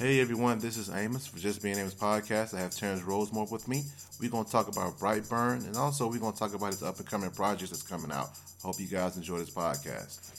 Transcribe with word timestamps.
Hey 0.00 0.18
everyone, 0.22 0.60
this 0.60 0.78
is 0.78 0.88
Amos 0.88 1.26
for 1.26 1.38
Just 1.38 1.62
Being 1.62 1.76
Amos 1.76 1.92
podcast. 1.92 2.54
I 2.54 2.60
have 2.60 2.70
Terrence 2.70 3.02
Rosemore 3.02 3.50
with 3.50 3.68
me. 3.68 3.82
We're 4.18 4.30
going 4.30 4.46
to 4.46 4.50
talk 4.50 4.68
about 4.68 4.98
Brightburn 4.98 5.66
and 5.66 5.76
also 5.76 6.08
we're 6.08 6.16
going 6.16 6.32
to 6.32 6.38
talk 6.38 6.54
about 6.54 6.72
his 6.72 6.82
up 6.82 6.96
and 6.96 7.06
coming 7.06 7.30
projects 7.30 7.68
that's 7.70 7.82
coming 7.82 8.10
out. 8.10 8.30
Hope 8.62 8.80
you 8.80 8.86
guys 8.86 9.18
enjoy 9.18 9.36
this 9.36 9.50
podcast. 9.50 10.29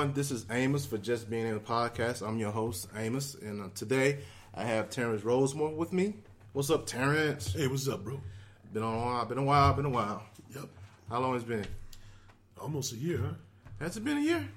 Everyone, 0.00 0.16
this 0.16 0.30
is 0.30 0.46
Amos 0.50 0.86
for 0.86 0.96
Just 0.96 1.28
Being 1.28 1.46
in 1.46 1.52
the 1.52 1.60
Podcast. 1.60 2.26
I'm 2.26 2.38
your 2.38 2.52
host, 2.52 2.88
Amos, 2.96 3.34
and 3.34 3.60
uh, 3.60 3.68
today 3.74 4.20
I 4.54 4.64
have 4.64 4.88
Terrence 4.88 5.20
Rosemore 5.20 5.76
with 5.76 5.92
me. 5.92 6.14
What's 6.54 6.70
up, 6.70 6.86
Terrence? 6.86 7.52
Hey, 7.52 7.66
what's 7.66 7.86
up, 7.86 8.02
bro? 8.02 8.18
Been 8.72 8.82
on 8.82 8.94
a 8.94 8.96
while, 8.96 9.24
been 9.26 9.36
a 9.36 9.42
while, 9.42 9.74
been 9.74 9.84
a 9.84 9.90
while. 9.90 10.22
Yep. 10.54 10.68
How 11.10 11.20
long 11.20 11.34
has 11.34 11.42
it 11.42 11.48
been? 11.48 11.66
Almost 12.58 12.94
a 12.94 12.96
year, 12.96 13.18
huh? 13.18 13.34
Has 13.78 13.98
it 13.98 14.04
been 14.06 14.16
a 14.16 14.20
year? 14.22 14.48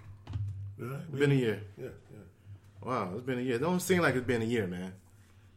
Yeah, 0.80 0.98
Been 1.12 1.32
a 1.34 1.36
year. 1.36 1.62
Yeah, 1.78 1.90
yeah. 2.14 2.20
Wow, 2.82 3.12
it's 3.14 3.24
been 3.24 3.40
a 3.40 3.42
year. 3.42 3.56
It 3.56 3.62
don't 3.62 3.82
seem 3.82 4.02
like 4.02 4.16
it's 4.16 4.26
been 4.26 4.44
a 4.44 4.46
year, 4.46 4.66
man. 4.66 4.94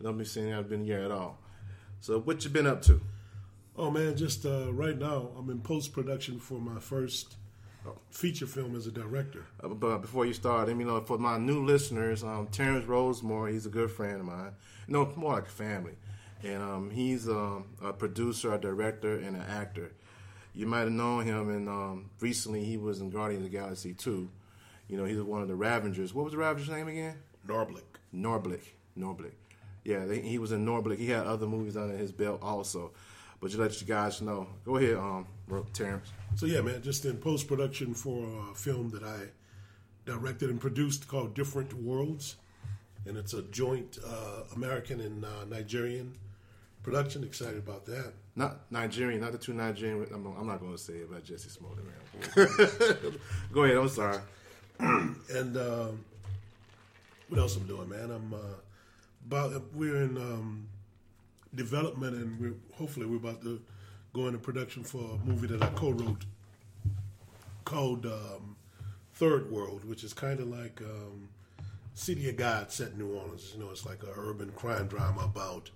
It 0.01 0.03
don't 0.03 0.19
be 0.19 0.25
seeming 0.25 0.51
like 0.51 0.63
it's 0.63 0.69
been 0.71 0.83
a 0.83 0.85
year 0.85 1.05
at 1.05 1.13
all. 1.13 1.39
So 2.01 2.19
what 2.19 2.43
you 2.43 2.51
been 2.51 2.67
up 2.67 2.83
to? 2.83 3.01
Oh 3.77 3.93
man, 3.93 4.17
just 4.17 4.47
uh, 4.47 4.73
right 4.73 4.99
now 4.99 5.29
I'm 5.39 5.49
in 5.49 5.61
post 5.61 5.93
production 5.93 6.41
for 6.41 6.59
my 6.59 6.81
first 6.81 7.37
feature 8.11 8.47
film 8.47 8.75
as 8.77 8.87
a 8.87 8.91
director. 8.91 9.45
Uh, 9.63 9.69
but 9.69 9.99
before 9.99 10.27
you 10.27 10.33
start, 10.33 10.69
let 10.69 10.77
me 10.77 10.85
know 10.85 11.01
for 11.01 11.19
my 11.19 11.39
new 11.39 11.65
listeners, 11.65 12.25
um, 12.25 12.47
Terrence 12.49 12.85
Rosemore, 12.85 13.53
he's 13.53 13.67
a 13.67 13.71
good 13.71 13.91
friend 13.91 14.21
of 14.21 14.27
mine. 14.27 14.53
No, 14.89 15.13
more 15.17 15.35
like 15.35 15.47
a 15.47 15.51
family. 15.51 15.95
And 16.43 16.63
um, 16.63 16.91
he's 16.91 17.29
um, 17.29 17.67
a 17.83 17.93
producer, 17.93 18.55
a 18.55 18.59
director, 18.59 19.17
and 19.17 19.37
an 19.37 19.43
actor. 19.43 19.93
You 20.55 20.67
might 20.67 20.81
have 20.81 20.93
known 20.93 21.25
him, 21.25 21.51
and 21.51 21.69
um, 21.69 22.11
recently 22.21 22.65
he 22.65 22.77
was 22.77 23.01
in 23.01 23.11
Guardians 23.11 23.45
of 23.45 23.51
the 23.51 23.59
Galaxy 23.59 23.95
2. 23.95 24.29
You 24.89 24.97
know, 24.97 25.05
he's 25.05 25.21
one 25.21 25.43
of 25.43 25.49
the 25.49 25.57
Ravagers. 25.57 26.15
What 26.15 26.25
was 26.25 26.33
the 26.33 26.39
Ravenger's 26.39 26.71
name 26.71 26.89
again? 26.89 27.17
Narblik. 27.47 27.83
Norblick. 28.15 28.63
Norblick. 28.99 29.33
Yeah, 29.85 30.05
they, 30.05 30.21
he 30.21 30.39
was 30.39 30.53
in 30.53 30.65
Norblick. 30.65 30.99
He 30.99 31.11
had 31.11 31.27
other 31.27 31.47
movies 31.47 31.77
under 31.77 31.97
his 31.97 32.13
belt 32.13 32.41
also. 32.43 32.93
But 33.41 33.51
to 33.51 33.59
let 33.59 33.81
you 33.81 33.87
guys 33.87 34.23
know, 34.23 34.49
go 34.65 34.77
ahead, 34.77 34.97
um, 34.97 35.27
Terrence. 35.73 36.13
So 36.37 36.47
yeah, 36.47 36.61
man, 36.61 36.83
just 36.83 37.05
in 37.05 37.19
post 37.19 37.47
production 37.47 37.95
for 37.95 38.27
a 38.51 38.55
film 38.55 38.91
that 38.91 39.03
I 39.03 39.29
directed 40.05 40.51
and 40.51 40.61
produced 40.61 41.07
called 41.09 41.35
Different 41.35 41.73
Worlds, 41.75 42.37
and 43.07 43.17
it's 43.17 43.35
a 43.35 43.43
joint 43.43 43.99
uh, 44.07 44.43
American 44.55 45.01
and 45.01 45.25
uh, 45.25 45.45
Nigerian 45.49 46.15
production. 46.83 47.25
Excited 47.25 47.59
about 47.59 47.85
that. 47.87 48.13
Not 48.37 48.71
Nigerian, 48.71 49.21
not 49.21 49.33
the 49.33 49.39
two 49.39 49.55
Nigerian. 49.55 50.07
I'm, 50.13 50.27
I'm 50.39 50.47
not 50.47 50.61
going 50.61 50.73
to 50.73 50.79
say 50.79 50.95
it 50.95 51.09
about 51.09 51.25
Jussie 51.25 51.51
Smollett, 51.51 51.85
man. 51.85 53.19
go 53.53 53.65
ahead. 53.65 53.77
I'm 53.77 53.89
sorry. 53.89 54.19
And 55.29 55.57
um, 55.57 56.05
what 57.29 57.41
else 57.41 57.57
I'm 57.57 57.67
doing, 57.67 57.89
man? 57.89 58.11
I'm 58.11 58.33
uh, 58.33 58.39
about 59.27 59.75
we're 59.75 60.03
in 60.03 60.17
um, 60.17 60.69
development, 61.57 62.17
and 62.17 62.41
we're 62.41 62.55
hopefully 62.75 63.07
we're 63.07 63.17
about 63.17 63.43
to 63.43 63.61
go 64.13 64.27
into 64.27 64.39
production 64.39 64.85
for 64.85 64.99
a 64.99 65.27
movie 65.27 65.47
that 65.49 65.63
I 65.63 65.69
co-wrote 65.71 66.25
called 67.65 68.07
um, 68.07 68.57
Third 69.15 69.51
World, 69.51 69.85
which 69.85 70.05
is 70.05 70.13
kind 70.13 70.41
of 70.41 70.49
like 70.49 70.81
um, 70.83 71.29
City 71.95 72.29
of 72.29 72.37
God 72.37 72.71
set 72.71 72.93
in 72.93 72.99
New 72.99 73.15
Orleans. 73.15 73.53
You 73.55 73.65
know, 73.65 73.71
it's 73.71 73.85
like 73.85 74.03
an 74.03 74.11
urban 74.17 74.53
crime 74.53 74.87
drama 74.87 75.23
about 75.25 75.71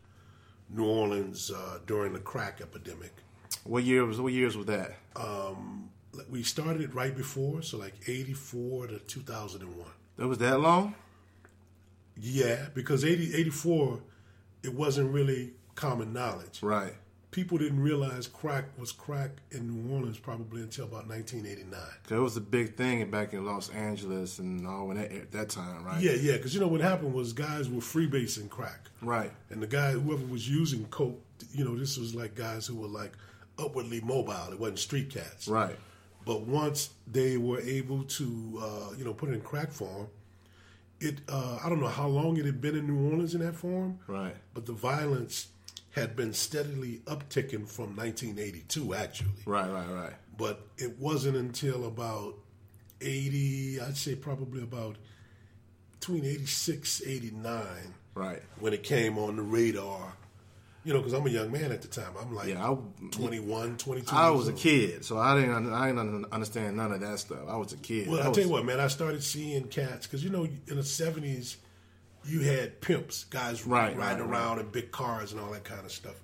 New 0.68 0.86
Orleans 0.86 1.50
uh, 1.50 1.78
during 1.86 2.12
the 2.12 2.20
crack 2.20 2.60
epidemic. 2.60 3.12
What 3.64 3.82
year 3.84 4.04
was? 4.04 4.20
What 4.20 4.32
years 4.32 4.56
was 4.56 4.66
that? 4.66 4.92
We 6.30 6.42
started 6.42 6.82
it 6.82 6.94
right 6.94 7.16
before, 7.16 7.62
so 7.62 7.78
like 7.78 7.94
'84 8.06 8.88
to 8.88 8.98
2001. 9.00 9.86
That 10.16 10.28
was 10.28 10.38
that 10.38 10.60
long? 10.60 10.94
Yeah, 12.16 12.66
because 12.74 13.04
80, 13.04 13.34
84, 13.34 14.00
it 14.62 14.74
wasn't 14.74 15.10
really 15.10 15.52
common 15.74 16.12
knowledge. 16.12 16.62
Right. 16.62 16.94
People 17.30 17.58
didn't 17.58 17.80
realize 17.80 18.26
crack 18.26 18.64
was 18.76 18.90
crack 18.90 19.30
in 19.52 19.68
New 19.68 19.94
Orleans 19.94 20.18
probably 20.18 20.62
until 20.62 20.86
about 20.86 21.06
1989. 21.06 21.80
Cause 22.08 22.18
it 22.18 22.20
was 22.20 22.36
a 22.36 22.40
big 22.40 22.74
thing 22.74 23.08
back 23.08 23.32
in 23.32 23.44
Los 23.46 23.68
Angeles 23.70 24.40
and 24.40 24.66
all 24.66 24.90
in 24.90 24.96
that, 24.96 25.12
at 25.12 25.30
that 25.30 25.48
time, 25.48 25.84
right? 25.84 26.02
Yeah, 26.02 26.14
yeah, 26.14 26.32
because 26.36 26.54
you 26.54 26.60
know 26.60 26.66
what 26.66 26.80
happened 26.80 27.14
was 27.14 27.32
guys 27.32 27.68
were 27.68 27.80
freebasing 27.80 28.50
crack. 28.50 28.88
Right. 29.00 29.30
And 29.50 29.62
the 29.62 29.68
guy, 29.68 29.92
whoever 29.92 30.26
was 30.26 30.48
using 30.48 30.86
coke, 30.86 31.22
you 31.52 31.64
know, 31.64 31.76
this 31.76 31.96
was 31.96 32.16
like 32.16 32.34
guys 32.34 32.66
who 32.66 32.74
were 32.74 32.88
like 32.88 33.12
upwardly 33.60 34.00
mobile. 34.00 34.52
It 34.52 34.58
wasn't 34.58 34.80
street 34.80 35.10
cats. 35.10 35.46
Right. 35.46 35.76
But 36.26 36.42
once 36.42 36.90
they 37.10 37.36
were 37.36 37.60
able 37.60 38.04
to, 38.04 38.60
uh, 38.62 38.94
you 38.96 39.04
know, 39.04 39.14
put 39.14 39.30
it 39.30 39.34
in 39.34 39.40
crack 39.40 39.70
form, 39.70 40.08
it 41.00 41.20
uh, 41.28 41.58
I 41.64 41.68
don't 41.68 41.80
know 41.80 41.88
how 41.88 42.08
long 42.08 42.36
it 42.36 42.44
had 42.44 42.60
been 42.60 42.76
in 42.76 42.86
New 42.86 43.10
Orleans 43.10 43.34
in 43.34 43.40
that 43.40 43.54
form. 43.54 43.98
Right. 44.06 44.36
But 44.52 44.66
the 44.66 44.72
violence 44.72 45.48
had 45.92 46.14
been 46.14 46.32
steadily 46.32 47.00
upticking 47.06 47.68
from 47.68 47.96
1982, 47.96 48.94
actually. 48.94 49.30
Right. 49.44 49.70
Right. 49.70 49.88
Right. 49.88 50.12
But 50.38 50.66
it 50.78 50.98
wasn't 50.98 51.36
until 51.36 51.86
about 51.86 52.36
80, 53.00 53.80
I'd 53.80 53.96
say 53.96 54.14
probably 54.14 54.62
about 54.62 54.96
between 55.92 56.24
86, 56.24 57.02
89, 57.04 57.66
Right. 58.14 58.42
when 58.58 58.72
it 58.72 58.82
came 58.82 59.18
on 59.18 59.36
the 59.36 59.42
radar. 59.42 60.14
You 60.82 60.94
know, 60.94 61.00
because 61.00 61.12
I'm 61.12 61.26
a 61.26 61.30
young 61.30 61.52
man 61.52 61.72
at 61.72 61.82
the 61.82 61.88
time. 61.88 62.12
I'm 62.18 62.34
like 62.34 62.48
Yeah, 62.48 62.70
I- 62.70 62.76
21, 63.10 63.76
22. 63.76 64.16
I 64.16 64.30
was 64.30 64.48
a 64.48 64.52
kid, 64.54 65.04
so 65.04 65.18
I 65.18 65.38
didn't. 65.38 65.70
I 65.70 65.88
didn't 65.88 66.24
understand 66.32 66.78
none 66.78 66.90
of 66.92 67.00
that 67.00 67.18
stuff. 67.18 67.40
I 67.46 67.56
was 67.56 67.74
a 67.74 67.76
kid. 67.76 68.08
Well, 68.08 68.18
I 68.18 68.24
I 68.24 68.28
was, 68.28 68.36
tell 68.38 68.46
you 68.46 68.50
what, 68.50 68.64
man, 68.64 68.80
I 68.80 68.86
started 68.88 69.22
seeing 69.22 69.64
cats 69.64 70.06
because 70.06 70.24
you 70.24 70.30
know 70.30 70.44
in 70.68 70.76
the 70.76 70.82
seventies 70.82 71.58
you 72.24 72.40
had 72.40 72.80
pimps, 72.80 73.24
guys 73.24 73.66
Right, 73.66 73.96
riding 73.96 74.26
right, 74.26 74.30
around 74.30 74.58
in 74.60 74.68
big 74.68 74.90
cars 74.92 75.32
and 75.32 75.40
all 75.40 75.50
that 75.52 75.64
kind 75.64 75.84
of 75.84 75.92
stuff. 75.92 76.20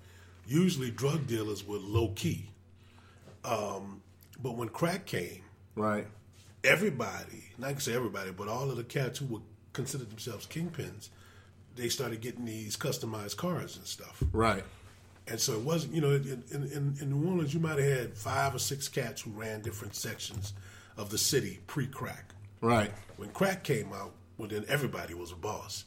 Usually, 0.46 0.90
drug 0.90 1.26
dealers 1.26 1.66
were 1.66 1.78
low 1.78 2.08
key. 2.14 2.50
Um, 3.44 4.02
but 4.42 4.56
when 4.56 4.68
crack 4.68 5.06
came, 5.06 5.42
Right. 5.74 6.06
everybody, 6.64 7.44
not 7.58 7.68
gonna 7.68 7.80
say 7.80 7.94
everybody, 7.94 8.30
but 8.30 8.48
all 8.48 8.70
of 8.70 8.76
the 8.76 8.84
cats 8.84 9.18
who 9.18 9.26
would 9.26 9.42
consider 9.72 10.04
themselves 10.04 10.46
kingpins, 10.46 11.08
they 11.76 11.88
started 11.88 12.20
getting 12.20 12.44
these 12.44 12.76
customized 12.76 13.36
cars 13.36 13.76
and 13.76 13.86
stuff. 13.86 14.22
Right. 14.32 14.64
And 15.28 15.40
so 15.40 15.54
it 15.54 15.60
wasn't, 15.62 15.94
you 15.94 16.00
know, 16.00 16.12
in, 16.12 16.44
in, 16.52 16.96
in 17.00 17.10
New 17.10 17.28
Orleans, 17.28 17.52
you 17.52 17.60
might 17.60 17.78
have 17.78 17.98
had 17.98 18.16
five 18.16 18.54
or 18.54 18.58
six 18.60 18.88
cats 18.88 19.22
who 19.22 19.30
ran 19.32 19.60
different 19.60 19.94
sections 19.96 20.52
of 20.96 21.10
the 21.10 21.18
city 21.18 21.60
pre 21.66 21.86
crack. 21.86 22.32
Right. 22.60 22.92
When 23.16 23.30
crack 23.30 23.64
came 23.64 23.92
out, 23.92 24.12
well, 24.38 24.48
then 24.48 24.64
everybody 24.68 25.14
was 25.14 25.32
a 25.32 25.36
boss. 25.36 25.84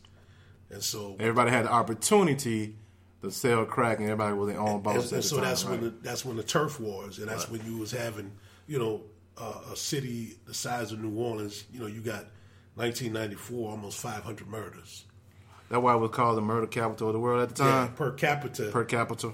And 0.72 0.84
so, 0.84 1.16
Everybody 1.20 1.50
had 1.52 1.66
the 1.66 1.72
opportunity 1.72 2.76
to 3.22 3.32
sell 3.32 3.66
crack, 3.66 3.98
and 4.00 4.06
everybody 4.10 4.36
was 4.36 4.50
their 4.50 4.60
own 4.60 4.76
and, 4.76 4.84
boss. 4.84 5.12
and 5.12 5.20
the 5.20 5.24
so 5.24 5.36
time, 5.38 5.46
that's 5.46 5.64
right? 5.66 5.72
when 5.72 5.82
the, 5.82 5.90
that's 6.02 6.24
when 6.24 6.38
the 6.38 6.44
turf 6.44 6.80
wars, 6.80 7.18
and 7.20 7.28
that's 7.28 7.50
when 7.50 7.66
you 7.66 7.78
was 7.78 7.92
having, 7.92 8.32
you 8.68 8.78
know, 8.80 9.02
uh, 9.38 9.60
a 9.72 9.76
city 9.76 10.38
the 10.46 10.54
size 10.54 10.92
of 10.92 11.00
New 11.00 11.18
Orleans. 11.20 11.64
You 11.74 11.80
know, 11.80 11.88
you 11.88 12.02
got 12.02 12.26
1994, 12.76 13.72
almost 13.72 14.00
500 14.00 14.48
murders. 14.48 15.06
That's 15.70 15.82
why 15.82 15.94
it 15.94 15.98
was 15.98 16.12
called 16.12 16.38
the 16.38 16.42
murder 16.42 16.68
capital 16.68 17.08
of 17.08 17.14
the 17.14 17.20
world 17.20 17.42
at 17.50 17.56
the 17.56 17.64
Yeah, 17.64 17.70
time. 17.72 17.94
per 17.94 18.12
capita, 18.12 18.70
per 18.72 18.84
capita. 18.86 19.34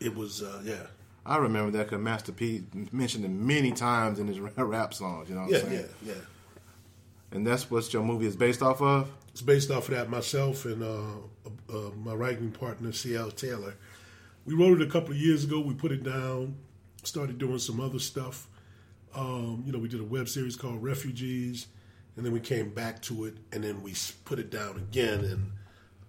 it 0.00 0.14
was, 0.14 0.42
uh, 0.42 0.60
yeah, 0.64 0.86
I 1.24 1.36
remember 1.38 1.70
that 1.78 1.88
because 1.88 2.00
Master 2.02 2.32
P 2.32 2.64
mentioned 2.92 3.24
it 3.24 3.30
many 3.30 3.72
times 3.72 4.18
in 4.18 4.26
his 4.28 4.38
rap 4.56 4.94
songs. 4.94 5.28
You 5.28 5.34
know 5.36 5.42
what 5.42 5.50
yeah, 5.50 5.58
I'm 5.58 5.64
saying? 5.68 5.88
yeah, 6.04 6.12
yeah. 6.14 6.20
And 7.32 7.46
that's 7.46 7.70
what 7.70 7.92
your 7.92 8.02
movie 8.02 8.26
is 8.26 8.36
based 8.36 8.62
off 8.62 8.80
of. 8.80 9.10
It's 9.28 9.42
based 9.42 9.70
off 9.70 9.88
of 9.88 9.94
that. 9.94 10.08
Myself 10.08 10.64
and 10.64 10.82
uh, 10.82 11.18
uh, 11.72 11.90
my 12.02 12.14
writing 12.14 12.50
partner, 12.52 12.92
C.L. 12.92 13.30
Taylor. 13.30 13.74
We 14.44 14.54
wrote 14.54 14.80
it 14.80 14.86
a 14.86 14.90
couple 14.90 15.10
of 15.10 15.16
years 15.18 15.44
ago. 15.44 15.60
We 15.60 15.74
put 15.74 15.92
it 15.92 16.02
down, 16.04 16.56
started 17.02 17.38
doing 17.38 17.58
some 17.58 17.80
other 17.80 17.98
stuff. 17.98 18.46
Um, 19.14 19.62
you 19.66 19.72
know, 19.72 19.78
we 19.78 19.88
did 19.88 20.00
a 20.00 20.04
web 20.04 20.28
series 20.28 20.56
called 20.56 20.82
Refugees, 20.82 21.66
and 22.16 22.24
then 22.24 22.32
we 22.32 22.40
came 22.40 22.70
back 22.70 23.02
to 23.02 23.24
it, 23.24 23.34
and 23.52 23.64
then 23.64 23.82
we 23.82 23.94
put 24.24 24.38
it 24.38 24.50
down 24.50 24.76
again. 24.76 25.24
And 25.24 25.52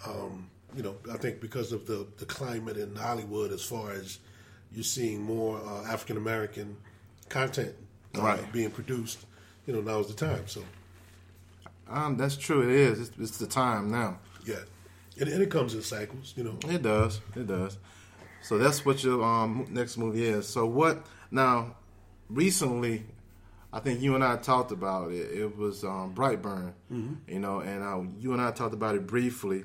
um, 0.05 0.49
you 0.75 0.83
know, 0.83 0.95
I 1.11 1.17
think 1.17 1.41
because 1.41 1.71
of 1.71 1.87
the 1.87 2.05
the 2.17 2.25
climate 2.25 2.77
in 2.77 2.95
Hollywood, 2.95 3.51
as 3.51 3.63
far 3.63 3.91
as 3.91 4.19
you're 4.71 4.83
seeing 4.83 5.23
more 5.23 5.59
uh, 5.65 5.85
African 5.91 6.17
American 6.17 6.77
content 7.29 7.73
uh, 8.17 8.21
Right. 8.21 8.51
being 8.53 8.69
produced, 8.71 9.25
you 9.65 9.73
know, 9.73 9.81
now's 9.81 10.07
the 10.07 10.13
time. 10.13 10.47
So 10.47 10.61
Um, 11.89 12.17
that's 12.17 12.35
true. 12.37 12.61
It 12.63 12.69
is. 12.75 12.99
It's, 13.09 13.11
it's 13.19 13.37
the 13.37 13.47
time 13.47 13.89
now. 13.91 14.19
Yeah, 14.45 14.55
and, 15.19 15.29
and 15.29 15.41
it 15.41 15.49
comes 15.51 15.73
in 15.73 15.81
cycles, 15.81 16.33
you 16.37 16.43
know. 16.43 16.57
It 16.69 16.81
does. 16.81 17.19
It 17.35 17.47
does. 17.47 17.77
So 18.43 18.57
that's 18.57 18.85
what 18.85 19.03
your 19.03 19.23
um, 19.23 19.67
next 19.69 19.97
movie 19.97 20.23
is. 20.25 20.47
So 20.47 20.65
what 20.65 21.05
now? 21.31 21.75
Recently, 22.29 23.05
I 23.71 23.79
think 23.79 24.01
you 24.01 24.13
and 24.15 24.21
I 24.23 24.35
talked 24.35 24.71
about 24.73 25.11
it. 25.13 25.31
It 25.31 25.57
was 25.57 25.83
um, 25.85 26.13
Brightburn, 26.13 26.73
Mm-hmm. 26.91 27.13
you 27.31 27.39
know, 27.39 27.61
and 27.61 27.81
uh, 27.83 28.01
you 28.19 28.33
and 28.33 28.41
I 28.41 28.51
talked 28.51 28.73
about 28.73 28.95
it 28.95 29.07
briefly. 29.07 29.63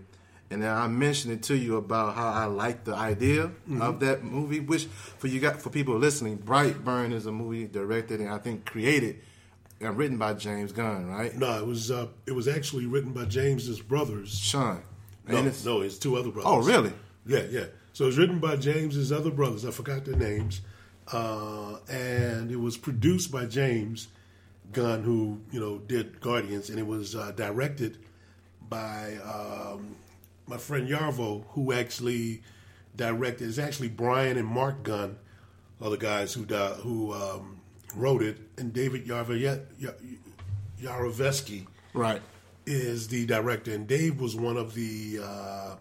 And 0.51 0.63
then 0.63 0.71
I 0.71 0.87
mentioned 0.87 1.33
it 1.33 1.43
to 1.45 1.57
you 1.57 1.77
about 1.77 2.15
how 2.15 2.29
I 2.29 2.45
like 2.45 2.85
the 2.85 2.95
idea 2.95 3.47
Mm-hmm. 3.49 3.83
of 3.83 3.99
that 4.01 4.23
movie. 4.23 4.61
Which 4.61 4.85
for 4.85 5.27
you 5.27 5.41
got 5.41 5.61
for 5.61 5.71
people 5.71 5.97
listening, 5.99 6.39
Brightburn 6.39 7.13
is 7.13 7.27
a 7.27 7.33
movie 7.33 7.67
directed 7.67 8.21
and 8.21 8.29
I 8.31 8.39
think 8.39 8.65
created 8.65 9.19
and 9.83 9.97
written 9.97 10.17
by 10.19 10.35
James 10.35 10.73
Gunn, 10.73 11.07
right? 11.07 11.35
No, 11.37 11.59
it 11.59 11.67
was 11.67 11.91
uh, 11.91 12.07
it 12.27 12.33
was 12.33 12.49
actually 12.49 12.87
written 12.87 13.13
by 13.13 13.25
James's 13.25 13.81
brothers. 13.81 14.39
Sean. 14.39 14.83
No, 15.29 15.37
And 15.39 15.47
it's- 15.47 15.65
no, 15.65 15.81
it's 15.83 15.99
two 15.99 16.17
other 16.17 16.31
brothers. 16.31 16.51
Oh, 16.53 16.59
really? 16.63 16.93
Yeah, 17.27 17.45
yeah. 17.51 17.67
So 17.93 18.05
it 18.05 18.09
was 18.09 18.19
written 18.19 18.41
by 18.41 18.57
James's 18.57 19.13
other 19.13 19.31
brothers. 19.31 19.65
I 19.65 19.71
forgot 19.71 20.05
their 20.05 20.17
names, 20.17 20.63
uh, 21.13 21.77
and 21.89 22.51
it 22.51 22.57
was 22.57 22.77
produced 22.77 23.31
by 23.31 23.45
James 23.47 24.09
Gunn, 24.73 25.03
who 25.05 25.41
you 25.53 25.61
know 25.61 25.79
did 25.79 26.21
Guardians, 26.21 26.71
and 26.71 26.79
it 26.79 26.87
was 26.87 27.15
uh, 27.15 27.33
directed 27.33 27.99
by 28.69 29.17
um, 29.25 29.95
my 30.47 30.57
friend 30.57 30.89
Yarvo, 30.89 31.45
who 31.51 31.73
actually 31.73 32.43
directed. 32.97 33.47
It's 33.49 33.59
actually 33.59 33.89
Brian 33.89 34.37
and 34.39 34.49
Mark 34.49 34.83
Gunn, 34.83 35.19
are 35.81 35.91
the 35.91 35.97
guys 35.99 36.33
who 36.33 36.45
di- 36.47 36.75
who 36.83 37.13
um, 37.13 37.52
wrote 37.97 38.23
it, 38.23 38.39
and 38.59 38.73
David 38.73 39.07
Yarvo 39.07 39.61
Yarovesky 40.81 41.67
Right. 41.95 42.21
is 42.67 43.09
the 43.09 43.27
director, 43.27 43.73
and 43.75 43.87
Dave 43.87 44.21
was 44.21 44.35
one 44.35 44.57
of 44.57 44.75
the 44.75 45.21
uh, 45.23 45.77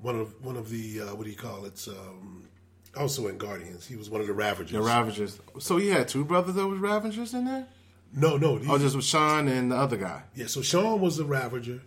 one 0.00 0.16
of 0.18 0.34
one 0.44 0.56
of 0.56 0.68
the 0.70 1.00
uh, 1.02 1.14
what 1.14 1.24
do 1.24 1.30
you 1.30 1.36
call 1.36 1.64
it? 1.64 1.86
Um, 1.88 2.48
also 2.96 3.26
in 3.28 3.38
Guardians, 3.38 3.86
he 3.86 3.96
was 3.96 4.08
one 4.10 4.20
of 4.20 4.26
the 4.26 4.32
Ravagers. 4.32 4.70
The 4.72 4.80
Ravagers. 4.82 5.40
So 5.58 5.76
he 5.78 5.88
had 5.88 6.06
two 6.08 6.24
brothers 6.24 6.54
that 6.54 6.66
was 6.66 6.78
Ravagers 6.78 7.34
in 7.34 7.44
there? 7.44 7.66
no, 8.16 8.36
no, 8.36 8.56
he- 8.58 8.68
Oh, 8.70 8.78
just 8.78 8.94
with 8.94 9.04
Sean 9.04 9.48
and 9.48 9.72
the 9.72 9.76
other 9.76 9.96
guy. 9.96 10.22
yeah. 10.36 10.46
So 10.46 10.62
Sean 10.62 11.00
was 11.00 11.16
the 11.16 11.24
Ravager. 11.24 11.80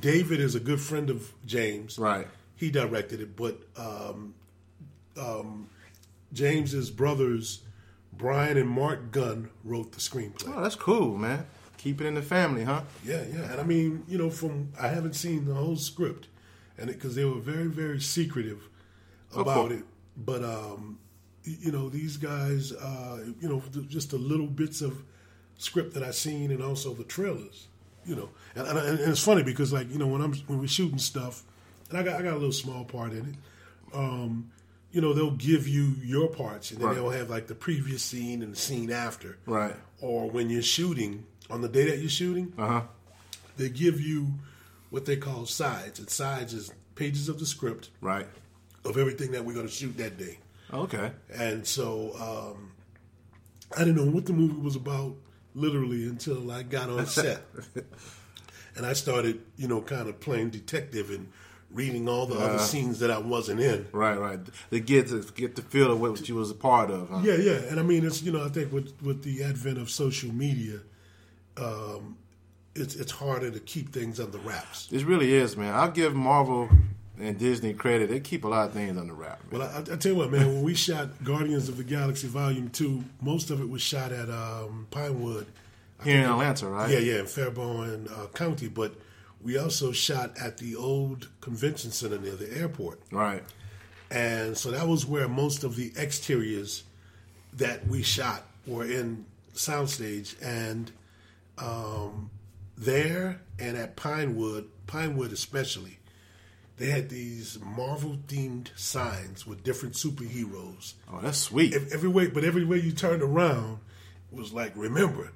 David 0.00 0.40
is 0.40 0.54
a 0.54 0.60
good 0.60 0.80
friend 0.80 1.10
of 1.10 1.32
James. 1.44 1.98
Right. 1.98 2.26
He 2.56 2.70
directed 2.70 3.20
it, 3.20 3.36
but 3.36 3.60
um, 3.76 4.34
um, 5.20 5.68
James's 6.32 6.90
brothers, 6.90 7.60
Brian 8.16 8.56
and 8.56 8.68
Mark 8.68 9.10
Gunn, 9.10 9.50
wrote 9.64 9.92
the 9.92 10.00
screenplay. 10.00 10.52
Oh, 10.54 10.62
that's 10.62 10.74
cool, 10.74 11.16
man. 11.16 11.46
Keep 11.78 12.00
it 12.00 12.06
in 12.06 12.14
the 12.14 12.22
family, 12.22 12.64
huh? 12.64 12.82
Yeah, 13.04 13.22
yeah, 13.32 13.52
and 13.52 13.60
I 13.60 13.64
mean, 13.64 14.04
you 14.08 14.18
know, 14.18 14.30
from 14.30 14.72
I 14.80 14.88
haven't 14.88 15.14
seen 15.14 15.44
the 15.44 15.54
whole 15.54 15.76
script, 15.76 16.28
and 16.78 16.88
because 16.88 17.14
they 17.14 17.24
were 17.24 17.40
very, 17.40 17.68
very 17.68 18.00
secretive 18.00 18.68
about 19.34 19.68
course. 19.68 19.72
it. 19.74 19.84
But 20.16 20.42
um, 20.44 20.98
you 21.44 21.70
know, 21.70 21.88
these 21.88 22.16
guys, 22.16 22.72
uh, 22.72 23.24
you 23.40 23.48
know, 23.48 23.62
just 23.88 24.10
the 24.10 24.18
little 24.18 24.46
bits 24.46 24.80
of 24.80 25.02
script 25.58 25.94
that 25.94 26.02
I 26.02 26.10
seen, 26.10 26.50
and 26.50 26.62
also 26.62 26.94
the 26.94 27.04
trailers, 27.04 27.68
you 28.04 28.16
know, 28.16 28.30
and, 28.54 28.66
and, 28.66 28.78
and 28.78 29.00
it's 29.00 29.22
funny 29.22 29.42
because 29.42 29.72
like 29.72 29.90
you 29.92 29.98
know 29.98 30.06
when 30.06 30.22
I'm 30.22 30.32
when 30.46 30.58
we're 30.58 30.66
shooting 30.66 30.98
stuff, 30.98 31.44
and 31.90 31.98
I 31.98 32.02
got 32.02 32.18
I 32.18 32.22
got 32.22 32.32
a 32.32 32.38
little 32.38 32.52
small 32.52 32.84
part 32.84 33.12
in 33.12 33.28
it. 33.28 33.94
Um, 33.94 34.50
you 34.96 35.02
know, 35.02 35.12
they'll 35.12 35.30
give 35.30 35.68
you 35.68 35.92
your 36.02 36.26
parts, 36.26 36.70
and 36.70 36.80
then 36.80 36.86
Right. 36.88 36.94
they'll 36.94 37.10
have 37.10 37.28
like 37.28 37.48
the 37.48 37.54
previous 37.54 38.02
scene 38.02 38.42
and 38.42 38.54
the 38.54 38.56
scene 38.56 38.90
after, 38.90 39.36
Right. 39.44 39.76
or 40.00 40.30
when 40.30 40.48
you're 40.48 40.62
shooting 40.62 41.26
on 41.50 41.60
the 41.60 41.68
day 41.68 41.84
that 41.90 41.98
you're 41.98 42.08
shooting, 42.08 42.54
Uh 42.56 42.66
huh. 42.66 42.82
they 43.58 43.68
give 43.68 44.00
you 44.00 44.32
what 44.88 45.04
they 45.04 45.16
call 45.18 45.44
sides. 45.44 45.98
And 45.98 46.08
sides 46.08 46.54
is 46.54 46.72
pages 46.94 47.28
of 47.28 47.38
the 47.38 47.44
script 47.44 47.90
Right. 48.00 48.26
of 48.86 48.96
everything 48.96 49.32
that 49.32 49.44
we're 49.44 49.52
going 49.52 49.66
to 49.66 49.72
shoot 49.72 49.98
that 49.98 50.16
day. 50.16 50.38
Okay. 50.72 51.12
And 51.30 51.66
so 51.66 52.14
um, 52.56 52.70
I 53.76 53.80
didn't 53.84 53.96
know 53.96 54.10
what 54.10 54.24
the 54.24 54.32
movie 54.32 54.58
was 54.58 54.76
about 54.76 55.14
literally 55.54 56.06
until 56.06 56.50
I 56.50 56.62
got 56.62 56.88
on 56.88 57.04
set. 57.06 57.42
and 58.76 58.86
I 58.86 58.94
started, 58.94 59.42
you 59.58 59.68
know, 59.68 59.82
kind 59.82 60.08
of 60.08 60.20
playing 60.20 60.48
detective 60.50 61.10
and 61.10 61.28
reading 61.70 62.08
all 62.08 62.26
the 62.26 62.38
other 62.38 62.58
scenes 62.58 63.00
that 63.00 63.10
I 63.10 63.18
wasn't 63.18 63.60
in. 63.60 63.86
Right, 63.92 64.18
right. 64.18 64.40
To 64.70 64.80
get 64.80 65.08
to 65.08 65.22
get 65.34 65.56
the 65.56 65.62
feel 65.62 65.92
of 65.92 66.00
what 66.00 66.28
you 66.28 66.34
was 66.34 66.50
a 66.50 66.54
part 66.54 66.90
of, 66.90 67.10
huh? 67.10 67.20
Yeah, 67.22 67.36
yeah. 67.36 67.58
And 67.68 67.78
I 67.78 67.82
mean, 67.82 68.06
it's, 68.06 68.22
you 68.22 68.32
know, 68.32 68.44
I 68.44 68.48
think 68.48 68.72
with, 68.72 68.94
with 69.02 69.22
the 69.22 69.42
advent 69.42 69.78
of 69.78 69.90
social 69.90 70.32
media, 70.32 70.80
um, 71.56 72.16
it's, 72.74 72.94
it's 72.94 73.12
harder 73.12 73.50
to 73.50 73.60
keep 73.60 73.92
things 73.92 74.20
under 74.20 74.38
wraps. 74.38 74.88
It 74.90 75.04
really 75.04 75.34
is, 75.34 75.56
man. 75.56 75.74
I'll 75.74 75.90
give 75.90 76.14
Marvel 76.14 76.68
and 77.18 77.38
Disney 77.38 77.72
credit. 77.72 78.10
They 78.10 78.20
keep 78.20 78.44
a 78.44 78.48
lot 78.48 78.68
of 78.68 78.72
things 78.72 78.96
under 78.96 79.14
wrap. 79.14 79.40
Man. 79.50 79.60
Well, 79.60 79.70
I, 79.70 79.80
I 79.80 79.96
tell 79.96 80.12
you 80.12 80.18
what, 80.18 80.30
man. 80.30 80.46
When 80.46 80.62
we 80.62 80.74
shot 80.74 81.24
Guardians 81.24 81.68
of 81.68 81.78
the 81.78 81.84
Galaxy 81.84 82.28
Volume 82.28 82.68
Two, 82.68 83.04
most 83.20 83.50
of 83.50 83.60
it 83.60 83.68
was 83.68 83.82
shot 83.82 84.12
at 84.12 84.28
um, 84.28 84.86
Pinewood. 84.90 85.46
Here 86.04 86.18
in 86.18 86.30
Atlanta, 86.30 86.68
right? 86.68 86.90
Yeah, 86.90 86.98
yeah, 86.98 87.20
in 87.20 87.26
Fairbairn 87.26 88.08
uh, 88.14 88.26
County. 88.34 88.68
But 88.68 88.94
we 89.46 89.56
also 89.56 89.92
shot 89.92 90.36
at 90.38 90.58
the 90.58 90.74
old 90.74 91.28
convention 91.40 91.90
center 91.92 92.18
near 92.18 92.34
the 92.34 92.52
airport, 92.58 93.00
Right. 93.12 93.44
and 94.10 94.58
so 94.58 94.72
that 94.72 94.88
was 94.88 95.06
where 95.06 95.28
most 95.28 95.62
of 95.64 95.76
the 95.76 95.92
exteriors 95.96 96.82
that 97.52 97.86
we 97.86 98.02
shot 98.02 98.42
were 98.66 98.84
in 98.84 99.24
soundstage, 99.54 100.34
and 100.42 100.90
um, 101.58 102.30
there 102.76 103.40
and 103.58 103.76
at 103.76 103.94
Pinewood, 103.96 104.68
Pinewood 104.86 105.32
especially. 105.32 105.98
They 106.78 106.90
had 106.90 107.08
these 107.08 107.58
Marvel 107.64 108.18
themed 108.28 108.68
signs 108.76 109.46
with 109.46 109.64
different 109.64 109.94
superheroes. 109.94 110.92
Oh, 111.10 111.20
that's 111.22 111.38
sweet. 111.38 111.72
Every 111.72 112.10
way, 112.10 112.26
but 112.26 112.44
every 112.44 112.64
way 112.66 112.78
you 112.80 112.92
turned 112.92 113.22
around 113.22 113.78
was 114.30 114.52
like, 114.52 114.72
remember, 114.76 115.32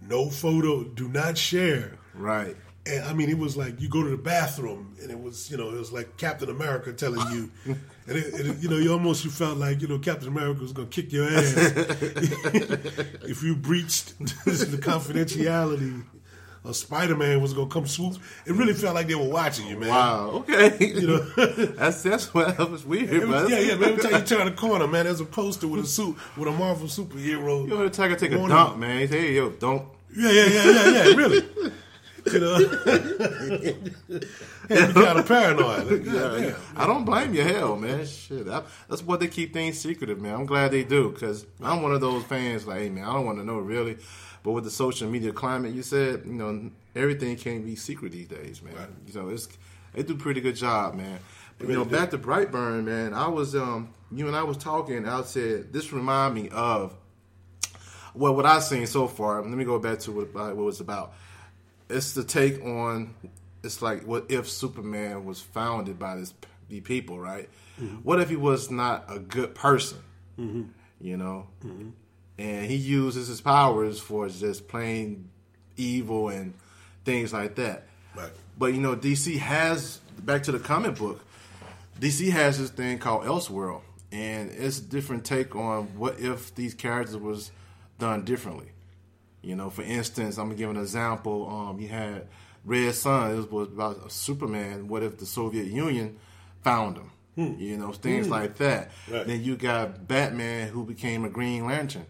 no 0.00 0.30
photo, 0.30 0.84
do 0.84 1.08
not 1.08 1.36
share. 1.38 1.98
right. 2.14 2.56
And 2.86 3.04
I 3.04 3.12
mean, 3.14 3.28
it 3.28 3.38
was 3.38 3.56
like 3.56 3.80
you 3.80 3.88
go 3.88 4.02
to 4.02 4.10
the 4.10 4.16
bathroom, 4.16 4.94
and 5.02 5.10
it 5.10 5.20
was 5.20 5.50
you 5.50 5.56
know 5.56 5.68
it 5.70 5.78
was 5.78 5.92
like 5.92 6.16
Captain 6.16 6.48
America 6.50 6.92
telling 6.92 7.20
you, 7.32 7.50
and 8.06 8.16
it, 8.16 8.34
it, 8.34 8.58
you 8.58 8.68
know 8.68 8.76
you 8.76 8.92
almost 8.92 9.24
you 9.24 9.30
felt 9.30 9.58
like 9.58 9.80
you 9.82 9.88
know 9.88 9.98
Captain 9.98 10.28
America 10.28 10.60
was 10.60 10.72
going 10.72 10.88
to 10.88 11.02
kick 11.02 11.12
your 11.12 11.28
ass 11.28 11.54
if 13.24 13.42
you 13.42 13.56
breached 13.56 14.18
the 14.18 14.78
confidentiality. 14.80 16.04
Or 16.64 16.74
Spider 16.74 17.14
Man 17.16 17.40
was 17.40 17.54
going 17.54 17.68
to 17.68 17.72
come 17.72 17.86
swoop. 17.86 18.16
It 18.44 18.52
really 18.54 18.72
felt 18.74 18.96
like 18.96 19.06
they 19.06 19.14
were 19.14 19.28
watching 19.28 19.68
you, 19.68 19.76
man. 19.78 19.88
Wow. 19.90 20.30
Okay. 20.48 20.76
You 20.84 21.06
know, 21.06 21.18
that's 21.76 22.02
that's 22.02 22.34
what 22.34 22.56
that 22.58 22.68
was 22.68 22.84
weird, 22.84 23.08
Every- 23.08 23.28
man. 23.28 23.48
yeah, 23.48 23.60
yeah. 23.60 23.74
Man, 23.76 23.90
every 23.90 24.02
time 24.02 24.20
you 24.20 24.26
turn 24.26 24.46
the 24.46 24.50
corner, 24.52 24.88
man, 24.88 25.04
there's 25.04 25.20
a 25.20 25.24
poster 25.24 25.68
with 25.68 25.84
a 25.84 25.86
suit 25.86 26.16
with 26.36 26.48
a 26.48 26.50
Marvel 26.50 26.88
superhero. 26.88 27.62
You 27.62 27.68
know, 27.68 27.84
the 27.84 27.90
tiger 27.90 28.16
take 28.16 28.32
a 28.32 28.48
dump, 28.48 28.78
man. 28.78 28.98
He 28.98 29.06
say, 29.06 29.20
hey, 29.20 29.34
yo, 29.36 29.50
don't. 29.50 29.86
Yeah, 30.16 30.30
yeah, 30.32 30.46
yeah, 30.46 30.64
yeah, 30.64 30.90
yeah. 30.90 31.14
Really. 31.14 31.46
You 32.32 32.40
know, 32.40 32.58
you 34.08 34.22
kind 34.68 35.18
of 35.18 35.26
paranoid. 35.26 35.86
Like, 35.90 36.04
Yeah, 36.06 36.36
yeah. 36.36 36.54
I 36.76 36.86
don't 36.86 37.04
blame 37.04 37.34
you, 37.34 37.42
hell, 37.42 37.76
man. 37.76 38.04
Shit, 38.06 38.48
I, 38.48 38.62
that's 38.88 39.02
what 39.02 39.20
they 39.20 39.28
keep 39.28 39.52
things 39.52 39.78
secretive, 39.78 40.20
man. 40.20 40.34
I'm 40.34 40.46
glad 40.46 40.72
they 40.72 40.82
do 40.82 41.10
because 41.10 41.46
I'm 41.62 41.82
one 41.82 41.92
of 41.92 42.00
those 42.00 42.24
fans. 42.24 42.66
Like, 42.66 42.80
hey, 42.80 42.88
man, 42.90 43.04
I 43.04 43.12
don't 43.12 43.26
want 43.26 43.38
to 43.38 43.44
know 43.44 43.58
really. 43.58 43.98
But 44.42 44.52
with 44.52 44.64
the 44.64 44.70
social 44.70 45.08
media 45.08 45.32
climate, 45.32 45.72
you 45.72 45.82
said, 45.82 46.22
you 46.24 46.32
know, 46.32 46.70
everything 46.94 47.36
can't 47.36 47.64
be 47.64 47.76
secret 47.76 48.12
these 48.12 48.28
days, 48.28 48.62
man. 48.62 48.74
Right. 48.74 48.88
You 49.06 49.20
know, 49.20 49.28
it's 49.28 49.48
they 49.92 50.02
do 50.02 50.14
a 50.14 50.16
pretty 50.16 50.40
good 50.40 50.56
job, 50.56 50.94
man. 50.94 51.18
But, 51.58 51.68
you 51.68 51.74
know, 51.74 51.84
back 51.84 52.10
to 52.10 52.18
Brightburn, 52.18 52.84
man. 52.84 53.14
I 53.14 53.28
was, 53.28 53.56
um, 53.56 53.88
you 54.12 54.26
and 54.26 54.36
I 54.36 54.42
was 54.42 54.56
talking. 54.56 55.08
I 55.08 55.22
said 55.22 55.72
this 55.72 55.92
remind 55.92 56.34
me 56.34 56.48
of 56.50 56.94
well, 58.16 58.34
what 58.34 58.46
I've 58.46 58.64
seen 58.64 58.86
so 58.86 59.06
far. 59.06 59.42
Let 59.42 59.50
me 59.50 59.64
go 59.64 59.78
back 59.78 59.98
to 60.00 60.12
what, 60.12 60.34
what 60.34 60.50
it 60.50 60.56
was 60.56 60.80
about. 60.80 61.14
It's 61.88 62.12
the 62.12 62.24
take 62.24 62.64
on. 62.64 63.14
It's 63.62 63.82
like 63.82 64.06
what 64.06 64.26
if 64.30 64.48
Superman 64.48 65.24
was 65.24 65.40
founded 65.40 65.98
by 65.98 66.16
this 66.16 66.34
the 66.68 66.80
people, 66.80 67.18
right? 67.18 67.48
Mm-hmm. 67.80 67.96
What 67.96 68.20
if 68.20 68.28
he 68.28 68.36
was 68.36 68.70
not 68.70 69.04
a 69.08 69.18
good 69.18 69.54
person? 69.54 69.98
Mm-hmm. 70.38 70.62
You 71.00 71.16
know, 71.16 71.46
mm-hmm. 71.64 71.90
and 72.38 72.66
he 72.66 72.76
uses 72.76 73.28
his 73.28 73.40
powers 73.40 74.00
for 74.00 74.28
just 74.28 74.66
plain 74.66 75.28
evil 75.76 76.30
and 76.30 76.54
things 77.04 77.32
like 77.32 77.56
that. 77.56 77.86
Right. 78.16 78.30
But 78.58 78.74
you 78.74 78.80
know, 78.80 78.96
DC 78.96 79.38
has 79.38 79.98
back 80.18 80.44
to 80.44 80.52
the 80.52 80.58
comic 80.58 80.96
book. 80.96 81.22
DC 82.00 82.30
has 82.30 82.58
this 82.58 82.70
thing 82.70 82.98
called 82.98 83.24
Elseworld, 83.24 83.82
and 84.12 84.50
it's 84.50 84.78
a 84.78 84.82
different 84.82 85.24
take 85.24 85.54
on 85.54 85.84
what 85.96 86.18
if 86.18 86.54
these 86.54 86.74
characters 86.74 87.16
was 87.16 87.50
done 87.98 88.24
differently. 88.24 88.70
You 89.46 89.54
know, 89.56 89.70
for 89.70 89.82
instance, 89.82 90.38
I'm 90.38 90.46
gonna 90.46 90.56
give 90.56 90.70
an 90.70 90.76
example. 90.76 91.48
Um, 91.48 91.80
you 91.80 91.88
had 91.88 92.26
Red 92.64 92.94
Sun. 92.94 93.30
It 93.38 93.50
was 93.52 93.68
about 93.68 94.10
Superman. 94.10 94.88
What 94.88 95.02
if 95.02 95.18
the 95.18 95.26
Soviet 95.26 95.66
Union 95.66 96.16
found 96.62 96.96
him? 96.96 97.10
You 97.58 97.76
know, 97.76 97.92
things 97.92 98.28
like 98.30 98.56
that. 98.56 98.90
Right. 99.10 99.26
Then 99.26 99.44
you 99.44 99.56
got 99.56 100.08
Batman, 100.08 100.68
who 100.68 100.84
became 100.84 101.24
a 101.26 101.28
Green 101.28 101.66
Lantern. 101.66 102.06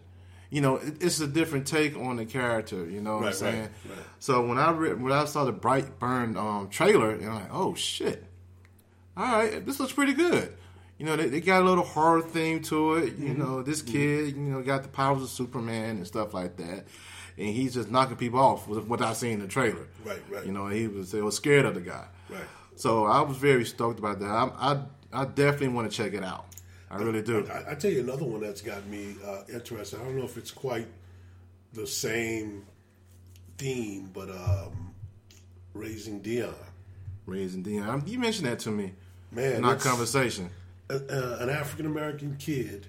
you 0.49 0.61
know, 0.61 0.77
it, 0.77 1.03
it's 1.03 1.19
a 1.19 1.27
different 1.27 1.67
take 1.67 1.97
on 1.97 2.15
the 2.15 2.25
character. 2.25 2.85
You 2.89 3.01
know 3.01 3.15
what 3.15 3.21
Right, 3.23 3.27
I'm 3.27 3.33
saying? 3.33 3.61
right, 3.89 3.97
right. 3.97 4.05
So 4.19 4.45
when 4.47 4.57
I 4.57 4.71
re- 4.71 4.93
when 4.93 5.11
I 5.11 5.25
saw 5.25 5.43
the 5.43 5.51
Brightburn 5.53 6.37
um, 6.37 6.69
trailer, 6.69 7.11
and 7.11 7.25
I'm 7.25 7.35
like, 7.35 7.49
oh 7.53 7.75
shit, 7.75 8.23
all 9.15 9.25
right, 9.25 9.65
this 9.65 9.79
looks 9.79 9.91
pretty 9.93 10.13
good. 10.13 10.53
You 10.97 11.05
know, 11.05 11.15
they, 11.15 11.27
they 11.27 11.41
got 11.41 11.61
a 11.61 11.65
little 11.65 11.83
horror 11.83 12.21
theme 12.21 12.61
to 12.63 12.95
it. 12.95 13.17
You 13.17 13.29
Mm-hmm. 13.29 13.39
know, 13.39 13.61
this 13.61 13.81
kid, 13.81 14.35
you 14.35 14.41
know, 14.41 14.61
got 14.63 14.81
the 14.83 14.89
powers 14.89 15.21
of 15.21 15.29
Superman 15.29 15.97
and 15.97 16.07
stuff 16.07 16.33
like 16.33 16.55
that, 16.57 16.85
and 17.37 17.47
he's 17.47 17.73
just 17.73 17.91
knocking 17.91 18.17
people 18.17 18.39
off 18.39 18.67
with 18.67 18.85
what 18.85 19.01
I 19.01 19.13
seen 19.13 19.33
in 19.33 19.39
the 19.41 19.47
trailer. 19.47 19.87
Right, 20.03 20.21
right. 20.29 20.45
You 20.45 20.51
know, 20.51 20.67
he 20.67 20.87
was 20.87 21.13
was 21.13 21.35
scared 21.35 21.65
of 21.65 21.75
the 21.75 21.81
guy. 21.81 22.05
Right. 22.29 22.41
So 22.75 23.05
I 23.05 23.21
was 23.21 23.37
very 23.37 23.65
stoked 23.65 23.99
about 23.99 24.19
that. 24.19 24.29
I 24.29 24.49
I, 25.13 25.21
I 25.21 25.25
definitely 25.25 25.69
want 25.69 25.89
to 25.89 25.95
check 25.95 26.13
it 26.13 26.23
out. 26.23 26.45
I 26.89 26.97
really 26.97 27.21
do. 27.21 27.45
I, 27.51 27.71
I 27.71 27.75
tell 27.75 27.91
you 27.91 27.99
another 27.99 28.25
one 28.25 28.41
that's 28.41 28.61
got 28.61 28.85
me 28.87 29.15
uh, 29.25 29.41
interested. 29.51 29.99
I 29.99 30.03
don't 30.03 30.17
know 30.17 30.23
if 30.23 30.37
it's 30.37 30.51
quite 30.51 30.87
the 31.73 31.85
same 31.85 32.65
theme, 33.57 34.09
but 34.13 34.29
um, 34.29 34.93
Raising 35.73 36.19
Dion. 36.21 36.53
Raising 37.25 37.61
Dion. 37.61 38.03
You 38.05 38.19
mentioned 38.19 38.47
that 38.47 38.59
to 38.59 38.71
me 38.71 38.93
Man, 39.31 39.55
in 39.55 39.65
our 39.65 39.75
conversation. 39.75 40.49
a, 40.89 40.95
a, 40.95 41.37
an 41.39 41.49
African 41.49 41.85
American 41.85 42.37
kid 42.37 42.87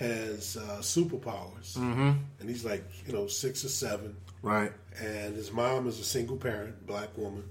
has 0.00 0.56
uh, 0.56 0.78
superpowers, 0.80 1.74
mm-hmm. 1.76 2.12
and 2.40 2.48
he's 2.48 2.64
like 2.64 2.82
you 3.06 3.12
know 3.12 3.26
six 3.26 3.64
or 3.64 3.68
seven, 3.68 4.16
Right. 4.42 4.72
and 4.98 5.36
his 5.36 5.52
mom 5.52 5.86
is 5.86 6.00
a 6.00 6.04
single 6.04 6.36
parent, 6.36 6.86
black 6.86 7.16
woman, 7.16 7.44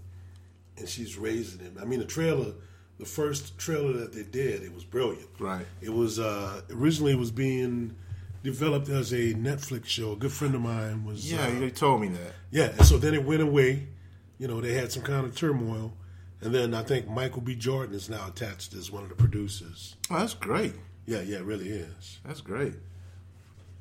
and 0.77 0.89
she's 0.89 1.15
raising 1.17 1.59
him. 1.59 1.77
I 1.79 1.85
mean, 1.85 1.99
the 1.99 2.05
trailer, 2.05 2.53
the 2.97 3.05
first 3.05 3.57
trailer 3.59 3.93
that 3.93 4.13
they 4.13 4.23
did, 4.23 4.63
it 4.63 4.73
was 4.73 4.83
brilliant. 4.83 5.29
Right. 5.39 5.65
It 5.81 5.93
was 5.93 6.17
uh, 6.19 6.61
originally 6.71 7.11
it 7.13 7.19
was 7.19 7.31
being 7.31 7.95
developed 8.43 8.89
as 8.89 9.11
a 9.13 9.33
Netflix 9.35 9.85
show. 9.85 10.13
A 10.13 10.15
good 10.15 10.31
friend 10.31 10.55
of 10.55 10.61
mine 10.61 11.05
was 11.05 11.31
Yeah, 11.31 11.45
uh, 11.45 11.49
you 11.51 11.69
told 11.69 12.01
me 12.01 12.07
that. 12.09 12.33
yeah, 12.51 12.69
and 12.77 12.85
so 12.85 12.97
then 12.97 13.13
it 13.13 13.23
went 13.23 13.41
away. 13.43 13.87
You 14.39 14.47
know, 14.47 14.59
they 14.59 14.73
had 14.73 14.91
some 14.91 15.03
kind 15.03 15.25
of 15.25 15.35
turmoil, 15.35 15.93
and 16.41 16.55
then 16.55 16.73
I 16.73 16.81
think 16.81 17.07
Michael 17.07 17.41
B. 17.41 17.53
Jordan 17.55 17.93
is 17.93 18.09
now 18.09 18.27
attached 18.27 18.73
as 18.73 18.89
one 18.89 19.03
of 19.03 19.09
the 19.09 19.15
producers. 19.15 19.95
Oh, 20.09 20.17
that's 20.17 20.33
great. 20.33 20.73
Yeah, 21.09 21.21
yeah, 21.21 21.37
it 21.37 21.43
really 21.45 21.69
is. 21.69 22.19
That's 22.23 22.39
great. 22.41 22.73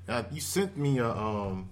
Uh, 0.09 0.23
you 0.33 0.41
sent 0.41 0.79
me 0.79 0.99
a 0.99 1.11
um, 1.11 1.69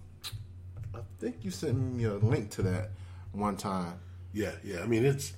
I 0.95 0.99
think 1.19 1.37
you 1.41 1.51
sent 1.51 1.79
me 1.95 2.05
a 2.05 2.13
link 2.13 2.51
to 2.51 2.63
that 2.63 2.91
one 3.33 3.57
time. 3.57 3.95
Yeah, 4.35 4.53
yeah. 4.63 4.81
I 4.83 4.87
mean, 4.87 5.07
it's 5.07 5.33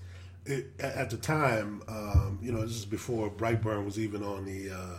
it, 0.45 0.73
at 0.81 1.11
the 1.11 1.19
time. 1.19 1.83
Um, 1.87 2.41
you 2.43 2.51
know, 2.51 2.63
this 2.63 2.75
is 2.75 2.85
before 2.85 3.31
Brightburn 3.31 3.85
was 3.85 3.97
even 3.97 4.25
on 4.25 4.45
the 4.45 4.71
uh, 4.71 4.99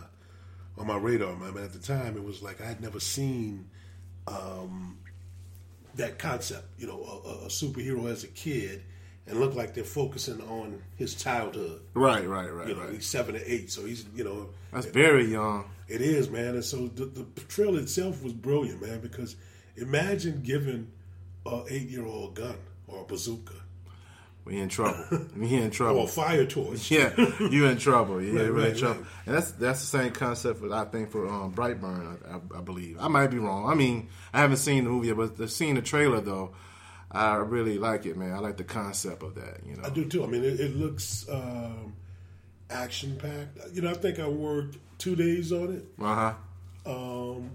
on 0.80 0.86
my 0.86 0.96
radar. 0.96 1.36
Man, 1.36 1.52
but 1.52 1.64
at 1.64 1.74
the 1.74 1.78
time, 1.80 2.16
it 2.16 2.24
was 2.24 2.40
like 2.40 2.62
I 2.62 2.64
had 2.64 2.80
never 2.80 2.98
seen 2.98 3.68
um, 4.26 4.96
that 5.96 6.18
concept. 6.18 6.64
You 6.78 6.86
know, 6.86 7.02
a- 7.26 7.44
a 7.44 7.48
superhero 7.48 8.10
as 8.10 8.24
a 8.24 8.28
kid, 8.28 8.84
and 9.30 9.40
look 9.40 9.54
like 9.54 9.72
they're 9.74 9.84
focusing 9.84 10.40
on 10.42 10.82
his 10.96 11.14
childhood. 11.14 11.80
Right, 11.94 12.26
right, 12.28 12.52
right, 12.52 12.68
You 12.68 12.74
know, 12.74 12.82
right. 12.82 12.92
he's 12.94 13.06
seven 13.06 13.36
or 13.36 13.40
eight, 13.46 13.70
so 13.70 13.84
he's 13.86 14.04
you 14.14 14.24
know 14.24 14.50
That's 14.72 14.86
very 14.86 15.24
young. 15.26 15.64
It 15.88 16.00
is, 16.02 16.28
man. 16.30 16.54
And 16.54 16.64
so 16.64 16.88
the, 16.88 17.06
the 17.06 17.24
trailer 17.48 17.80
itself 17.80 18.22
was 18.22 18.32
brilliant, 18.32 18.82
man, 18.82 19.00
because 19.00 19.36
imagine 19.76 20.42
giving 20.42 20.88
a 21.46 21.62
eight 21.68 21.88
year 21.88 22.04
old 22.04 22.34
gun 22.34 22.56
or 22.86 23.02
a 23.02 23.04
bazooka 23.04 23.54
We 24.44 24.58
in 24.58 24.68
trouble. 24.68 25.04
we 25.36 25.54
in 25.54 25.66
or 25.68 25.70
trouble. 25.70 26.04
a 26.04 26.06
fire 26.08 26.44
torch. 26.46 26.90
yeah, 26.96 27.12
you 27.40 27.66
in 27.66 27.78
trouble. 27.78 28.20
Yeah, 28.22 28.32
Right, 28.34 28.44
you're 28.44 28.52
really 28.52 28.70
in 28.70 28.76
trouble. 28.76 29.00
right. 29.00 29.08
And 29.26 29.34
that's 29.36 29.50
that's 29.52 29.80
the 29.80 29.86
same 29.98 30.12
concept 30.12 30.62
I 30.70 30.84
think 30.84 31.10
for 31.10 31.26
um, 31.28 31.54
Brightburn. 31.54 32.18
I, 32.26 32.36
I, 32.36 32.58
I 32.58 32.62
believe 32.62 32.96
I 33.00 33.08
might 33.08 33.28
be 33.28 33.38
wrong. 33.38 33.70
I 33.70 33.74
mean, 33.74 34.08
I 34.32 34.40
haven't 34.40 34.58
seen 34.58 34.84
the 34.84 34.90
movie 34.90 35.08
yet, 35.08 35.16
but 35.16 35.36
the, 35.36 35.48
seeing 35.48 35.74
the 35.76 35.82
trailer 35.82 36.20
though, 36.20 36.50
I 37.12 37.36
really 37.36 37.78
like 37.78 38.06
it, 38.06 38.16
man. 38.16 38.32
I 38.32 38.38
like 38.38 38.56
the 38.56 38.64
concept 38.64 39.22
of 39.22 39.34
that. 39.34 39.60
You 39.66 39.76
know, 39.76 39.82
I 39.84 39.90
do 39.90 40.04
too. 40.04 40.22
I 40.22 40.26
mean, 40.28 40.44
it, 40.44 40.60
it 40.60 40.76
looks 40.76 41.26
um, 41.28 41.94
action 42.70 43.16
packed. 43.16 43.58
You 43.74 43.82
know, 43.82 43.90
I 43.90 43.94
think 43.94 44.18
I 44.20 44.28
worked 44.28 44.76
two 44.98 45.16
days 45.16 45.52
on 45.52 45.74
it. 45.74 45.84
uh 46.00 46.14
huh. 46.14 46.34
Um, 46.86 47.50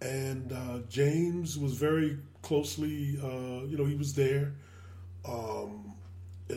and 0.00 0.52
uh, 0.52 0.78
James 0.88 1.58
was 1.58 1.74
very 1.74 2.18
closely, 2.42 3.18
uh, 3.22 3.64
you 3.66 3.76
know, 3.76 3.84
he 3.84 3.94
was 3.96 4.14
there. 4.14 4.52
Um, 5.26 5.92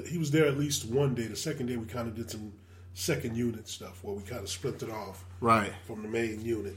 he 0.08 0.18
was 0.18 0.32
there 0.32 0.46
at 0.46 0.58
least 0.58 0.86
one 0.86 1.14
day. 1.16 1.24
The 1.28 1.36
second 1.36 1.66
day, 1.68 1.76
we 1.76 1.86
kind 1.86 2.08
of 2.08 2.16
did 2.16 2.30
some 2.32 2.54
second 2.94 3.36
unit 3.36 3.68
stuff 3.68 4.04
where 4.04 4.16
we 4.16 4.22
kind 4.24 4.42
of 4.42 4.50
splintered 4.50 4.90
off 4.90 5.26
Right. 5.42 5.74
from 5.86 6.02
the 6.04 6.08
main 6.08 6.40
unit. 6.46 6.76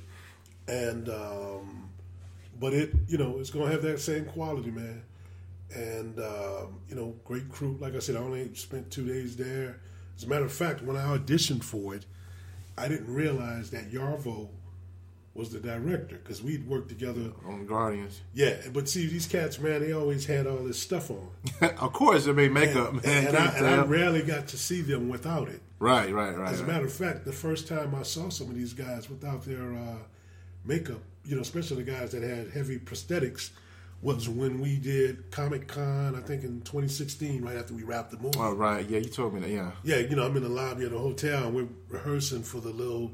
And, 0.67 1.09
um, 1.09 1.91
but 2.59 2.73
it, 2.73 2.93
you 3.09 3.19
know, 3.19 3.39
it's 3.39 3.51
going 3.51 3.67
to 3.67 3.73
have 3.73 3.83
that 3.83 4.01
same 4.01 4.25
quality, 4.25 4.71
man. 4.71 5.03
And, 5.75 6.19
um, 6.19 6.81
you 6.89 6.95
know, 6.95 7.15
great 7.25 7.49
crew. 7.49 7.77
Like 7.81 7.95
I 7.95 7.99
said, 7.99 8.17
I 8.17 8.21
only 8.21 8.55
spent 8.55 8.91
two 8.91 9.07
days 9.07 9.37
there. 9.37 9.81
As 10.17 10.25
a 10.25 10.29
matter 10.29 10.45
of 10.45 10.53
fact, 10.53 10.83
when 10.83 10.97
I 10.97 11.17
auditioned 11.17 11.65
for 11.65 11.95
it, 11.95 12.05
I 12.77 12.89
didn't 12.89 13.13
realize 13.13 13.71
that 13.71 13.91
Yarvo 13.91 14.49
was 15.35 15.51
the 15.51 15.59
director 15.59 16.17
because 16.17 16.43
we'd 16.43 16.67
worked 16.67 16.89
together. 16.89 17.33
On 17.45 17.67
Guardians. 17.67 18.21
Yeah, 18.35 18.55
but 18.73 18.89
see, 18.89 19.07
these 19.07 19.27
cats, 19.27 19.59
man, 19.59 19.81
they 19.81 19.93
always 19.93 20.27
had 20.27 20.47
all 20.47 20.59
this 20.59 20.79
stuff 20.79 21.11
on. 21.11 21.29
of 21.61 21.93
course, 21.93 22.27
it 22.27 22.35
made 22.35 22.53
makeup, 22.53 22.93
and, 22.93 23.05
man. 23.05 23.27
and 23.27 23.37
I, 23.37 23.47
and 23.57 23.67
I 23.67 23.83
rarely 23.85 24.23
got 24.23 24.47
to 24.49 24.57
see 24.57 24.81
them 24.81 25.09
without 25.09 25.49
it. 25.49 25.61
right, 25.81 26.13
right, 26.13 26.37
right. 26.37 26.53
As 26.53 26.61
a 26.61 26.65
matter 26.65 26.87
of 26.87 26.93
fact, 26.93 27.25
the 27.25 27.33
first 27.33 27.67
time 27.67 27.95
I 27.95 28.03
saw 28.03 28.29
some 28.29 28.49
of 28.49 28.55
these 28.55 28.73
guys 28.73 29.11
without 29.11 29.45
their 29.45 29.75
uh, 29.75 29.99
makeup, 30.65 31.01
you 31.25 31.35
know, 31.35 31.43
especially 31.43 31.83
the 31.83 31.91
guys 31.91 32.13
that 32.13 32.23
had 32.23 32.51
heavy 32.51 32.79
prosthetics, 32.79 33.51
was 34.05 34.29
when 34.29 34.61
we 34.61 34.77
did 34.77 35.31
Comic 35.31 35.67
Con, 35.67 36.15
I 36.15 36.21
think 36.21 36.45
in 36.45 36.61
2016, 36.61 37.43
right 37.43 37.57
after 37.57 37.73
we 37.73 37.85
wrapped 37.85 38.11
the 38.11 38.19
movie. 38.19 38.39
Oh, 38.39 38.53
right. 38.53 38.89
Yeah, 38.89 38.99
you 38.99 39.09
told 39.09 39.33
me 39.33 39.41
that. 39.41 39.49
Yeah. 39.49 39.71
Yeah, 39.83 39.97
you 39.97 40.15
know, 40.15 40.27
I'm 40.27 40.37
in 40.37 40.43
the 40.43 40.49
lobby 40.51 40.85
of 40.85 40.91
the 40.91 40.99
hotel 40.99 41.45
and 41.45 41.55
we're 41.57 41.69
rehearsing 41.89 42.43
for 42.43 42.61
the 42.61 42.69
little 42.69 43.13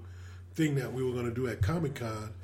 thing 0.54 0.74
that 0.74 0.92
we 0.92 1.04
were 1.04 1.12
going 1.12 1.26
to 1.26 1.34
do 1.34 1.46
at 1.46 1.62
Comic 1.62 1.94
Con. 1.94 2.34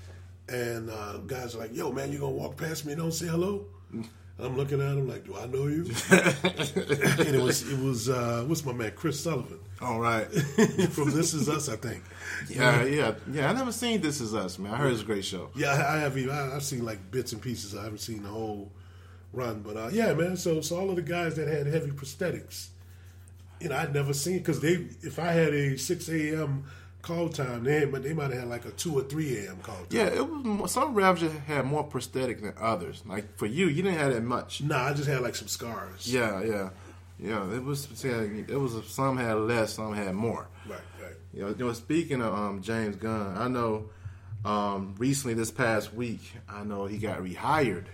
And 0.49 0.89
uh, 0.91 1.19
guys 1.27 1.57
are 1.57 1.59
like, 1.59 1.75
yo, 1.75 1.91
man, 1.91 2.13
you 2.13 2.21
going 2.21 2.35
to 2.35 2.41
walk 2.41 2.57
past 2.57 2.87
me 2.87 2.93
and 2.93 3.03
don't 3.03 3.13
say 3.13 3.27
hello? 3.27 3.67
I'm 4.39 4.57
looking 4.57 4.83
at 4.83 4.89
him 4.89 5.09
like, 5.09 5.25
do 5.25 5.35
I 5.35 5.47
know 5.47 5.67
you? 5.67 5.85
and 6.11 7.35
it 7.35 7.43
was, 7.43 7.71
it 7.71 7.79
was 7.79 8.11
uh, 8.11 8.45
what's 8.47 8.65
my 8.67 8.73
man, 8.73 8.93
Chris 8.95 9.19
Sullivan 9.19 9.59
All 9.81 9.99
right. 9.99 10.25
from 10.91 11.11
This 11.11 11.33
Is 11.33 11.49
Us, 11.49 11.71
I 11.71 11.77
think. 11.77 12.03
Yeah, 12.49 12.85
yeah, 12.85 13.15
yeah. 13.33 13.49
I 13.49 13.55
never 13.55 13.73
seen 13.73 14.03
This 14.03 14.21
Is 14.21 14.35
Us, 14.35 14.59
man. 14.59 14.75
I 14.75 14.77
heard 14.77 14.93
it's 14.93 15.01
a 15.01 15.07
great 15.07 15.25
show. 15.25 15.49
Yeah, 15.57 15.71
I, 15.71 15.97
I 15.97 15.99
have. 16.01 16.17
I, 16.17 16.55
I've 16.55 16.63
seen 16.63 16.85
like 16.85 17.11
bits 17.11 17.33
and 17.33 17.41
pieces. 17.41 17.75
I 17.75 17.85
haven't 17.85 17.99
seen 17.99 18.23
the 18.23 18.29
whole 18.29 18.71
run, 19.33 19.63
but 19.63 19.77
uh, 19.77 19.89
yeah, 19.91 20.13
man. 20.13 20.37
So, 20.37 20.61
so 20.61 20.79
all 20.79 20.91
of 20.91 20.97
the 20.97 21.03
guys 21.03 21.37
that 21.37 21.49
had 21.49 21.67
heavy 21.67 21.91
prosthetics, 21.91 22.69
you 23.61 23.71
know, 23.71 23.77
I'd 23.77 23.95
never 23.95 24.13
seen 24.13 24.39
because 24.39 24.61
they. 24.61 24.87
If 25.01 25.19
I 25.19 25.33
had 25.33 25.55
a 25.55 25.79
six 25.79 26.11
a.m. 26.11 26.65
call 27.03 27.29
time, 27.29 27.65
they 27.65 27.85
but 27.85 28.03
they 28.03 28.13
might 28.13 28.31
have 28.31 28.41
had 28.41 28.49
like 28.49 28.65
a 28.65 28.71
two 28.73 28.99
or 28.99 29.03
three 29.03 29.39
a.m. 29.39 29.59
call 29.63 29.77
time. 29.77 29.87
Yeah, 29.91 30.07
it 30.07 30.29
was 30.29 30.45
more, 30.45 30.69
some 30.69 30.97
just 31.17 31.37
had 31.47 31.65
more 31.65 31.85
prosthetic 31.85 32.43
than 32.43 32.55
others. 32.59 33.03
Like 33.07 33.37
for 33.37 33.47
you, 33.47 33.69
you 33.69 33.83
didn't 33.83 33.99
have 33.99 34.13
that 34.13 34.23
much. 34.23 34.63
Nah, 34.63 34.87
I 34.89 34.93
just 34.95 35.09
had 35.09 35.21
like 35.21 35.37
some 35.37 35.49
scars. 35.49 36.13
Yeah, 36.13 36.43
yeah, 36.43 36.71
yeah. 37.19 37.55
It 37.55 37.63
was 37.63 37.89
it 38.05 38.49
was 38.59 38.87
some 38.89 39.17
had 39.17 39.35
less, 39.35 39.75
some 39.75 39.95
had 39.95 40.15
more. 40.15 40.49
Right, 40.69 40.81
right. 41.03 41.15
You 41.33 41.43
know, 41.43 41.49
you 41.49 41.67
know 41.67 41.73
speaking 41.73 42.21
of 42.21 42.35
um, 42.35 42.63
James 42.63 42.97
Gunn, 42.97 43.37
I 43.37 43.49
know 43.49 43.91
um, 44.45 44.95
recently 44.99 45.35
this 45.35 45.51
past 45.51 45.95
week, 45.95 46.21
I 46.49 46.65
know 46.65 46.87
he 46.87 46.99
got 46.99 47.21
rehired. 47.21 47.87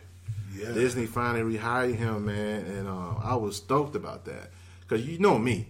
Yeah. 0.55 0.73
Disney 0.73 1.07
finally 1.07 1.57
rehired 1.57 1.97
him, 1.97 2.27
man, 2.27 2.67
and 2.67 2.89
uh, 2.89 3.15
I 3.23 3.37
was 3.37 3.57
stoked 3.57 3.97
about 3.97 4.27
that 4.27 4.51
because 4.81 5.07
you 5.07 5.19
know 5.19 5.39
me. 5.39 5.69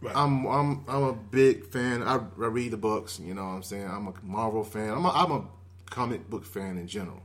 Right. 0.00 0.14
I'm 0.14 0.46
I'm 0.46 0.84
I'm 0.88 1.02
a 1.02 1.12
big 1.12 1.66
fan. 1.66 2.02
I, 2.02 2.16
I 2.16 2.46
read 2.46 2.70
the 2.70 2.76
books. 2.76 3.18
You 3.18 3.34
know 3.34 3.44
what 3.44 3.50
I'm 3.50 3.62
saying. 3.62 3.88
I'm 3.88 4.06
a 4.06 4.14
Marvel 4.22 4.64
fan. 4.64 4.90
I'm 4.90 5.04
a, 5.04 5.10
I'm 5.10 5.32
a 5.32 5.44
comic 5.90 6.28
book 6.30 6.44
fan 6.44 6.78
in 6.78 6.86
general. 6.86 7.22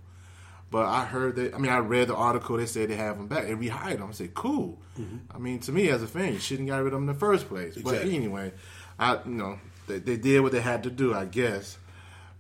But 0.72 0.88
I 0.88 1.06
heard 1.06 1.36
that. 1.36 1.54
I 1.54 1.60
mean, 1.60 1.72
I 1.72 1.78
read 1.78 2.08
the 2.08 2.16
article. 2.16 2.58
They 2.58 2.66
said 2.66 2.90
they 2.90 2.96
have 2.96 3.18
him 3.18 3.28
back. 3.28 3.44
They 3.44 3.54
rehired 3.54 4.00
him. 4.00 4.08
I 4.10 4.12
said, 4.12 4.34
cool. 4.34 4.82
I 5.32 5.38
mean, 5.38 5.60
to 5.60 5.72
me 5.72 5.90
as 5.90 6.02
a 6.02 6.08
fan, 6.08 6.34
you 6.34 6.40
shouldn't 6.40 6.68
got 6.68 6.78
rid 6.78 6.94
of 6.94 6.98
him 6.98 7.08
in 7.08 7.14
the 7.14 7.20
first 7.20 7.48
place. 7.48 7.78
But 7.78 8.02
anyway, 8.02 8.54
I 8.98 9.20
you 9.24 9.32
know 9.32 9.60
they, 9.88 10.00
they 10.00 10.18
did 10.18 10.42
what 10.42 10.52
they 10.52 10.62
had 10.62 10.82
to 10.84 10.90
do, 10.90 11.14
I 11.14 11.26
guess. 11.26 11.78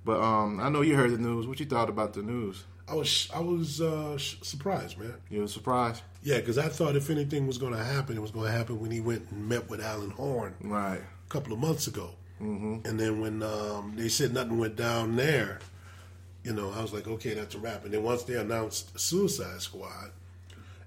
But 0.04 0.20
um, 0.20 0.60
I 0.60 0.70
know 0.70 0.82
you 0.82 0.96
heard 0.96 1.12
the 1.12 1.18
news. 1.20 1.46
What 1.46 1.60
you 1.60 1.68
thought 1.68 1.90
about 1.90 2.14
the 2.14 2.24
news? 2.24 2.64
I 2.88 2.96
was 2.96 3.30
I 3.34 3.40
was 3.40 3.80
uh, 3.82 4.18
surprised, 4.18 4.98
man. 4.98 5.14
You 5.30 5.42
were 5.42 5.48
surprised, 5.48 6.02
Yeah, 6.24 6.38
because 6.38 6.58
I 6.58 6.70
thought 6.70 6.96
if 6.96 7.10
anything 7.10 7.48
was 7.48 7.58
going 7.58 7.74
to 7.74 7.84
happen, 7.84 8.16
it 8.18 8.22
was 8.22 8.32
going 8.32 8.46
to 8.46 8.52
happen 8.52 8.80
when 8.80 8.92
he 8.92 9.02
went 9.02 9.30
and 9.32 9.48
met 9.48 9.70
with 9.70 9.82
Alan 9.82 10.12
Horn. 10.12 10.56
right? 10.62 11.00
a 11.00 11.30
couple 11.30 11.54
of 11.54 11.60
months 11.60 11.88
ago. 11.88 12.12
Mm-hmm. 12.42 12.88
And 12.88 13.00
then 13.00 13.20
when 13.22 13.44
um, 13.44 13.94
they 13.96 14.10
said 14.10 14.34
nothing 14.34 14.58
went 14.58 14.76
down 14.76 15.16
there, 15.16 15.60
you 16.44 16.54
know, 16.54 16.72
I 16.72 16.82
was 16.82 16.94
like, 16.94 17.08
okay, 17.08 17.34
that's 17.34 17.56
a 17.56 17.60
wrap. 17.60 17.86
And 17.86 17.94
then 17.94 18.04
once 18.04 18.24
they 18.24 18.36
announced 18.36 19.00
Suicide 19.00 19.62
Squad, 19.62 20.12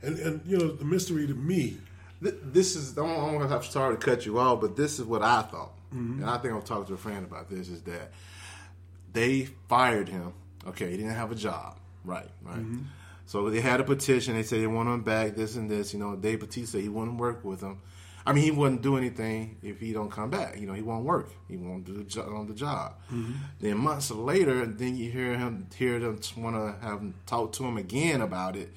and, 0.02 0.18
and 0.18 0.40
you 0.46 0.58
know, 0.58 0.68
the 0.68 0.84
mystery 0.84 1.26
to 1.26 1.34
me, 1.34 1.78
This 2.20 2.76
is. 2.76 2.96
I'm, 2.96 3.04
I'm 3.06 3.32
gonna 3.32 3.48
have 3.48 3.64
sorry 3.64 3.96
to 3.96 4.00
cut 4.02 4.26
you 4.26 4.38
off, 4.38 4.60
but 4.60 4.76
this 4.76 4.98
is 4.98 5.04
what 5.04 5.22
I 5.22 5.42
thought, 5.42 5.72
and 5.90 6.24
I 6.24 6.38
think 6.38 6.54
I'll 6.54 6.62
talk 6.62 6.86
to 6.88 6.94
a 6.94 6.98
friend 6.98 7.24
about 7.24 7.48
this. 7.50 7.68
Is 7.68 7.82
that 7.82 8.10
they 9.12 9.46
fired 9.68 10.08
him 10.08 10.32
Okay, 10.68 10.90
he 10.90 10.96
didn't 10.96 11.14
have 11.14 11.30
a 11.30 11.36
job. 11.36 11.76
Right, 12.04 12.28
right. 12.42 12.64
So 13.26 13.50
they 13.50 13.60
had 13.60 13.80
a 13.80 13.84
petition. 13.84 14.34
They 14.34 14.42
said 14.42 14.60
they 14.60 14.66
want 14.66 14.88
him 14.88 15.02
back. 15.02 15.34
This 15.34 15.56
and 15.56 15.68
this. 15.70 15.92
You 15.92 15.98
know, 15.98 16.16
Dave 16.16 16.40
Bautista 16.40 16.72
said 16.72 16.82
he 16.82 16.88
wouldn't 16.88 17.18
work 17.18 17.44
with 17.44 17.60
him. 17.60 17.80
I 18.24 18.32
mean, 18.32 18.42
he 18.42 18.50
wouldn't 18.50 18.82
do 18.82 18.96
anything 18.96 19.56
if 19.62 19.78
he 19.78 19.92
don't 19.92 20.10
come 20.10 20.30
back. 20.30 20.58
You 20.58 20.66
know, 20.66 20.72
he 20.72 20.82
won't 20.82 21.04
work. 21.04 21.30
He 21.48 21.56
won't 21.56 21.84
do 21.84 21.92
the 21.92 22.02
jo- 22.02 22.34
on 22.36 22.48
the 22.48 22.54
job. 22.54 22.94
Mm-hmm. 23.12 23.32
Then 23.60 23.78
months 23.78 24.10
later, 24.10 24.66
then 24.66 24.96
you 24.96 25.10
hear 25.10 25.38
him 25.38 25.68
hear 25.76 26.00
them 26.00 26.18
want 26.36 26.56
to 26.56 26.84
have 26.84 27.00
him 27.00 27.14
talk 27.26 27.52
to 27.52 27.64
him 27.64 27.76
again 27.76 28.20
about 28.20 28.56
it, 28.56 28.72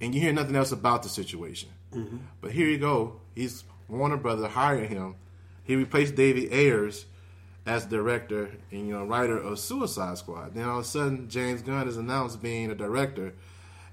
and 0.00 0.14
you 0.14 0.20
hear 0.20 0.32
nothing 0.32 0.56
else 0.56 0.72
about 0.72 1.02
the 1.02 1.08
situation. 1.08 1.70
Mm-hmm. 1.94 2.18
But 2.42 2.52
here 2.52 2.66
you 2.66 2.76
go. 2.76 3.20
He's 3.34 3.64
Warner 3.88 4.18
Brother 4.18 4.48
hired 4.48 4.90
him. 4.90 5.16
He 5.64 5.74
replaced 5.74 6.14
David 6.14 6.52
Ayers 6.52 7.06
as 7.64 7.86
director 7.86 8.50
and 8.70 8.88
you 8.88 8.92
know 8.92 9.04
writer 9.04 9.38
of 9.38 9.58
Suicide 9.58 10.18
Squad. 10.18 10.54
Then 10.54 10.68
all 10.68 10.80
of 10.80 10.84
a 10.84 10.88
sudden, 10.88 11.28
James 11.30 11.62
Gunn 11.62 11.88
is 11.88 11.96
announced 11.96 12.42
being 12.42 12.70
a 12.70 12.74
director, 12.74 13.34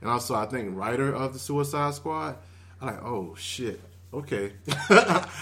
and 0.01 0.09
also 0.09 0.35
I 0.35 0.45
think 0.45 0.75
writer 0.77 1.13
of 1.13 1.33
the 1.33 1.39
Suicide 1.39 1.93
Squad. 1.93 2.37
I'm 2.81 2.87
like, 2.87 3.03
oh 3.03 3.35
shit, 3.37 3.79
okay. 4.13 4.53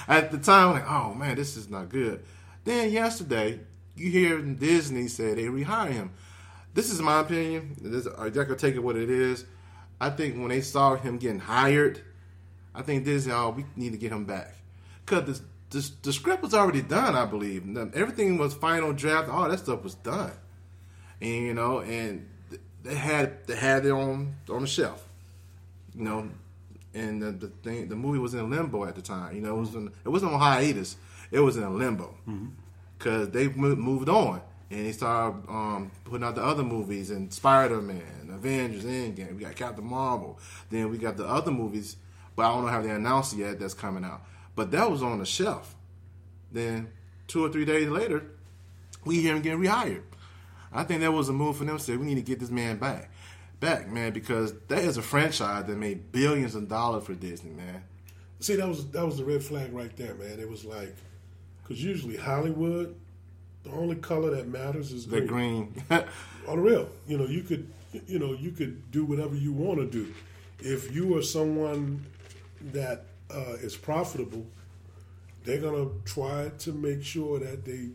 At 0.08 0.32
the 0.32 0.40
time, 0.40 0.70
I'm 0.70 0.74
like, 0.74 0.90
oh 0.90 1.14
man, 1.14 1.36
this 1.36 1.56
is 1.58 1.70
not 1.70 1.90
good. 1.90 2.24
Then 2.64 2.92
yesterday, 2.92 3.60
you 3.96 4.12
hear 4.12 4.42
Disney 4.42 5.08
said 5.08 5.38
they 5.38 5.46
rehire 5.46 5.92
him. 5.92 6.12
This 6.74 6.92
is 6.92 7.02
my 7.02 7.22
opinion. 7.22 7.76
This, 7.82 8.06
uh, 8.06 8.24
I 8.24 8.30
can 8.30 8.58
take 8.58 8.76
it 8.76 8.84
what 8.84 8.96
it 8.96 9.10
is. 9.10 9.46
I 10.00 10.10
think 10.12 10.36
when 10.36 10.50
they 10.50 10.62
saw 10.62 10.96
him 10.96 11.18
getting 11.18 11.40
hired, 11.40 12.02
I 12.76 12.84
think 12.84 13.06
Disney, 13.06 13.34
oh, 13.34 13.50
we 13.50 13.66
need 13.76 13.94
to 13.94 13.98
get 13.98 14.12
him 14.12 14.26
back 14.26 14.54
because 15.06 15.42
the, 15.70 15.80
the 15.80 15.92
the 16.04 16.14
script 16.14 16.44
was 16.44 16.54
already 16.54 16.82
done. 16.82 17.16
I 17.16 17.26
believe 17.26 17.66
everything 17.96 18.38
was 18.38 18.54
final 18.54 18.94
draft. 18.94 19.30
All 19.30 19.50
that 19.50 19.58
stuff 19.60 19.84
was 19.84 19.96
done, 19.96 20.34
and 21.20 21.46
you 21.46 21.54
know, 21.54 21.80
and 21.80 22.30
they 22.84 22.96
had 22.96 23.46
they 23.48 23.56
had 23.56 23.86
it 23.86 23.92
on 23.92 24.36
on 24.50 24.62
the 24.62 24.68
shelf, 24.68 25.04
you 25.96 26.04
know, 26.04 26.30
and 26.94 27.22
the, 27.22 27.32
the 27.32 27.48
thing 27.48 27.88
the 27.90 27.96
movie 27.96 28.20
was 28.20 28.34
in 28.34 28.50
limbo 28.50 28.86
at 28.86 28.96
the 28.96 29.02
time. 29.02 29.36
You 29.36 29.42
know, 29.42 29.58
it 29.58 29.60
was 29.60 29.76
in, 29.76 29.92
it 30.06 30.10
wasn't 30.10 30.34
on 30.34 30.40
hiatus. 30.40 30.96
It 31.32 31.40
was 31.40 31.58
in 31.58 31.78
limbo 31.78 32.16
because 32.98 33.30
they 33.30 33.48
moved 33.50 34.10
on 34.10 34.42
and 34.70 34.86
they 34.86 34.92
started 34.92 35.44
um, 35.50 35.92
putting 36.06 36.26
out 36.26 36.36
the 36.36 36.44
other 36.44 36.64
movies 36.64 37.10
and 37.12 37.34
Spider 37.34 37.82
Man, 37.82 38.30
Avengers, 38.32 38.86
Endgame. 38.86 39.36
We 39.36 39.44
got 39.44 39.56
Captain 39.56 39.86
Marvel. 39.86 40.40
Then 40.70 40.90
we 40.90 40.98
got 40.98 41.18
the 41.18 41.26
other 41.26 41.52
movies, 41.52 41.98
but 42.36 42.46
I 42.46 42.54
don't 42.54 42.66
know 42.66 42.72
how 42.72 42.82
they 42.82 42.90
announced 42.90 43.34
it 43.34 43.40
yet 43.40 43.60
that's 43.60 43.74
coming 43.74 44.04
out. 44.04 44.22
But 44.56 44.72
that 44.72 44.90
was 44.90 45.04
on 45.04 45.20
the 45.20 45.26
shelf. 45.26 45.76
Then 46.52 46.90
two 47.28 47.46
or 47.46 47.50
three 47.50 47.66
days 47.66 47.90
later, 47.90 48.24
we 49.06 49.22
hear 49.22 49.36
him 49.36 49.42
getting 49.42 49.60
rehired. 49.62 50.04
I 50.78 50.84
think 50.84 51.02
that 51.02 51.12
was 51.12 51.28
a 51.28 51.34
move 51.34 51.58
for 51.58 51.66
them. 51.66 51.78
to 51.78 51.84
Say 51.84 51.98
we 51.98 52.06
need 52.06 52.16
to 52.16 52.22
get 52.22 52.40
this 52.40 52.52
man 52.52 52.78
back, 52.78 53.10
back, 53.60 53.90
man, 53.90 54.14
because 54.14 54.54
that 54.68 54.84
is 54.84 54.98
a 54.98 55.02
franchise 55.02 55.66
that 55.66 55.76
made 55.76 56.12
billions 56.12 56.54
of 56.54 56.70
dollars 56.70 57.04
for 57.04 57.16
Disney, 57.16 57.52
man. 57.52 57.84
See, 58.40 58.56
that 58.56 58.68
was 58.68 58.86
that 58.92 59.04
was 59.04 59.18
the 59.18 59.26
red 59.26 59.44
flag 59.44 59.74
right 59.74 59.96
there, 59.98 60.14
man. 60.14 60.40
It 60.40 60.48
was 60.48 60.64
like, 60.64 60.96
because 61.64 61.84
usually 61.84 62.16
Hollywood, 62.16 62.96
the 63.64 63.72
only 63.72 63.96
color 63.96 64.30
that 64.36 64.48
matters 64.48 64.92
is 64.92 65.08
The 65.08 65.22
green. 65.22 65.84
green, 65.90 66.04
On 66.48 66.58
the 66.58 66.62
real, 66.62 66.90
you 67.08 67.18
know, 67.18 67.26
you 67.26 67.42
could, 67.42 67.68
you 68.06 68.20
know, 68.20 68.34
you 68.34 68.52
could 68.52 68.92
do 68.92 69.04
whatever 69.04 69.36
you 69.36 69.52
want 69.52 69.80
to 69.80 69.88
do. 69.88 70.14
If 70.60 70.94
you 70.96 71.18
are 71.18 71.24
someone 71.24 72.06
that 72.72 73.06
uh, 73.34 73.56
is 73.62 73.76
profitable, 73.76 74.46
they're 75.44 75.60
gonna 75.60 75.90
try 76.06 76.52
to 76.60 76.72
make 76.72 77.02
sure 77.04 77.40
that 77.40 77.66
they. 77.66 77.90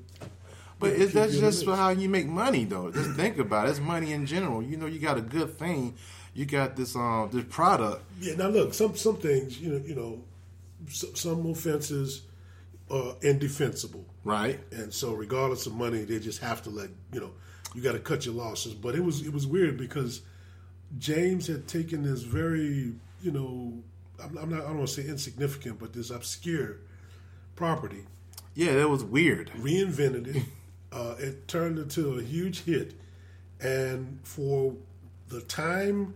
But 0.83 0.90
keep 0.92 1.01
is 1.01 1.12
that 1.14 1.31
you 1.31 1.38
in 1.38 1.45
the 1.45 1.51
just 1.51 1.64
how 1.66 1.90
you 1.90 2.09
make 2.09 2.27
money 2.29 2.64
though? 2.64 2.90
Just 2.90 3.11
think 3.12 3.38
about 3.38 3.66
it. 3.66 3.71
It's 3.71 3.81
money 3.81 4.12
in 4.12 4.27
general. 4.27 4.62
You 4.62 4.77
know, 4.77 4.87
you 4.87 4.99
got 4.99 5.16
a 5.16 5.23
good 5.23 5.59
thing. 5.59 5.95
You 6.35 6.45
got 6.47 6.77
this 6.77 6.95
um 6.97 7.31
this 7.33 7.45
product. 7.49 8.03
Yeah. 8.21 8.35
Now 8.37 8.49
look, 8.49 8.75
some 8.75 8.97
some 8.97 9.16
things, 9.16 9.59
you 9.61 9.71
know, 9.73 9.81
you 9.87 9.95
know, 9.95 10.23
some 10.88 11.47
offenses 11.47 12.23
are 12.90 13.14
indefensible. 13.23 14.05
Right. 14.25 14.61
and 14.71 14.92
so 14.92 15.14
regardless 15.14 15.66
of 15.66 15.75
money, 15.75 16.05
they 16.05 16.18
just 16.21 16.40
have 16.42 16.62
to 16.64 16.71
let 16.71 16.90
you 17.12 17.21
know 17.21 17.31
you 17.75 17.81
got 17.83 17.92
to 17.92 17.99
cut 17.99 18.27
your 18.27 18.35
losses. 18.35 18.75
But 18.75 18.95
it 18.95 19.01
was 19.05 19.27
it 19.27 19.33
was 19.33 19.47
weird 19.47 19.77
because 19.79 20.23
James 20.99 21.47
had 21.47 21.66
taken 21.68 22.03
this 22.03 22.23
very 22.23 22.92
you 23.23 23.31
know 23.31 23.73
I'm, 24.23 24.37
I'm 24.38 24.51
not 24.51 24.61
I 24.61 24.66
don't 24.68 24.79
want 24.79 24.88
to 24.90 25.03
say 25.03 25.09
insignificant, 25.09 25.79
but 25.79 25.92
this 25.92 26.11
obscure 26.11 26.77
property, 27.57 28.05
Yeah, 28.55 28.75
that 28.77 28.88
was 28.88 29.05
weird. 29.05 29.51
reinvented 29.59 30.37
it. 30.37 30.42
uh, 30.92 31.14
it 31.18 31.48
turned 31.48 31.78
into 31.78 32.18
a 32.18 32.22
huge 32.22 32.62
hit, 32.64 32.94
and 33.61 34.18
for 34.22 34.74
the 35.28 35.40
time 35.42 36.14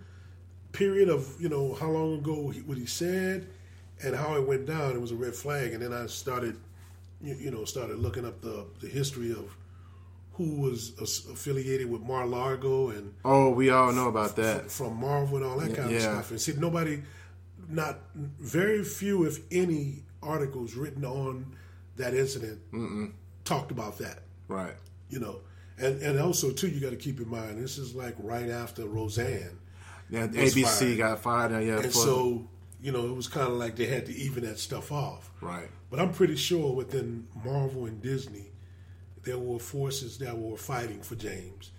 period 0.73 1.09
of 1.09 1.41
you 1.41 1.49
know 1.49 1.75
how 1.75 1.89
long 1.89 2.19
ago 2.19 2.51
he, 2.51 2.61
what 2.61 2.77
he 2.77 2.87
said 2.87 3.47
and 4.05 4.15
how 4.15 4.37
it 4.37 4.47
went 4.47 4.67
down, 4.67 4.93
it 4.93 5.01
was 5.01 5.11
a 5.13 5.17
red 5.17 5.35
flag. 5.35 5.73
And 5.73 5.83
then 5.83 5.93
I 5.93 6.05
started, 6.07 6.59
you, 7.23 7.35
you 7.37 7.51
know, 7.51 7.65
started 7.65 7.99
looking 7.99 8.27
up 8.27 8.41
the 8.43 8.67
the 8.81 8.89
history 8.89 9.31
of 9.33 9.57
who 10.35 10.61
was 10.61 10.93
affiliated 11.01 11.91
with 11.91 12.03
Mar-a-Lago 12.03 12.91
and 12.91 13.15
Oh, 13.25 13.49
we 13.49 13.71
all 13.71 13.91
know 13.91 14.09
about 14.09 14.37
that. 14.37 14.71
from 14.71 14.97
Marvel 15.01 15.39
and 15.39 15.47
all 15.47 15.59
that 15.59 15.75
kind 15.75 15.95
of 15.95 16.03
stuff. 16.03 16.31
And 16.31 16.39
see, 16.39 16.53
nobody, 16.59 17.01
not 17.71 18.01
very 18.15 18.85
few, 18.85 19.25
if 19.25 19.39
any, 19.51 20.03
articles 20.23 20.75
written 20.75 21.07
on 21.07 21.57
that 21.97 22.13
incident 22.13 22.61
talked 23.45 23.71
about 23.71 23.97
that. 23.97 24.25
Right. 24.49 24.75
You 25.11 25.21
know, 25.21 25.41
and 25.79 26.01
and 26.03 26.19
also 26.21 26.51
too, 26.51 26.69
you 26.69 26.81
got 26.81 26.91
to 26.91 26.97
keep 26.97 27.21
in 27.21 27.29
mind 27.29 27.63
this 27.63 27.79
is 27.79 27.95
like 27.95 28.15
right 28.19 28.49
after 28.51 28.87
Roseanne, 28.87 29.59
Yeah, 30.11 30.27
ABC 30.27 30.63
fired. 30.65 30.99
got 30.99 31.23
fired. 31.23 31.53
And 31.53 31.67
yeah, 31.67 31.79
and 31.81 31.93
so 31.93 32.49
you 32.83 32.93
know 32.93 33.07
it 33.07 33.15
was 33.15 33.29
kind 33.29 33.49
of 33.49 33.55
like 33.55 33.77
they 33.77 33.87
had 33.87 34.07
to 34.07 34.13
even 34.15 34.45
that 34.45 34.59
stuff 34.59 34.91
off. 34.93 35.31
right. 35.41 35.69
But 35.91 36.01
I'm 36.01 36.13
pretty 36.13 36.35
sure 36.37 36.73
within 36.75 37.29
Marvel 37.45 37.87
and 37.87 38.03
Disney, 38.03 38.47
there 39.23 39.39
were 39.39 39.59
forces 39.61 40.19
that 40.19 40.37
were 40.37 40.57
fighting 40.57 41.01
for 41.01 41.15
James, 41.15 41.71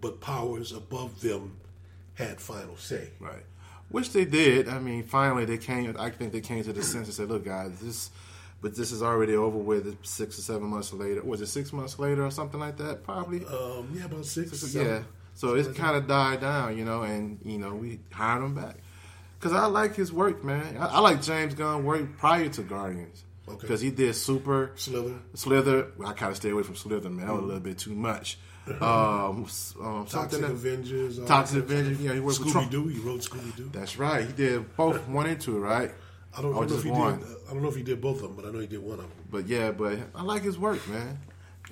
but 0.00 0.20
powers 0.20 0.72
above 0.72 1.20
them 1.20 1.58
had 2.14 2.40
final 2.40 2.76
say. 2.76 3.10
Right. 3.20 3.44
Which 3.88 4.12
they 4.12 4.24
did. 4.24 4.68
I 4.68 4.78
mean, 4.80 5.04
finally 5.04 5.44
they 5.44 5.58
came. 5.58 5.94
I 5.98 6.10
think 6.10 6.32
they 6.32 6.40
came 6.40 6.64
to 6.64 6.72
the 6.72 6.82
sense 6.82 7.06
and 7.06 7.14
said, 7.14 7.28
"Look, 7.28 7.44
guys, 7.44 7.78
this, 7.80 8.10
but 8.62 8.74
this 8.74 8.90
is 8.92 9.02
already 9.02 9.34
over 9.36 9.58
with. 9.58 9.94
Six 10.06 10.38
or 10.38 10.42
seven 10.42 10.68
months 10.68 10.92
later. 10.94 11.22
Was 11.22 11.40
it 11.42 11.48
six 11.48 11.72
months 11.72 11.98
later 11.98 12.24
or 12.24 12.30
something 12.30 12.58
like 12.60 12.78
that? 12.78 13.02
Probably. 13.04 13.44
Um, 13.44 13.92
yeah, 13.94 14.06
about 14.06 14.24
six. 14.24 14.58
So, 14.58 14.66
seven. 14.68 14.88
yeah. 14.88 15.02
So 15.34 15.54
it's 15.54 15.68
kind 15.76 15.96
of 15.96 16.06
died 16.06 16.40
down, 16.40 16.78
you 16.78 16.84
know, 16.84 17.02
and 17.02 17.38
you 17.44 17.58
know 17.58 17.74
we 17.74 18.00
hired 18.12 18.42
him 18.42 18.54
back 18.54 18.76
because 19.38 19.52
I 19.52 19.66
like 19.66 19.94
his 19.96 20.12
work, 20.12 20.42
man. 20.44 20.76
I, 20.78 20.86
I 20.86 20.98
like 21.00 21.20
James 21.22 21.54
Gunn 21.54 21.84
work 21.84 22.16
prior 22.18 22.48
to 22.50 22.62
Guardians 22.62 23.24
Okay. 23.48 23.58
because 23.60 23.80
he 23.80 23.90
did 23.90 24.14
Super, 24.14 24.70
Slither. 24.76 25.18
Slither. 25.34 25.86
I 26.04 26.12
kind 26.12 26.30
of 26.30 26.36
stay 26.36 26.50
away 26.50 26.62
from 26.62 26.76
Slither, 26.76 27.10
man. 27.10 27.26
That 27.26 27.32
was 27.34 27.42
a 27.42 27.46
little 27.46 27.60
bit 27.60 27.78
too 27.78 27.94
much. 27.94 28.38
Um, 28.80 29.46
um, 29.82 30.06
Toxic 30.08 30.40
that- 30.40 30.50
Avengers. 30.52 31.18
Toxic 31.26 31.66
that 31.66 31.74
kind 31.74 31.80
of 31.86 31.92
Avengers. 31.92 32.00
Yeah, 32.00 32.12
he 32.14 32.20
worked 32.20 32.38
with 32.38 32.48
Scooby. 32.54 32.70
Doo. 32.70 32.86
He 32.86 33.00
wrote 33.00 33.20
Scooby 33.22 33.56
Doo. 33.56 33.68
That's 33.72 33.98
right. 33.98 34.24
He 34.24 34.32
did 34.32 34.76
both 34.76 35.08
one 35.08 35.26
and 35.26 35.40
two, 35.40 35.58
right? 35.58 35.90
I 36.36 36.40
don't, 36.40 36.54
I 36.54 36.60
don't 36.60 36.70
know 36.70 36.76
if 36.76 36.82
he 36.82 36.90
one. 36.90 37.18
did. 37.18 37.28
I 37.48 37.52
don't 37.52 37.62
know 37.62 37.68
if 37.68 37.76
he 37.76 37.82
did 37.82 38.00
both 38.00 38.16
of 38.16 38.22
them, 38.22 38.36
but 38.36 38.46
I 38.46 38.50
know 38.50 38.58
he 38.60 38.66
did 38.66 38.82
one 38.82 38.98
of 38.98 39.00
them. 39.00 39.12
But 39.30 39.46
yeah, 39.46 39.70
but 39.70 39.98
I 40.14 40.22
like 40.22 40.42
his 40.42 40.58
work, 40.58 40.86
man. 40.88 41.18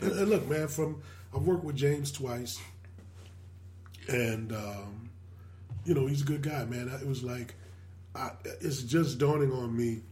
And, 0.00 0.12
and 0.12 0.28
look, 0.28 0.48
man, 0.48 0.68
from 0.68 1.02
I've 1.34 1.42
worked 1.42 1.64
with 1.64 1.76
James 1.76 2.12
twice, 2.12 2.60
and 4.08 4.52
um, 4.52 5.10
you 5.84 5.94
know 5.94 6.06
he's 6.06 6.22
a 6.22 6.24
good 6.24 6.42
guy, 6.42 6.64
man. 6.64 6.88
It 6.88 7.06
was 7.06 7.22
like 7.22 7.54
I, 8.14 8.32
it's 8.60 8.82
just 8.82 9.18
dawning 9.18 9.52
on 9.52 9.76
me 9.76 10.02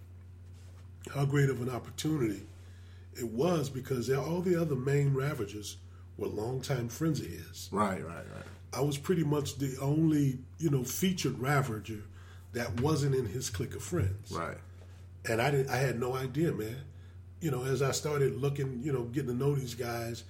how 1.14 1.24
great 1.24 1.50
of 1.50 1.60
an 1.60 1.70
opportunity 1.70 2.42
it 3.18 3.28
was 3.28 3.68
because 3.68 4.10
all 4.10 4.40
the 4.40 4.60
other 4.60 4.76
main 4.76 5.12
Ravagers 5.14 5.76
were 6.16 6.28
longtime 6.28 6.88
friends 6.88 7.20
of 7.20 7.26
his. 7.26 7.68
Right, 7.72 8.04
right, 8.04 8.16
right. 8.16 8.44
I 8.72 8.80
was 8.80 8.98
pretty 8.98 9.24
much 9.24 9.58
the 9.58 9.76
only 9.80 10.38
you 10.58 10.70
know 10.70 10.84
featured 10.84 11.38
Ravager 11.38 12.02
that 12.52 12.80
wasn't 12.80 13.14
in 13.14 13.26
his 13.26 13.50
clique 13.50 13.74
of 13.74 13.82
friends 13.82 14.32
Right. 14.32 14.56
and 15.28 15.40
I 15.40 15.50
didn't. 15.50 15.68
I 15.70 15.76
had 15.76 15.98
no 16.00 16.14
idea, 16.14 16.52
man. 16.52 16.76
You 17.40 17.50
know, 17.50 17.64
as 17.64 17.82
I 17.82 17.92
started 17.92 18.36
looking, 18.40 18.80
you 18.82 18.92
know, 18.92 19.04
getting 19.04 19.28
to 19.30 19.36
know 19.36 19.54
these 19.54 19.74
guys 19.74 20.24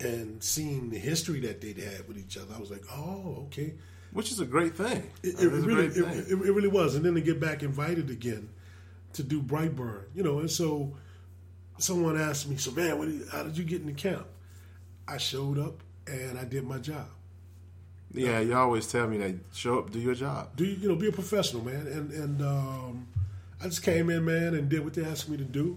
and 0.00 0.42
seeing 0.42 0.90
the 0.90 0.98
history 0.98 1.40
that 1.40 1.60
they'd 1.60 1.78
had 1.78 2.06
with 2.08 2.18
each 2.18 2.36
other, 2.36 2.54
I 2.54 2.58
was 2.58 2.70
like, 2.70 2.82
oh, 2.92 3.44
okay. 3.46 3.74
Which 4.12 4.30
is 4.30 4.40
a 4.40 4.44
great 4.44 4.76
thing. 4.76 5.10
It, 5.22 5.40
it 5.40 5.48
really, 5.48 5.88
thing. 5.88 6.04
it, 6.04 6.28
it 6.30 6.52
really 6.52 6.68
was. 6.68 6.94
And 6.96 7.04
then 7.04 7.14
to 7.14 7.20
get 7.20 7.40
back 7.40 7.62
invited 7.62 8.10
again 8.10 8.48
to 9.14 9.22
do 9.22 9.40
Brightburn, 9.42 10.04
you 10.14 10.22
know, 10.22 10.38
and 10.40 10.50
so 10.50 10.94
someone 11.78 12.20
asked 12.20 12.48
me, 12.48 12.56
so 12.56 12.70
man, 12.72 12.98
what, 12.98 13.08
how 13.32 13.42
did 13.42 13.56
you 13.56 13.64
get 13.64 13.80
in 13.80 13.86
the 13.86 13.92
camp? 13.92 14.26
I 15.08 15.16
showed 15.18 15.58
up 15.58 15.82
and 16.06 16.38
I 16.38 16.44
did 16.44 16.64
my 16.64 16.78
job. 16.78 17.06
Yeah, 18.14 18.40
you 18.40 18.54
always 18.54 18.86
tell 18.86 19.06
me 19.06 19.18
that 19.18 19.34
show 19.52 19.78
up, 19.80 19.90
do 19.90 19.98
your 19.98 20.14
job. 20.14 20.56
do 20.56 20.64
you, 20.64 20.76
you 20.76 20.88
know 20.88 20.96
be 20.96 21.08
a 21.08 21.12
professional 21.12 21.64
man 21.64 21.86
and 21.86 22.10
and 22.12 22.42
um, 22.42 23.06
I 23.60 23.64
just 23.64 23.82
came 23.82 24.08
in 24.10 24.24
man 24.24 24.54
and 24.54 24.68
did 24.68 24.82
what 24.84 24.94
they 24.94 25.04
asked 25.04 25.28
me 25.28 25.36
to 25.36 25.44
do 25.44 25.76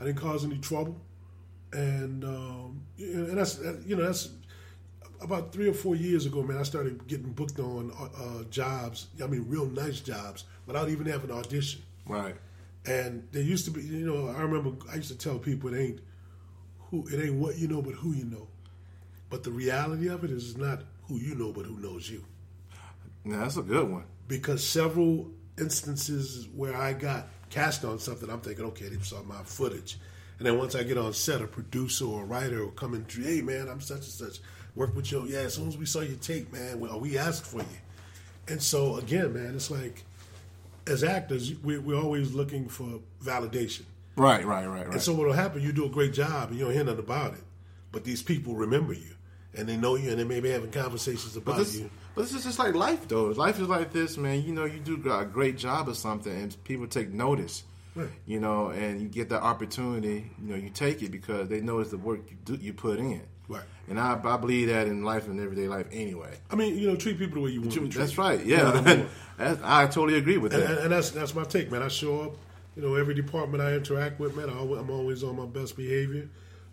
I 0.00 0.04
didn't 0.04 0.18
cause 0.18 0.44
any 0.44 0.58
trouble 0.58 0.96
and 1.72 2.24
um, 2.24 2.82
and 2.98 3.36
that's 3.36 3.58
you 3.86 3.96
know 3.96 4.04
that's 4.04 4.30
about 5.22 5.52
three 5.52 5.68
or 5.68 5.72
four 5.72 5.94
years 5.94 6.26
ago, 6.26 6.42
man, 6.42 6.58
I 6.58 6.62
started 6.64 7.06
getting 7.06 7.32
booked 7.32 7.58
on 7.58 7.92
uh, 7.98 8.04
uh, 8.04 8.44
jobs. 8.50 9.06
I 9.22 9.26
mean, 9.26 9.46
real 9.48 9.66
nice 9.66 10.00
jobs 10.00 10.44
without 10.66 10.88
even 10.88 11.06
having 11.06 11.30
an 11.30 11.36
audition. 11.36 11.82
Right. 12.06 12.34
And 12.84 13.26
there 13.30 13.42
used 13.42 13.64
to 13.66 13.70
be, 13.70 13.82
you 13.82 14.06
know, 14.06 14.28
I 14.28 14.42
remember 14.42 14.72
I 14.90 14.96
used 14.96 15.08
to 15.08 15.18
tell 15.18 15.38
people 15.38 15.72
it 15.72 15.78
ain't 15.78 16.00
who, 16.90 17.06
it 17.08 17.24
ain't 17.24 17.34
what 17.34 17.58
you 17.58 17.68
know, 17.68 17.80
but 17.80 17.94
who 17.94 18.12
you 18.12 18.24
know. 18.24 18.48
But 19.30 19.44
the 19.44 19.50
reality 19.52 20.08
of 20.08 20.24
it 20.24 20.30
is 20.30 20.56
not 20.56 20.82
who 21.08 21.16
you 21.16 21.34
know, 21.34 21.52
but 21.52 21.66
who 21.66 21.78
knows 21.78 22.08
you. 22.08 22.24
Yeah, 23.24 23.38
that's 23.38 23.56
a 23.56 23.62
good 23.62 23.88
one. 23.88 24.04
Because 24.28 24.66
several 24.66 25.30
instances 25.58 26.48
where 26.54 26.76
I 26.76 26.92
got 26.92 27.28
cast 27.50 27.84
on 27.84 27.98
something, 27.98 28.30
I'm 28.30 28.40
thinking, 28.40 28.64
okay, 28.66 28.88
they 28.88 29.02
saw 29.02 29.22
my 29.22 29.42
footage. 29.44 29.98
And 30.38 30.46
then 30.46 30.58
once 30.58 30.74
I 30.74 30.82
get 30.82 30.98
on 30.98 31.12
set, 31.12 31.40
a 31.40 31.46
producer 31.46 32.06
or 32.06 32.22
a 32.22 32.24
writer 32.24 32.64
will 32.64 32.72
come 32.72 32.94
in, 32.94 33.06
hey 33.08 33.42
man, 33.42 33.68
I'm 33.68 33.80
such 33.80 33.98
and 33.98 34.04
such. 34.04 34.40
Work 34.74 34.96
with 34.96 35.12
you. 35.12 35.24
Yeah, 35.26 35.40
as 35.40 35.54
soon 35.54 35.68
as 35.68 35.76
we 35.76 35.86
saw 35.86 36.00
your 36.00 36.16
tape, 36.16 36.52
man, 36.52 36.80
well, 36.80 36.98
we 36.98 37.18
asked 37.18 37.46
for 37.46 37.58
you. 37.58 37.78
And 38.48 38.60
so 38.60 38.96
again, 38.96 39.34
man, 39.34 39.54
it's 39.54 39.70
like 39.70 40.02
as 40.86 41.04
actors, 41.04 41.54
we, 41.62 41.78
we're 41.78 42.00
always 42.00 42.32
looking 42.32 42.68
for 42.68 43.00
validation. 43.22 43.82
Right, 44.16 44.44
right, 44.44 44.66
right, 44.66 44.86
right. 44.86 44.92
And 44.94 45.00
so 45.00 45.14
what'll 45.14 45.32
happen? 45.32 45.62
You 45.62 45.72
do 45.72 45.86
a 45.86 45.90
great 45.90 46.12
job, 46.12 46.50
and 46.50 46.58
you 46.58 46.64
don't 46.64 46.74
hear 46.74 46.84
nothing 46.84 47.00
about 47.00 47.34
it. 47.34 47.44
But 47.92 48.04
these 48.04 48.22
people 48.22 48.54
remember 48.54 48.92
you, 48.92 49.14
and 49.54 49.68
they 49.68 49.76
know 49.76 49.96
you, 49.96 50.10
and 50.10 50.18
they 50.18 50.24
may 50.24 50.40
be 50.40 50.50
having 50.50 50.70
conversations 50.70 51.36
about 51.36 51.56
But 51.56 51.58
this, 51.64 51.76
you. 51.78 51.90
but 52.14 52.22
this 52.22 52.34
is 52.34 52.44
just 52.44 52.58
like 52.58 52.74
life, 52.74 53.06
though. 53.08 53.26
Life 53.26 53.60
is 53.60 53.68
like 53.68 53.92
this, 53.92 54.16
man. 54.16 54.42
You 54.42 54.52
know, 54.52 54.64
you 54.64 54.78
do 54.78 54.94
a 55.12 55.24
great 55.24 55.56
job 55.58 55.88
of 55.88 55.96
something, 55.96 56.32
and 56.32 56.56
people 56.64 56.86
take 56.86 57.10
notice. 57.12 57.64
Right. 57.94 58.08
You 58.24 58.40
know, 58.40 58.68
and 58.70 59.02
you 59.02 59.08
get 59.08 59.28
that 59.28 59.42
opportunity. 59.42 60.30
You 60.42 60.48
know, 60.50 60.56
you 60.56 60.70
take 60.70 61.02
it 61.02 61.10
because 61.10 61.48
they 61.48 61.60
notice 61.60 61.90
the 61.90 61.98
work 61.98 62.20
you 62.30 62.36
do, 62.44 62.54
you 62.54 62.72
put 62.72 62.98
in. 62.98 63.20
Right. 63.48 63.64
And 63.90 64.00
I, 64.00 64.18
I 64.24 64.36
believe 64.38 64.68
that 64.68 64.86
in 64.86 65.04
life 65.04 65.26
and 65.26 65.38
everyday 65.38 65.68
life 65.68 65.86
anyway. 65.92 66.38
I 66.50 66.54
mean, 66.54 66.78
you 66.78 66.86
know, 66.86 66.96
treat 66.96 67.18
people 67.18 67.34
the 67.34 67.40
way 67.42 67.50
you 67.50 67.60
want 67.60 67.74
treated. 67.74 67.92
That's 67.92 68.16
right. 68.16 68.42
You 68.42 68.56
know 68.56 68.72
Yeah, 68.74 68.80
I? 68.80 69.06
That's- 69.36 69.58
I 69.62 69.86
totally 69.88 70.16
agree 70.16 70.38
with 70.38 70.54
and, 70.54 70.62
that. 70.62 70.70
and, 70.70 70.78
and 70.84 70.92
that's 70.92 71.10
that's 71.10 71.34
my 71.34 71.44
take, 71.44 71.70
man. 71.70 71.82
I 71.82 71.88
show 71.88 72.20
up, 72.22 72.36
you 72.76 72.82
know, 72.82 72.94
every 72.94 73.12
department 73.14 73.62
I 73.62 73.74
interact 73.74 74.18
with, 74.20 74.34
man. 74.36 74.48
I, 74.48 74.52
I'm 74.58 74.88
always 74.88 75.22
on 75.22 75.36
my 75.36 75.44
best 75.46 75.76
behavior. 75.76 76.30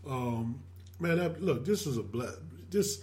Um, 0.07 0.61
man, 0.99 1.19
I, 1.19 1.27
look, 1.39 1.65
this 1.65 1.85
is 1.87 1.97
a 1.97 2.03
ble- 2.03 2.37
this 2.71 3.01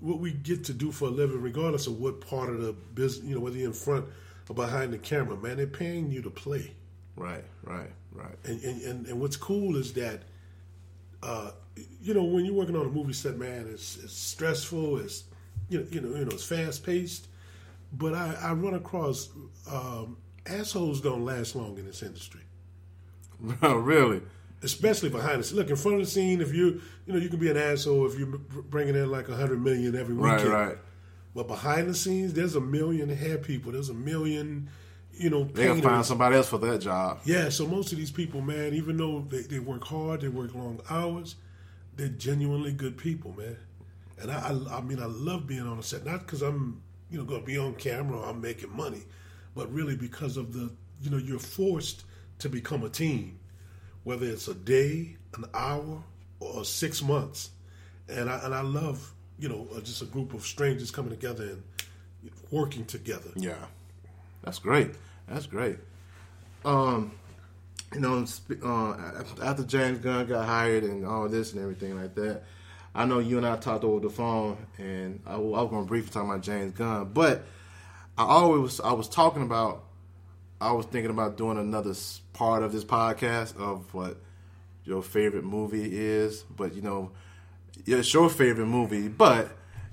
what 0.00 0.18
we 0.18 0.32
get 0.32 0.64
to 0.64 0.72
do 0.72 0.90
for 0.90 1.08
a 1.08 1.10
living, 1.10 1.40
regardless 1.40 1.86
of 1.86 2.00
what 2.00 2.20
part 2.26 2.48
of 2.48 2.60
the 2.60 2.72
business, 2.72 3.28
you 3.28 3.34
know, 3.34 3.40
whether 3.40 3.56
you're 3.56 3.66
in 3.66 3.72
front 3.72 4.06
or 4.48 4.54
behind 4.54 4.92
the 4.92 4.98
camera, 4.98 5.36
man. 5.36 5.58
They're 5.58 5.66
paying 5.66 6.10
you 6.10 6.22
to 6.22 6.30
play. 6.30 6.72
right, 7.16 7.44
right, 7.62 7.90
right. 8.12 8.34
And, 8.44 8.62
and, 8.62 8.82
and, 8.82 9.06
and 9.06 9.20
what's 9.20 9.36
cool 9.36 9.76
is 9.76 9.92
that, 9.94 10.22
uh, 11.22 11.52
you 12.02 12.14
know, 12.14 12.24
when 12.24 12.44
you're 12.44 12.54
working 12.54 12.76
on 12.76 12.86
a 12.86 12.90
movie 12.90 13.12
set, 13.12 13.38
man, 13.38 13.68
it's, 13.70 13.98
it's 14.02 14.12
stressful. 14.14 14.98
It's 14.98 15.24
you 15.68 15.80
know, 15.80 15.86
you 15.90 16.00
know, 16.00 16.08
you 16.18 16.24
know, 16.24 16.32
it's 16.32 16.44
fast 16.44 16.84
paced. 16.84 17.28
But 17.92 18.14
I, 18.14 18.36
I 18.40 18.52
run 18.52 18.74
across 18.74 19.30
um, 19.70 20.16
assholes 20.46 21.00
don't 21.00 21.24
last 21.24 21.54
long 21.54 21.78
in 21.78 21.86
this 21.86 22.02
industry, 22.02 22.42
No, 23.62 23.74
really? 23.76 24.22
Especially 24.62 25.08
behind 25.08 25.40
the 25.40 25.44
scene. 25.44 25.56
Look 25.56 25.70
in 25.70 25.76
front 25.76 26.00
of 26.00 26.04
the 26.04 26.10
scene. 26.10 26.40
If 26.40 26.54
you, 26.54 26.80
you 27.06 27.12
know, 27.12 27.18
you 27.18 27.28
can 27.28 27.38
be 27.38 27.50
an 27.50 27.56
asshole 27.56 28.06
if 28.06 28.18
you're 28.18 28.26
bringing 28.28 28.94
in 28.94 29.10
like 29.10 29.28
a 29.28 29.36
hundred 29.36 29.62
million 29.62 29.96
every 29.96 30.14
weekend. 30.14 30.44
right. 30.44 30.68
right. 30.68 30.78
But 31.34 31.46
behind 31.46 31.88
the 31.88 31.94
scenes, 31.94 32.32
there's 32.32 32.56
a 32.56 32.60
million 32.60 33.08
hair 33.08 33.38
people. 33.38 33.72
There's 33.72 33.88
a 33.88 33.94
million, 33.94 34.68
you 35.12 35.30
know, 35.30 35.44
They 35.44 35.66
gonna 35.66 35.80
find 35.80 36.04
somebody 36.04 36.36
else 36.36 36.48
for 36.48 36.58
that 36.58 36.80
job. 36.80 37.20
Yeah, 37.24 37.50
so 37.50 37.66
most 37.66 37.92
of 37.92 37.98
these 37.98 38.10
people, 38.10 38.40
man, 38.40 38.74
even 38.74 38.96
though 38.96 39.20
they, 39.20 39.42
they 39.42 39.60
work 39.60 39.84
hard, 39.84 40.22
they 40.22 40.28
work 40.28 40.54
long 40.54 40.80
hours, 40.90 41.36
they're 41.96 42.08
genuinely 42.08 42.72
good 42.72 42.96
people, 42.96 43.32
man. 43.38 43.56
And 44.20 44.30
I, 44.30 44.50
I, 44.50 44.78
I 44.78 44.80
mean, 44.80 45.00
I 45.00 45.06
love 45.06 45.46
being 45.46 45.66
on 45.66 45.78
a 45.78 45.82
set, 45.82 46.04
not 46.04 46.20
because 46.20 46.42
I'm, 46.42 46.82
you 47.10 47.18
know, 47.18 47.24
going 47.24 47.40
to 47.40 47.46
be 47.46 47.58
on 47.58 47.74
camera 47.74 48.18
or 48.18 48.26
I'm 48.26 48.40
making 48.40 48.74
money, 48.76 49.02
but 49.54 49.72
really 49.72 49.96
because 49.96 50.36
of 50.36 50.52
the, 50.52 50.70
you 51.00 51.10
know, 51.10 51.16
you're 51.16 51.38
forced 51.38 52.04
to 52.40 52.48
become 52.48 52.84
a 52.84 52.88
team, 52.88 53.38
whether 54.04 54.26
it's 54.26 54.48
a 54.48 54.54
day, 54.54 55.16
an 55.36 55.44
hour, 55.54 56.02
or 56.40 56.64
six 56.64 57.02
months. 57.02 57.50
And 58.08 58.28
I, 58.28 58.40
and 58.44 58.54
I 58.54 58.62
love, 58.62 59.12
you 59.38 59.48
know, 59.48 59.68
uh, 59.74 59.80
just 59.80 60.02
a 60.02 60.06
group 60.06 60.34
of 60.34 60.44
strangers 60.44 60.90
coming 60.90 61.10
together 61.10 61.44
and 61.44 61.62
working 62.50 62.84
together. 62.84 63.30
Yeah, 63.36 63.66
that's 64.42 64.58
great. 64.58 64.90
That's 65.28 65.46
great. 65.46 65.78
Um, 66.64 67.12
you 67.94 68.00
know, 68.00 68.24
uh, 68.64 69.22
after 69.42 69.64
James 69.64 69.98
Gunn 69.98 70.26
got 70.26 70.46
hired 70.46 70.84
and 70.84 71.06
all 71.06 71.28
this 71.28 71.52
and 71.52 71.62
everything 71.62 72.00
like 72.00 72.14
that, 72.14 72.42
I 72.94 73.04
know 73.04 73.20
you 73.20 73.36
and 73.36 73.46
I 73.46 73.56
talked 73.56 73.84
over 73.84 74.00
the 74.00 74.10
phone, 74.10 74.56
and 74.78 75.20
I 75.26 75.36
was 75.36 75.70
going 75.70 75.84
to 75.84 75.88
briefly 75.88 76.10
talk 76.10 76.24
about 76.24 76.42
James 76.42 76.72
Gunn, 76.72 77.10
but 77.12 77.44
I 78.18 78.24
always 78.24 78.80
I 78.80 78.92
was 78.92 79.08
talking 79.08 79.42
about 79.42 79.84
I 80.60 80.72
was 80.72 80.86
thinking 80.86 81.10
about 81.10 81.36
doing 81.36 81.58
another 81.58 81.94
part 82.32 82.62
of 82.62 82.72
this 82.72 82.84
podcast 82.84 83.56
of 83.58 83.92
what 83.94 84.18
your 84.84 85.02
favorite 85.02 85.44
movie 85.44 85.88
is, 85.98 86.42
but 86.42 86.74
you 86.74 86.82
know, 86.82 87.12
it's 87.86 88.12
your 88.12 88.28
favorite 88.28 88.66
movie, 88.66 89.08
but 89.08 89.52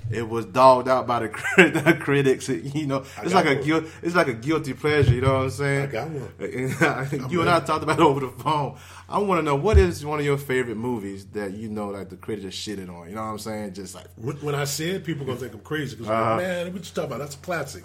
it 0.10 0.27
was 0.27 0.45
dogged 0.45 0.88
out 0.88 1.06
by 1.08 1.19
the, 1.19 1.30
crit- 1.30 1.73
the 1.73 1.93
critics. 1.93 2.49
You 2.77 2.86
know, 2.88 3.03
it's 3.21 3.34
like 3.34 3.45
a 3.45 3.56
guilt. 3.56 3.86
It's 4.01 4.15
like 4.15 4.27
a 4.27 4.34
guilty 4.34 4.73
pleasure. 4.73 5.13
You 5.13 5.21
know 5.21 5.34
what 5.36 5.43
I'm 5.43 5.49
saying? 5.49 5.84
I 5.84 5.86
got 5.88 6.10
one. 6.10 6.21
one. 7.19 7.30
you 7.30 7.41
and 7.41 7.49
I 7.49 7.60
talked 7.62 7.84
about 7.84 7.99
it 7.99 8.03
over 8.03 8.21
the 8.21 8.30
phone. 8.30 8.77
I 9.10 9.19
want 9.19 9.39
to 9.39 9.43
know 9.43 9.56
what 9.56 9.77
is 9.77 10.06
one 10.06 10.19
of 10.19 10.25
your 10.25 10.38
favorite 10.38 10.77
movies 10.77 11.25
that 11.27 11.51
you 11.53 11.69
know 11.69 11.89
like 11.89 12.10
the 12.10 12.17
critics 12.17 12.56
shitted 12.56 12.89
on. 12.89 13.10
You 13.10 13.15
know 13.15 13.21
what 13.23 13.27
I'm 13.30 13.39
saying? 13.39 13.73
Just 13.73 13.95
like 13.95 14.06
When, 14.17 14.56
I 14.56 14.65
say 14.65 14.91
it, 14.91 15.06
people 15.06 15.25
gonna 15.25 15.39
think 15.39 15.53
I'm 15.53 15.60
crazy 15.60 15.95
because 15.95 16.10
Uh-huh. 16.10 16.38
man, 16.38 16.65
what 16.73 16.75
you 16.75 16.82
talking 16.93 17.03
about? 17.06 17.19
That's 17.19 17.36
a 17.36 17.39
classic. 17.39 17.84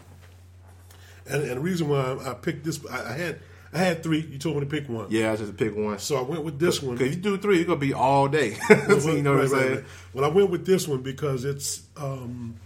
And, 1.27 1.43
and 1.43 1.53
the 1.53 1.61
reason 1.61 1.89
why 1.89 2.01
I, 2.01 2.31
I 2.31 2.35
picked 2.35 2.65
this, 2.65 2.85
I, 2.91 3.11
I 3.11 3.13
had 3.13 3.41
I 3.75 3.79
had 3.79 4.03
three. 4.03 4.21
You 4.21 4.39
told 4.39 4.57
me 4.57 4.61
to 4.61 4.67
pick 4.67 4.89
one, 4.89 5.07
yeah, 5.11 5.33
I 5.33 5.37
just 5.37 5.57
pick 5.57 5.75
one. 5.75 5.99
so 5.99 6.17
I 6.17 6.23
went 6.23 6.45
with 6.45 6.59
this 6.59 6.83
one. 6.83 6.97
Because 6.97 7.15
you 7.17 7.23
do 7.23 7.39
three, 7.39 7.59
it's 7.59 7.67
gonna 7.67 7.79
be 7.81 7.95
all 7.95 8.29
day. 8.29 8.57
Well, 8.69 9.01
you 9.17 9.23
know 9.23 9.37
what 9.37 9.45
I'm 9.47 9.51
right, 9.51 9.51
right, 9.53 9.61
saying? 9.63 9.75
right. 9.77 9.85
Well, 10.13 10.25
I 10.25 10.29
went 10.29 10.51
with 10.51 10.67
this 10.67 10.87
one 10.87 11.01
because 11.03 11.45
it's 11.45 11.83
um, 11.97 12.57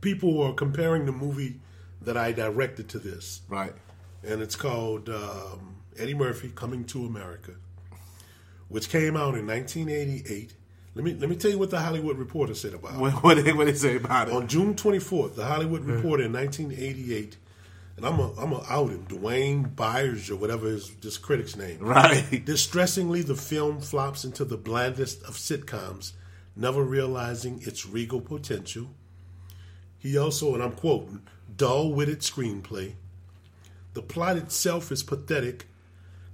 people 0.00 0.40
are 0.42 0.52
comparing 0.52 1.06
the 1.06 1.12
movie 1.12 1.60
that 2.02 2.16
I 2.16 2.32
directed 2.32 2.88
to 2.90 2.98
this, 2.98 3.40
Right. 3.48 3.72
and 4.24 4.40
it's 4.42 4.56
called 4.56 5.08
um, 5.08 5.76
Eddie 5.98 6.14
Murphy 6.14 6.52
Coming 6.54 6.84
to 6.86 7.04
America, 7.06 7.52
which 8.68 8.88
came 8.88 9.16
out 9.16 9.34
in 9.36 9.46
1988. 9.46 10.54
Let 10.94 11.04
me 11.04 11.14
let 11.14 11.30
me 11.30 11.36
tell 11.36 11.50
you 11.50 11.58
what 11.58 11.70
the 11.70 11.80
Hollywood 11.80 12.18
Reporter 12.18 12.54
said 12.54 12.74
about 12.74 12.94
it. 12.94 12.98
What 12.98 13.22
what 13.22 13.42
they, 13.42 13.52
what 13.52 13.66
they 13.66 13.74
say 13.74 13.96
about 13.96 14.28
it? 14.28 14.34
On 14.34 14.46
June 14.46 14.74
24th, 14.74 15.36
the 15.36 15.46
Hollywood 15.46 15.84
Reporter 15.84 16.24
in 16.24 16.32
1988, 16.32 17.38
and 17.96 18.04
I'm 18.06 18.18
a, 18.18 18.32
I'm 18.34 18.52
a 18.52 18.62
out 18.68 18.90
him, 18.90 19.06
Dwayne 19.06 19.74
Byers 19.74 20.30
or 20.30 20.36
whatever 20.36 20.68
is 20.68 20.94
this 20.96 21.16
critic's 21.16 21.56
name. 21.56 21.78
Right. 21.80 22.44
Distressingly, 22.44 23.22
the 23.22 23.34
film 23.34 23.80
flops 23.80 24.24
into 24.24 24.44
the 24.44 24.58
blandest 24.58 25.22
of 25.22 25.34
sitcoms, 25.36 26.12
never 26.54 26.82
realizing 26.82 27.62
its 27.62 27.86
regal 27.86 28.20
potential. 28.20 28.88
He 29.98 30.18
also, 30.18 30.52
and 30.52 30.62
I'm 30.62 30.72
quoting, 30.72 31.22
dull 31.56 31.92
witted 31.92 32.20
screenplay. 32.20 32.94
The 33.94 34.02
plot 34.02 34.36
itself 34.36 34.90
is 34.90 35.02
pathetic, 35.02 35.66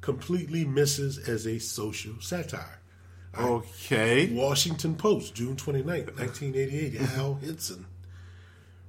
completely 0.01 0.65
misses 0.65 1.19
as 1.19 1.47
a 1.47 1.59
social 1.59 2.15
satire. 2.21 2.78
Okay. 3.37 4.33
Washington 4.33 4.95
Post, 4.95 5.35
June 5.35 5.57
29th, 5.57 6.17
1988, 6.19 6.95
Hal 6.95 7.35
Hinson. 7.35 7.87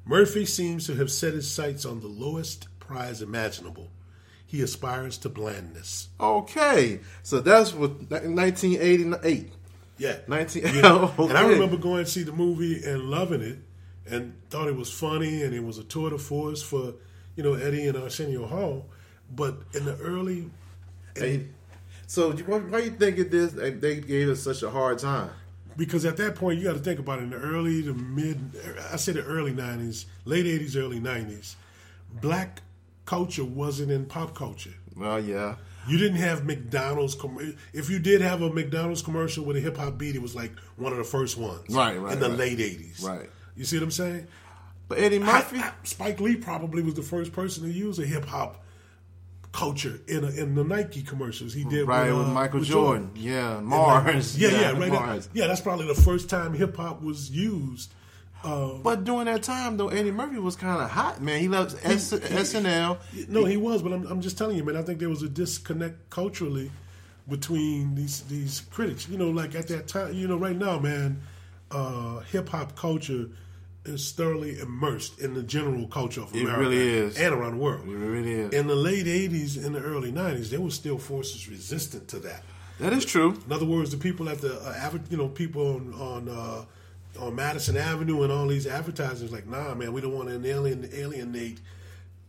Murphy 0.05 0.45
seems 0.45 0.87
to 0.87 0.95
have 0.95 1.11
set 1.11 1.33
his 1.33 1.49
sights 1.49 1.85
on 1.85 1.99
the 1.99 2.07
lowest 2.07 2.67
prize 2.79 3.21
imaginable. 3.21 3.89
He 4.45 4.61
aspires 4.61 5.19
to 5.19 5.29
blandness. 5.29 6.07
Okay. 6.19 7.01
So 7.21 7.39
that's 7.39 7.73
what 7.73 8.09
1988. 8.09 9.51
Yeah. 9.99 10.15
19 10.27 10.73
You 10.73 10.81
know, 10.81 11.13
Okay. 11.19 11.29
And 11.29 11.37
I 11.37 11.47
remember 11.47 11.77
going 11.77 12.05
to 12.05 12.09
see 12.09 12.23
the 12.23 12.31
movie 12.31 12.83
and 12.83 13.03
loving 13.03 13.41
it 13.41 13.59
and 14.09 14.33
thought 14.49 14.67
it 14.67 14.75
was 14.75 14.91
funny 14.91 15.43
and 15.43 15.53
it 15.53 15.63
was 15.63 15.77
a 15.77 15.83
tour 15.83 16.09
de 16.09 16.17
force 16.17 16.63
for, 16.63 16.95
you 17.35 17.43
know, 17.43 17.53
Eddie 17.53 17.87
and 17.87 17.97
Arsenio 17.97 18.47
Hall. 18.47 18.87
But 19.31 19.59
in 19.73 19.85
the 19.85 19.95
early. 19.97 20.49
So 22.09 22.31
why, 22.31 22.57
why 22.57 22.79
you 22.79 22.89
think 22.89 23.19
it 23.19 23.31
is 23.33 23.53
they 23.53 23.69
they 23.69 23.95
gave 23.99 24.29
us 24.29 24.41
such 24.41 24.63
a 24.63 24.69
hard 24.69 24.97
time? 24.97 25.29
Because 25.77 26.03
at 26.05 26.17
that 26.17 26.35
point, 26.35 26.57
you 26.59 26.65
got 26.65 26.73
to 26.73 26.79
think 26.79 26.99
about 26.99 27.19
it 27.19 27.23
in 27.23 27.29
the 27.29 27.37
early 27.37 27.83
to 27.83 27.93
mid, 27.93 28.37
I 28.91 28.95
say 28.97 29.13
the 29.13 29.23
early 29.23 29.53
90s, 29.53 30.05
late 30.25 30.45
80s, 30.45 30.75
early 30.75 30.99
90s, 30.99 31.55
black 32.19 32.61
culture 33.05 33.45
wasn't 33.45 33.91
in 33.91 34.05
pop 34.05 34.35
culture. 34.35 34.73
Well, 34.97 35.19
yeah. 35.23 35.55
You 35.87 35.97
didn't 35.97 36.17
have 36.17 36.45
McDonald's. 36.45 37.15
Com- 37.15 37.55
if 37.71 37.89
you 37.89 37.99
did 37.99 38.19
have 38.21 38.41
a 38.41 38.49
McDonald's 38.51 39.01
commercial 39.01 39.45
with 39.45 39.55
a 39.55 39.61
hip 39.61 39.77
hop 39.77 39.97
beat, 39.97 40.15
it 40.15 40.21
was 40.21 40.35
like 40.35 40.51
one 40.75 40.91
of 40.91 40.97
the 40.97 41.03
first 41.05 41.37
ones. 41.37 41.63
Right, 41.69 41.97
right, 41.97 42.13
In 42.13 42.19
the 42.19 42.29
right. 42.29 42.37
late 42.37 42.57
80s. 42.59 43.01
Right. 43.03 43.29
You 43.55 43.63
see 43.63 43.77
what 43.77 43.83
I'm 43.83 43.91
saying? 43.91 44.27
But 44.89 44.97
Eddie 44.99 45.19
Murphy, 45.19 45.59
I- 45.59 45.67
I- 45.69 45.73
Spike 45.83 46.19
Lee 46.19 46.35
probably 46.35 46.81
was 46.83 46.95
the 46.95 47.03
first 47.03 47.31
person 47.31 47.63
to 47.63 47.69
use 47.71 47.99
a 47.99 48.05
hip 48.05 48.25
hop 48.25 48.65
culture 49.51 49.99
in 50.07 50.23
a, 50.23 50.27
in 50.29 50.53
the 50.55 50.63
Nike 50.63 51.01
commercials 51.01 51.53
he 51.53 51.63
did 51.63 51.87
right 51.87 52.09
with, 52.11 52.19
with 52.19 52.27
uh, 52.27 52.31
Michael 52.31 52.59
with 52.59 52.69
Jordan. 52.69 53.11
Yeah, 53.15 53.59
Mars. 53.61 54.37
Yeah, 54.39 54.49
yeah, 54.51 54.71
right. 54.79 54.91
Mars. 54.91 55.27
Yeah, 55.33 55.47
that's 55.47 55.61
probably 55.61 55.87
the 55.87 55.95
first 56.01 56.29
time 56.29 56.53
hip 56.53 56.77
hop 56.77 57.01
was 57.01 57.31
used. 57.31 57.91
Uh, 58.43 58.75
But 58.81 59.03
during 59.03 59.25
that 59.25 59.43
time, 59.43 59.75
though, 59.77 59.89
Eddie 59.89 60.11
Murphy 60.11 60.37
was 60.39 60.55
kind 60.55 60.81
of 60.81 60.89
hot, 60.89 61.21
man. 61.21 61.41
He 61.41 61.47
left 61.49 61.75
S- 61.83 62.13
SNL. 62.13 62.97
no, 63.27 63.43
he 63.43 63.57
was, 63.57 63.81
but 63.81 63.91
I'm, 63.91 64.05
I'm 64.07 64.21
just 64.21 64.37
telling 64.37 64.55
you, 64.55 64.63
man. 64.63 64.77
I 64.77 64.81
think 64.81 64.99
there 64.99 65.09
was 65.09 65.23
a 65.23 65.27
disconnect 65.29 66.09
culturally 66.09 66.71
between 67.27 67.95
these 67.95 68.21
these 68.23 68.61
critics. 68.71 69.09
You 69.09 69.17
know, 69.17 69.29
like 69.29 69.55
at 69.55 69.67
that 69.67 69.87
time, 69.87 70.13
you 70.13 70.27
know, 70.27 70.37
right 70.37 70.55
now, 70.55 70.79
man, 70.79 71.21
uh, 71.71 72.19
hip 72.19 72.49
hop 72.49 72.75
culture 72.77 73.27
is 73.85 74.11
thoroughly 74.11 74.59
immersed 74.59 75.19
in 75.19 75.33
the 75.33 75.43
general 75.43 75.87
culture 75.87 76.21
of 76.21 76.35
It 76.35 76.41
America 76.41 76.61
really 76.61 76.77
is. 76.77 77.17
and 77.17 77.33
around 77.33 77.51
the 77.51 77.57
world. 77.63 77.87
It 77.87 77.91
really 77.95 78.33
is. 78.33 78.53
In 78.53 78.67
the 78.67 78.75
late 78.75 79.05
'80s 79.05 79.63
and 79.63 79.73
the 79.73 79.79
early 79.79 80.11
'90s, 80.11 80.49
there 80.49 80.61
were 80.61 80.69
still 80.71 80.97
forces 80.97 81.47
resistant 81.47 82.07
to 82.09 82.19
that. 82.19 82.43
That 82.79 82.93
is 82.93 83.05
true. 83.05 83.37
In 83.45 83.51
other 83.51 83.65
words, 83.65 83.91
the 83.91 83.97
people 83.97 84.29
at 84.29 84.39
the 84.39 84.55
uh, 84.61 84.97
you 85.09 85.17
know 85.17 85.27
people 85.27 85.75
on 85.75 85.93
on, 85.93 86.29
uh, 86.29 86.65
on 87.23 87.35
Madison 87.35 87.77
Avenue 87.77 88.23
and 88.23 88.31
all 88.31 88.47
these 88.47 88.67
advertisers 88.67 89.31
like, 89.31 89.47
nah, 89.47 89.73
man, 89.75 89.91
we 89.93 90.01
don't 90.01 90.13
want 90.13 90.29
to 90.29 90.47
alien, 90.47 90.89
alienate 90.93 91.59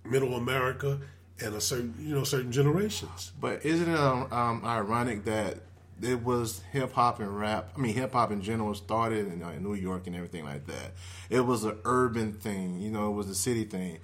Middle 0.04 0.34
America 0.34 0.98
and 1.42 1.54
a 1.54 1.60
certain 1.60 1.94
you 2.00 2.14
know 2.14 2.24
certain 2.24 2.52
generations. 2.52 3.32
But 3.40 3.64
isn't 3.64 3.88
it 3.90 3.98
um, 3.98 4.32
um, 4.32 4.64
ironic 4.64 5.24
that 5.24 5.58
it 6.02 6.22
was 6.22 6.62
hip 6.72 6.92
hop 6.92 7.20
and 7.20 7.38
rap? 7.38 7.70
I 7.76 7.80
mean, 7.80 7.94
hip 7.94 8.12
hop 8.12 8.30
in 8.30 8.42
general 8.42 8.74
started 8.74 9.26
in, 9.32 9.42
uh, 9.42 9.52
New 9.58 9.74
York 9.74 10.06
and 10.06 10.16
everything 10.16 10.44
like 10.44 10.66
that. 10.66 10.92
It 11.28 11.40
was 11.40 11.64
an 11.64 11.78
urban 11.84 12.32
thing, 12.34 12.80
you 12.80 12.90
know, 12.90 13.10
it 13.10 13.14
was 13.14 13.28
a 13.28 13.34
city 13.34 13.64
thing. 13.64 13.98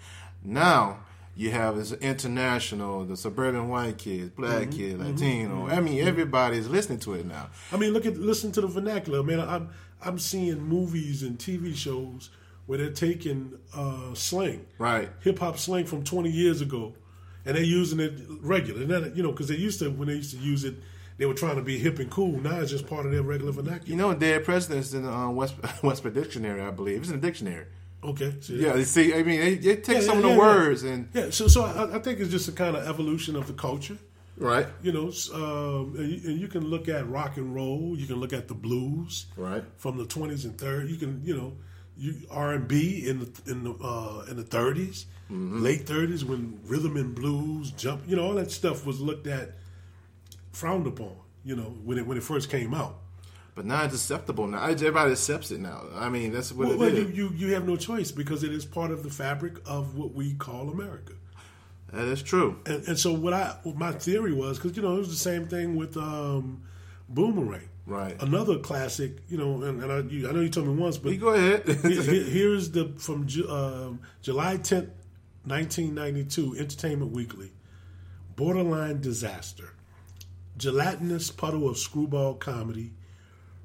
Now 0.45 1.01
you 1.35 1.51
have 1.51 1.77
this 1.77 1.93
international, 1.93 3.05
the 3.05 3.17
suburban 3.17 3.69
white 3.69 3.99
kids, 3.99 4.31
black 4.31 4.71
kids, 4.71 4.99
Latino. 4.99 5.67
I 5.69 5.81
mean, 5.81 6.07
everybody's 6.07 6.69
listening 6.69 6.99
to 7.01 7.15
it 7.15 7.27
now. 7.27 7.51
I 7.73 7.77
mean, 7.77 7.93
look 7.93 8.07
at 8.07 8.17
listen 8.17 8.53
to 8.53 8.61
the 8.61 8.67
vernacular, 8.67 9.23
man. 9.23 9.41
I'm 9.41 9.69
I'm 10.03 10.19
seeing 10.19 10.61
movies 10.63 11.23
and 11.23 11.39
TV 11.39 11.75
shows 11.75 12.31
where 12.67 12.79
they're 12.79 12.91
taking 12.91 13.59
uh, 13.75 14.13
slang, 14.15 14.67
Right. 14.79 15.09
hip 15.21 15.39
hop 15.39 15.57
slang 15.59 15.87
from 15.87 16.03
20 16.03 16.31
years 16.31 16.61
ago, 16.61 16.95
and 17.45 17.55
they're 17.57 17.63
using 17.63 18.01
it 18.01 18.13
regular. 18.41 18.83
And 18.83 18.91
then, 18.91 19.13
you 19.15 19.23
know, 19.23 19.31
because 19.31 19.49
they 19.49 19.55
used 19.57 19.79
to 19.81 19.91
when 19.91 20.09
they 20.09 20.15
used 20.15 20.33
to 20.33 20.39
use 20.39 20.65
it, 20.65 20.75
they 21.19 21.27
were 21.27 21.35
trying 21.35 21.57
to 21.57 21.63
be 21.63 21.79
hip 21.79 21.99
and 21.99 22.11
cool. 22.11 22.39
Now 22.41 22.61
it's 22.61 22.71
just 22.71 22.87
part 22.87 23.07
of 23.07 23.13
their 23.13 23.23
regular 23.23 23.53
vernacular. 23.53 23.89
You 23.91 23.97
know, 23.97 24.15
Dead 24.15 24.45
Presidents 24.45 24.93
in 24.93 25.03
the 25.03 25.11
uh, 25.13 25.31
West 25.31 25.55
Westford 25.83 26.15
Dictionary, 26.15 26.61
I 26.61 26.71
believe. 26.71 27.01
It's 27.01 27.11
in 27.11 27.21
the 27.21 27.27
dictionary. 27.27 27.67
Okay, 28.05 28.35
so 28.41 28.53
Yeah, 28.53 28.75
they 28.75 28.85
see, 28.85 29.15
I 29.15 29.23
mean, 29.23 29.41
they, 29.41 29.55
they 29.57 29.77
take 29.77 29.97
Yeah, 29.97 30.01
some 30.03 30.09
yeah, 30.11 30.17
of 30.19 30.23
the 30.23 30.29
yeah, 30.29 30.35
yeah. 30.35 30.39
words 30.39 30.83
and 30.85 31.09
Yeah, 31.15 31.31
so 31.31 31.49
so 31.49 31.65
I, 31.65 31.97
I 31.97 31.99
think 31.99 32.21
it's 32.21 32.31
just 32.31 32.49
a 32.49 32.53
kind 32.53 32.77
of 32.77 32.87
evolution 32.87 33.35
of 33.37 33.47
the 33.47 33.53
culture. 33.55 33.97
right, 34.37 34.67
You 34.83 34.93
know, 34.93 35.11
um, 35.35 35.95
and, 35.99 36.09
you, 36.13 36.31
and 36.31 36.41
you 36.41 36.47
can 36.49 36.65
look 36.69 36.89
at 36.89 37.09
rock 37.09 37.37
and 37.39 37.55
roll. 37.55 37.97
You 37.99 38.07
can 38.07 38.17
look 38.17 38.33
at 38.35 38.47
the 38.49 38.55
blues 38.55 39.27
right. 39.37 39.65
from 39.79 39.97
the 39.97 40.05
twenties 40.05 40.45
and 40.45 40.57
thirties. 40.59 40.93
You 40.93 40.99
can, 40.99 41.23
you 41.25 41.37
know, 41.37 41.55
you 41.97 42.15
R 42.31 42.53
and 42.53 42.69
B 42.69 43.09
in 43.09 43.21
the 43.21 43.51
in 43.51 43.65
the 43.65 43.73
uh, 43.83 44.27
in 44.31 44.37
the 44.37 44.45
30s 44.45 45.07
Mm-hmm. 45.29 45.61
late 45.65 45.89
thirties 45.89 46.25
when 46.25 46.61
rhythm 46.67 46.97
and 46.97 47.13
blues, 47.13 47.73
jump, 47.73 48.03
you 48.07 48.15
know, 48.15 48.25
all 48.27 48.35
that 48.35 48.53
stuff 48.53 48.87
was 48.87 49.01
looked 49.01 49.27
at, 49.27 49.57
frowned 50.57 50.87
upon. 50.87 51.15
You 51.45 51.55
know, 51.57 51.71
when 51.85 51.99
it 51.99 52.07
when 52.07 52.17
it 52.19 52.25
first 52.25 52.51
came 52.51 52.75
out. 52.75 52.97
But 53.55 53.65
now 53.65 53.85
it's 53.85 53.95
acceptable. 53.95 54.47
Now 54.47 54.65
everybody 54.67 55.13
accepts 55.13 55.51
it 55.51 55.61
now. 55.61 55.85
I 55.95 56.09
mean, 56.11 56.33
that's 56.33 56.53
what 56.53 56.69
Well, 56.69 56.75
it 56.77 56.79
well, 56.79 56.89
is. 56.89 57.17
you, 57.17 57.29
you 57.31 57.47
you 57.49 57.55
have 57.55 57.67
no 57.67 57.77
choice 57.77 58.11
because 58.13 58.43
it 58.43 58.53
is 58.53 58.65
part 58.65 58.91
of 58.91 59.03
the 59.03 59.11
fabric 59.11 59.55
of 59.65 59.97
what 59.97 60.13
we 60.13 60.35
call 60.35 60.69
America. 60.69 61.13
That 61.93 62.07
is 62.09 62.23
true. 62.23 62.59
And, 62.67 62.87
and 62.89 62.99
so 62.99 63.13
what 63.13 63.33
I 63.33 63.57
what 63.63 63.77
my 63.77 63.93
theory 63.93 64.33
was 64.35 64.59
because 64.59 64.77
you 64.77 64.83
know 64.83 64.97
it 64.97 64.99
was 64.99 65.09
the 65.11 65.15
same 65.31 65.47
thing 65.47 65.77
with 65.77 65.97
um, 65.97 66.63
Boomerang, 67.09 67.69
Right. 67.87 68.21
Another 68.21 68.59
classic, 68.59 69.13
you 69.29 69.39
know, 69.39 69.63
and, 69.63 69.81
and 69.83 69.93
I, 69.93 69.99
you, 70.01 70.29
I 70.29 70.33
know 70.33 70.41
you 70.41 70.49
told 70.51 70.67
me 70.67 70.75
once, 70.75 70.99
but 70.99 71.13
You 71.13 71.19
go 71.19 71.29
ahead. 71.29 71.63
here- 71.83 72.03
here- 72.03 72.25
here's 72.25 72.73
the 72.73 72.89
from 72.99 73.29
um, 73.49 74.01
July 74.23 74.57
tenth, 74.57 74.91
nineteen 75.47 75.95
ninety 75.95 76.25
two, 76.25 76.57
Entertainment 76.59 77.13
Weekly, 77.13 77.53
borderline 78.35 79.01
disaster, 79.01 79.71
gelatinous 80.57 81.31
puddle 81.31 81.69
of 81.69 81.79
screwball 81.79 82.35
comedy, 82.35 82.93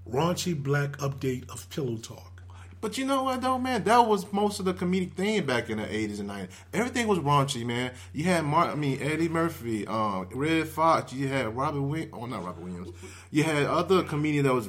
raunchy 0.09 0.61
black 0.61 0.97
update 0.97 1.49
of 1.49 1.69
pillow 1.69 1.97
talk. 1.97 2.41
but 2.81 2.97
you 2.97 3.05
know 3.05 3.23
what 3.23 3.41
though, 3.41 3.57
man? 3.59 3.83
That 3.83 4.07
was 4.07 4.31
most 4.33 4.59
of 4.59 4.65
the 4.65 4.73
comedic 4.73 5.13
thing 5.13 5.45
back 5.45 5.69
in 5.69 5.77
the 5.77 5.93
eighties 5.93 6.19
and 6.19 6.27
nineties. 6.27 6.55
Everything 6.73 7.07
was 7.07 7.19
raunchy, 7.19 7.65
man. 7.65 7.91
You 8.13 8.23
had 8.25 8.43
Mark, 8.43 8.69
I 8.71 8.75
mean 8.75 9.01
Eddie 9.01 9.29
Murphy, 9.29 9.85
um, 9.87 10.27
Redd 10.33 10.67
Foxx. 10.67 11.13
You 11.13 11.27
had 11.27 11.55
Robin 11.55 11.87
Williams. 11.87 12.13
Oh, 12.13 12.25
not 12.25 12.43
Robin 12.43 12.63
Williams. 12.63 12.95
You 13.29 13.43
had 13.43 13.65
other 13.65 14.03
comedian 14.03 14.45
that 14.45 14.53
was 14.53 14.67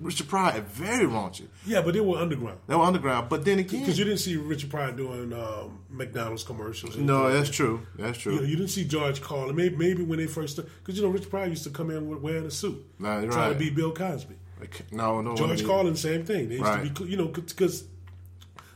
Richard 0.00 0.28
Pryor, 0.28 0.60
very 0.60 1.06
raunchy. 1.06 1.46
Yeah, 1.66 1.82
but 1.82 1.92
they 1.94 2.00
were 2.00 2.18
underground. 2.18 2.58
They 2.68 2.76
were 2.76 2.82
underground, 2.84 3.28
but 3.28 3.44
then 3.44 3.58
again, 3.58 3.80
Because 3.80 3.98
you 3.98 4.04
didn't 4.04 4.20
see 4.20 4.36
Richard 4.36 4.70
Pryor 4.70 4.92
doing 4.92 5.32
um, 5.32 5.80
McDonald's 5.90 6.44
commercials. 6.44 6.96
no, 6.96 7.30
that's 7.32 7.50
true. 7.50 7.86
That's 7.96 8.24
You, 8.24 8.32
know, 8.32 8.38
true. 8.38 8.46
you 8.46 8.56
didn't 8.56 8.70
see 8.70 8.84
George 8.84 9.20
Carlin. 9.20 9.56
Maybe, 9.56 9.74
maybe 9.76 10.02
when 10.04 10.18
they 10.18 10.26
first 10.26 10.56
because 10.56 10.96
you 10.96 11.02
know 11.02 11.08
Richard 11.08 11.30
Pryor 11.30 11.46
used 11.48 11.64
to 11.64 11.70
come 11.70 11.90
in 11.90 12.22
wearing 12.22 12.46
a 12.46 12.50
suit, 12.50 12.84
Nah, 12.98 13.16
trying 13.20 13.28
right. 13.30 13.52
to 13.52 13.58
be 13.58 13.70
Bill 13.70 13.92
Cosby. 13.92 14.34
Like, 14.60 14.92
No, 14.92 15.20
no. 15.20 15.34
George 15.36 15.64
Carlin, 15.64 15.96
same 15.96 16.24
thing. 16.24 16.48
They 16.48 16.56
used 16.56 16.66
Right. 16.66 16.94
to 16.94 17.04
be, 17.04 17.10
you 17.10 17.16
know, 17.16 17.26
because 17.28 17.84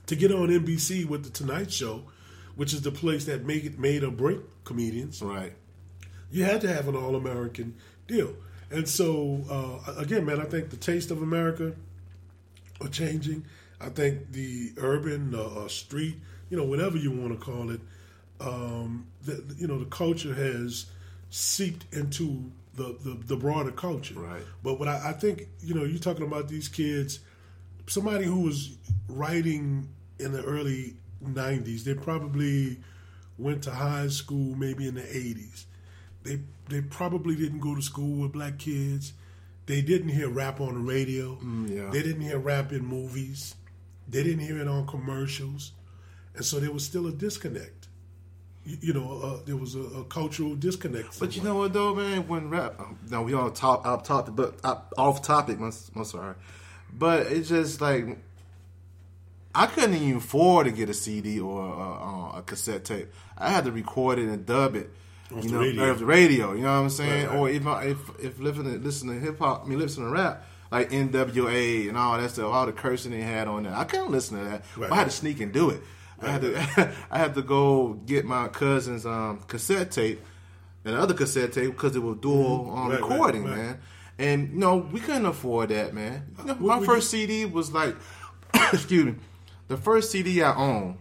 to 0.06 0.16
get 0.16 0.32
on 0.32 0.48
NBC 0.50 1.04
with 1.04 1.24
the 1.24 1.30
Tonight 1.30 1.72
Show, 1.72 2.04
which 2.56 2.72
is 2.72 2.82
the 2.82 2.90
place 2.92 3.24
that 3.26 3.44
make 3.46 3.64
it 3.64 3.78
made 3.78 4.02
or 4.04 4.10
break 4.10 4.40
comedians, 4.64 5.22
Right. 5.22 5.54
you 6.30 6.44
had 6.44 6.60
to 6.62 6.68
have 6.72 6.88
an 6.88 6.96
all 6.96 7.14
American 7.16 7.74
deal. 8.08 8.34
And 8.72 8.88
so, 8.88 9.42
uh, 9.50 10.00
again, 10.00 10.24
man, 10.24 10.40
I 10.40 10.44
think 10.44 10.70
the 10.70 10.76
taste 10.76 11.10
of 11.10 11.20
America 11.20 11.74
are 12.80 12.88
changing. 12.88 13.44
I 13.80 13.90
think 13.90 14.32
the 14.32 14.72
urban, 14.78 15.34
uh, 15.34 15.42
uh, 15.42 15.68
street, 15.68 16.16
you 16.48 16.56
know, 16.56 16.64
whatever 16.64 16.96
you 16.96 17.10
want 17.10 17.38
to 17.38 17.44
call 17.44 17.70
it, 17.70 17.80
um, 18.40 19.06
the, 19.24 19.44
you 19.58 19.66
know, 19.66 19.78
the 19.78 19.86
culture 19.86 20.34
has 20.34 20.86
seeped 21.30 21.84
into 21.94 22.50
the, 22.74 22.96
the, 23.04 23.18
the 23.26 23.36
broader 23.36 23.72
culture. 23.72 24.14
Right. 24.14 24.42
But 24.62 24.78
what 24.78 24.88
I, 24.88 25.10
I 25.10 25.12
think, 25.12 25.48
you 25.60 25.74
know, 25.74 25.84
you're 25.84 25.98
talking 25.98 26.26
about 26.26 26.48
these 26.48 26.68
kids, 26.68 27.20
somebody 27.86 28.24
who 28.24 28.40
was 28.40 28.76
writing 29.08 29.88
in 30.18 30.32
the 30.32 30.42
early 30.44 30.94
90s, 31.24 31.84
they 31.84 31.94
probably 31.94 32.78
went 33.38 33.62
to 33.64 33.70
high 33.70 34.08
school 34.08 34.56
maybe 34.56 34.88
in 34.88 34.94
the 34.94 35.02
80s. 35.02 35.64
They 36.24 36.40
they 36.68 36.80
probably 36.80 37.34
didn't 37.36 37.60
go 37.60 37.74
to 37.74 37.82
school 37.82 38.22
with 38.22 38.32
black 38.32 38.58
kids. 38.58 39.12
They 39.66 39.80
didn't 39.82 40.08
hear 40.08 40.28
rap 40.28 40.60
on 40.60 40.74
the 40.74 40.80
radio. 40.80 41.38
yeah. 41.66 41.90
They 41.90 42.02
didn't 42.02 42.22
hear 42.22 42.38
rap 42.38 42.72
in 42.72 42.84
movies. 42.84 43.54
They 44.08 44.22
didn't 44.22 44.40
hear 44.40 44.58
it 44.58 44.68
on 44.68 44.86
commercials, 44.86 45.72
and 46.34 46.44
so 46.44 46.58
there 46.58 46.72
was 46.72 46.84
still 46.84 47.06
a 47.06 47.12
disconnect. 47.12 47.88
You, 48.64 48.76
you 48.80 48.92
know, 48.92 49.20
uh, 49.22 49.44
there 49.44 49.56
was 49.56 49.74
a, 49.74 49.80
a 49.80 50.04
cultural 50.04 50.54
disconnect. 50.54 51.18
But 51.18 51.36
you 51.36 51.42
know 51.42 51.56
what 51.56 51.72
though, 51.72 51.94
man? 51.94 52.28
When 52.28 52.50
rap, 52.50 52.78
um, 52.78 52.98
no, 53.10 53.22
we 53.22 53.34
all 53.34 53.50
talk, 53.50 53.86
off 53.86 54.02
topic, 54.04 54.34
but 54.36 54.58
off 54.96 55.22
topic. 55.22 55.58
I'm, 55.58 55.72
I'm 55.96 56.04
sorry, 56.04 56.34
but 56.92 57.26
it's 57.28 57.48
just 57.48 57.80
like 57.80 58.18
I 59.54 59.66
couldn't 59.66 59.94
even 59.94 60.16
afford 60.16 60.66
to 60.66 60.72
get 60.72 60.88
a 60.88 60.94
CD 60.94 61.40
or 61.40 61.60
a, 61.62 62.38
a 62.38 62.42
cassette 62.44 62.84
tape. 62.84 63.08
I 63.36 63.50
had 63.50 63.64
to 63.64 63.72
record 63.72 64.18
it 64.18 64.28
and 64.28 64.46
dub 64.46 64.76
it. 64.76 64.90
You 65.40 65.50
know, 65.50 65.60
radio. 65.60 65.90
off 65.92 65.98
the 65.98 66.06
radio. 66.06 66.52
You 66.52 66.62
know 66.62 66.74
what 66.74 66.84
I'm 66.84 66.90
saying? 66.90 67.26
Right, 67.26 67.34
right. 67.34 67.38
Or 67.38 67.50
if 67.50 67.66
I, 67.66 67.84
if 67.84 67.98
if 68.20 68.38
listening 68.40 68.82
listening 68.82 69.20
to 69.20 69.26
hip 69.26 69.38
hop, 69.38 69.64
I 69.64 69.68
mean 69.68 69.78
listening 69.78 70.08
to 70.08 70.12
rap. 70.12 70.46
Like 70.70 70.88
NWA 70.90 71.88
and 71.90 71.98
all 71.98 72.16
that 72.16 72.30
stuff, 72.30 72.50
all 72.50 72.64
the 72.64 72.72
cursing 72.72 73.10
they 73.10 73.20
had 73.20 73.46
on 73.46 73.64
there. 73.64 73.74
I 73.74 73.84
couldn't 73.84 74.10
listen 74.10 74.38
to 74.38 74.44
that. 74.44 74.64
Right. 74.74 74.90
I 74.90 74.96
had 74.96 75.04
to 75.04 75.10
sneak 75.10 75.40
and 75.40 75.52
do 75.52 75.68
it. 75.68 75.82
I 76.22 76.30
had 76.30 76.40
to 76.42 76.92
I 77.10 77.18
had 77.18 77.34
to 77.34 77.42
go 77.42 77.92
get 78.06 78.24
my 78.24 78.48
cousin's 78.48 79.04
um, 79.04 79.40
cassette 79.48 79.90
tape 79.90 80.22
and 80.84 80.96
other 80.96 81.14
cassette 81.14 81.52
tape 81.52 81.72
because 81.72 81.94
it 81.94 82.02
was 82.02 82.16
dual 82.18 82.70
um, 82.70 82.90
Mm-hmm. 82.90 82.90
Right, 82.90 83.00
right, 83.00 83.10
recording, 83.10 83.44
man. 83.44 83.80
And 84.18 84.52
you 84.52 84.58
know 84.58 84.76
we 84.76 85.00
couldn't 85.00 85.26
afford 85.26 85.70
that, 85.70 85.94
man. 85.94 86.24
You 86.38 86.44
know, 86.46 86.54
my 86.54 86.84
first 86.84 87.10
CD 87.10 87.44
was 87.44 87.72
like, 87.72 87.96
excuse 88.72 89.04
me, 89.04 89.14
the 89.68 89.76
first 89.76 90.10
CD 90.10 90.42
I 90.42 90.54
owned 90.54 90.96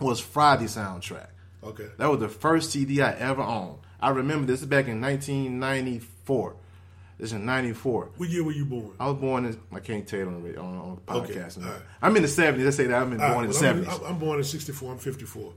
was 0.00 0.20
Friday 0.20 0.66
soundtrack. 0.66 1.28
Okay. 1.66 1.88
That 1.98 2.10
was 2.10 2.20
the 2.20 2.28
first 2.28 2.70
CD 2.72 3.02
I 3.02 3.12
ever 3.12 3.42
owned. 3.42 3.78
I 4.00 4.10
remember 4.10 4.46
this 4.46 4.60
is 4.60 4.66
back 4.66 4.86
in 4.88 5.00
1994. 5.00 6.56
This 7.18 7.28
is 7.30 7.32
in 7.32 7.46
'94. 7.46 8.10
What 8.18 8.28
year 8.28 8.44
were 8.44 8.52
you 8.52 8.66
born? 8.66 8.90
I 9.00 9.06
was 9.08 9.16
born 9.18 9.46
in. 9.46 9.58
I 9.72 9.80
can't 9.80 10.06
tell 10.06 10.18
you 10.18 10.26
on 10.26 10.42
the 10.42 10.60
on, 10.60 10.76
on 11.08 11.16
Okay, 11.16 11.34
podcast. 11.36 11.64
right. 11.64 11.80
I'm 12.02 12.14
in 12.14 12.22
the 12.22 12.28
'70s. 12.28 12.62
Let's 12.62 12.76
say 12.76 12.86
that 12.88 13.00
I'm 13.00 13.10
in, 13.12 13.18
born 13.18 13.30
in 13.30 13.36
right, 13.36 13.52
the 13.52 13.60
well, 13.60 13.64
I'm- 13.74 13.84
'70s. 13.84 14.00
I'm, 14.00 14.06
I'm 14.12 14.18
born 14.18 14.38
in 14.38 14.44
'64. 14.44 14.92
I'm 14.92 14.98
54, 14.98 15.52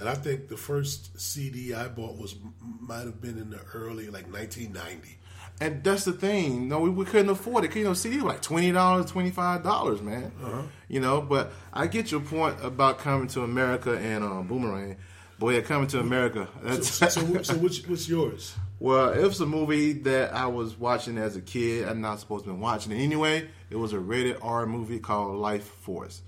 and 0.00 0.08
I 0.08 0.14
think 0.14 0.48
the 0.48 0.56
first 0.56 1.20
CD 1.20 1.72
I 1.72 1.86
bought 1.86 2.16
was 2.18 2.34
might 2.60 3.04
have 3.04 3.20
been 3.20 3.38
in 3.38 3.50
the 3.50 3.60
early 3.74 4.06
like 4.06 4.26
1990. 4.32 5.18
And 5.60 5.84
that's 5.84 6.04
the 6.04 6.12
thing. 6.12 6.66
No, 6.68 6.80
we, 6.80 6.90
we 6.90 7.04
couldn't 7.04 7.30
afford 7.30 7.64
it. 7.64 7.76
You 7.76 7.84
know, 7.84 7.94
CD 7.94 8.16
was 8.16 8.24
like 8.24 8.42
twenty 8.42 8.72
dollars, 8.72 9.08
twenty 9.08 9.30
five 9.30 9.62
dollars, 9.62 10.02
man. 10.02 10.32
Uh-huh. 10.42 10.62
You 10.88 10.98
know, 10.98 11.20
but 11.20 11.52
I 11.72 11.86
get 11.86 12.10
your 12.10 12.22
point 12.22 12.56
about 12.60 12.98
coming 12.98 13.28
to 13.28 13.42
America 13.44 13.96
and 13.96 14.24
um, 14.24 14.48
Boomerang. 14.48 14.96
Boy, 15.38 15.54
yeah, 15.54 15.60
coming 15.62 15.88
to 15.88 16.00
America. 16.00 16.48
That's 16.62 16.88
So, 16.88 17.08
so, 17.08 17.20
so, 17.20 17.42
so 17.42 17.54
what's, 17.56 18.08
yours? 18.08 18.54
Well, 18.78 19.12
it 19.12 19.22
was 19.22 19.40
a 19.40 19.46
movie 19.46 19.92
that 19.94 20.32
I 20.34 20.46
was 20.46 20.78
watching 20.78 21.18
as 21.18 21.36
a 21.36 21.40
kid. 21.40 21.88
I'm 21.88 22.00
not 22.00 22.20
supposed 22.20 22.44
to 22.44 22.52
be 22.52 22.56
watching 22.56 22.92
it 22.92 23.02
anyway. 23.02 23.48
It 23.70 23.76
was 23.76 23.92
a 23.92 23.98
rated 23.98 24.36
R 24.42 24.66
movie 24.66 24.98
called 24.98 25.36
Life 25.36 25.64
Force. 25.64 26.22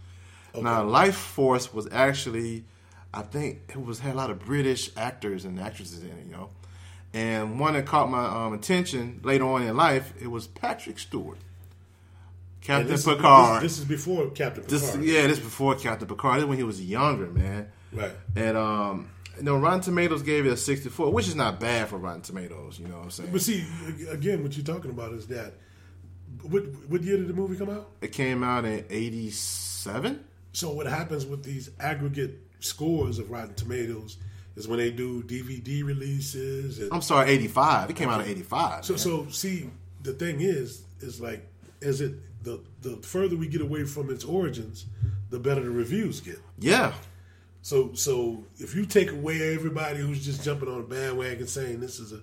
Now, 0.57 0.85
Life 0.85 1.17
Force 1.17 1.73
was 1.73 1.87
actually, 1.93 2.65
I 3.13 3.23
think 3.23 3.61
it 3.69 3.85
was 3.85 3.99
had 4.01 4.15
a 4.15 4.17
lot 4.17 4.31
of 4.31 4.41
British 4.41 4.91
actors 4.97 5.45
and 5.45 5.61
actresses 5.61 6.03
in 6.03 6.11
it, 6.11 6.27
you 6.27 6.33
know. 6.33 6.51
And 7.13 7.61
one 7.61 7.75
that 7.75 7.87
caught 7.87 8.11
my 8.11 8.27
um, 8.27 8.55
attention 8.55 9.21
later 9.23 9.45
on 9.45 9.63
in 9.63 9.77
life, 9.77 10.13
it 10.21 10.29
was 10.29 10.47
Patrick 10.47 10.99
Stewart, 10.99 11.39
Captain 12.61 12.91
this 12.91 13.05
Picard. 13.05 13.63
Is, 13.63 13.63
this, 13.63 13.73
this 13.73 13.79
is 13.81 13.85
before 13.85 14.31
Captain 14.31 14.65
Picard. 14.65 14.81
This, 14.81 14.97
yeah, 14.97 15.27
this 15.27 15.39
before 15.39 15.77
Captain 15.77 16.09
Picard. 16.09 16.37
This 16.37 16.43
is 16.43 16.49
when 16.49 16.59
he 16.59 16.65
was 16.65 16.83
younger, 16.83 17.27
man. 17.27 17.71
Right. 17.97 18.13
And 18.37 18.57
um, 18.57 19.11
you 19.37 19.43
know, 19.43 19.57
Rotten 19.57 19.81
Tomatoes 19.81 20.23
gave 20.23 20.47
it 20.47 20.53
a 20.53 20.57
64, 20.57 21.13
which 21.13 21.29
is 21.29 21.35
not 21.35 21.59
bad 21.61 21.89
for 21.89 21.97
Rotten 21.99 22.23
Tomatoes. 22.23 22.79
You 22.79 22.89
know 22.89 22.97
what 22.97 23.05
I'm 23.05 23.11
saying? 23.11 23.31
But 23.33 23.43
see, 23.43 23.65
again, 24.11 24.43
what 24.43 24.57
you're 24.57 24.65
talking 24.65 24.91
about 24.91 25.13
is 25.13 25.27
that. 25.29 25.55
What, 26.43 26.65
what 26.89 27.03
year 27.03 27.17
did 27.17 27.29
the 27.29 27.35
movie 27.35 27.57
come 27.57 27.71
out? 27.71 27.89
It 28.03 28.13
came 28.13 28.45
out 28.45 28.65
in 28.65 28.85
'87. 28.91 30.25
So 30.53 30.71
what 30.71 30.87
happens 30.87 31.27
with 31.27 31.43
these 31.43 31.71
aggregate 31.81 32.39
scores 32.61 33.19
of 33.19 33.31
Rotten 33.31 33.55
Tomatoes 33.55 34.19
is 34.55 34.69
when 34.69 34.79
they 34.79 34.91
do 34.91 35.23
DVD 35.23 35.85
releases. 35.85 36.79
And, 36.79 36.93
I'm 36.93 37.03
sorry, 37.03 37.31
'85. 37.31 37.91
It 37.91 37.97
came 37.97 38.09
out 38.09 38.21
in 38.21 38.29
'85. 38.29 38.85
so 38.85 38.97
so 38.97 39.27
see, 39.31 39.71
the 40.03 40.13
thing 40.13 40.41
is, 40.41 40.83
is 41.01 41.21
like, 41.21 41.47
is 41.81 42.01
it 42.01 42.15
the 42.43 42.61
the 42.83 42.97
further 42.99 43.37
we 43.37 43.49
get 43.49 43.61
away 43.61 43.85
from 43.85 44.11
its 44.11 44.25
origins, 44.25 44.87
the 45.31 45.39
better 45.39 45.63
the 45.63 45.71
reviews 45.71 46.21
get. 46.21 46.41
yeah, 46.59 46.93
So 47.67 47.91
so 47.95 48.45
if 48.59 48.77
you 48.77 48.87
take 48.87 49.11
away 49.11 49.53
everybody 49.53 49.99
who's 49.99 50.25
just 50.25 50.45
jumping 50.45 50.69
on 50.69 50.79
a 50.79 50.83
bandwagon 50.85 51.49
saying 51.49 51.81
this 51.81 51.99
is 51.99 52.13
a, 52.13 52.21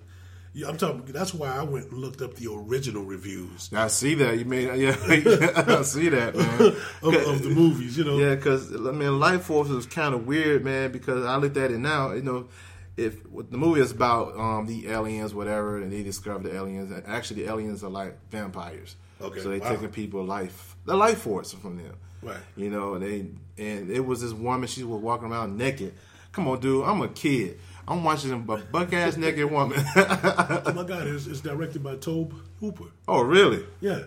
yeah, 0.54 0.68
I'm 0.68 0.78
talking. 0.78 1.02
That's 1.04 1.34
why 1.34 1.54
I 1.54 1.62
went 1.64 1.90
and 1.90 2.00
looked 2.00 2.22
up 2.22 2.34
the 2.36 2.50
original 2.50 3.04
reviews 3.04 3.68
I 3.74 3.88
see 3.88 4.14
that. 4.14 4.38
You 4.38 4.46
made 4.46 4.74
yeah, 4.80 4.96
I 5.78 5.82
see 5.82 6.08
that, 6.08 6.34
man. 6.34 6.60
of, 7.02 7.28
of 7.28 7.42
the 7.42 7.50
movies. 7.50 7.98
You 7.98 8.04
know, 8.04 8.16
Yeah, 8.16 8.36
because 8.36 8.72
I 8.72 8.92
mean, 8.92 9.20
Lifeforce 9.20 9.68
was 9.68 9.84
kind 9.84 10.14
of 10.14 10.26
weird, 10.26 10.64
man. 10.64 10.92
Because 10.92 11.26
I 11.26 11.36
looked 11.36 11.58
at 11.58 11.70
it 11.70 11.78
now, 11.78 12.12
you 12.12 12.22
know, 12.22 12.48
if 12.96 13.26
what 13.26 13.50
the 13.50 13.58
movie 13.58 13.82
is 13.82 13.90
about 13.90 14.38
um, 14.38 14.64
the 14.64 14.88
aliens, 14.88 15.34
whatever, 15.34 15.76
and 15.76 15.92
they 15.92 16.02
discover 16.02 16.48
the 16.48 16.56
aliens. 16.56 16.90
and 16.90 17.06
Actually, 17.06 17.42
the 17.42 17.50
aliens 17.50 17.84
are 17.84 17.90
like 17.90 18.16
vampires. 18.30 18.96
Okay, 19.20 19.40
so 19.40 19.50
they 19.50 19.58
wow. 19.58 19.68
taking 19.68 19.90
people 19.90 20.24
life, 20.24 20.74
the 20.86 20.96
life 20.96 21.18
force 21.18 21.52
from 21.52 21.76
them. 21.76 21.98
Right. 22.24 22.36
You 22.56 22.70
know, 22.70 22.94
and 22.94 23.02
they 23.04 23.26
and 23.62 23.90
it 23.90 24.00
was 24.04 24.20
this 24.22 24.32
woman. 24.32 24.66
She 24.68 24.82
was 24.84 25.00
walking 25.00 25.30
around 25.30 25.56
naked. 25.58 25.94
Come 26.32 26.48
on, 26.48 26.60
dude. 26.60 26.84
I'm 26.84 27.00
a 27.02 27.08
kid. 27.08 27.58
I'm 27.86 28.02
watching 28.02 28.32
a 28.32 28.38
buck 28.38 28.92
ass 28.92 29.16
naked 29.16 29.50
woman. 29.50 29.78
oh 29.96 30.72
my 30.74 30.84
God, 30.84 31.06
it's, 31.06 31.26
it's 31.26 31.40
directed 31.40 31.82
by 31.82 31.96
Tobe 31.96 32.34
Hooper. 32.60 32.86
oh, 33.06 33.20
really? 33.22 33.62
Yeah, 33.80 34.04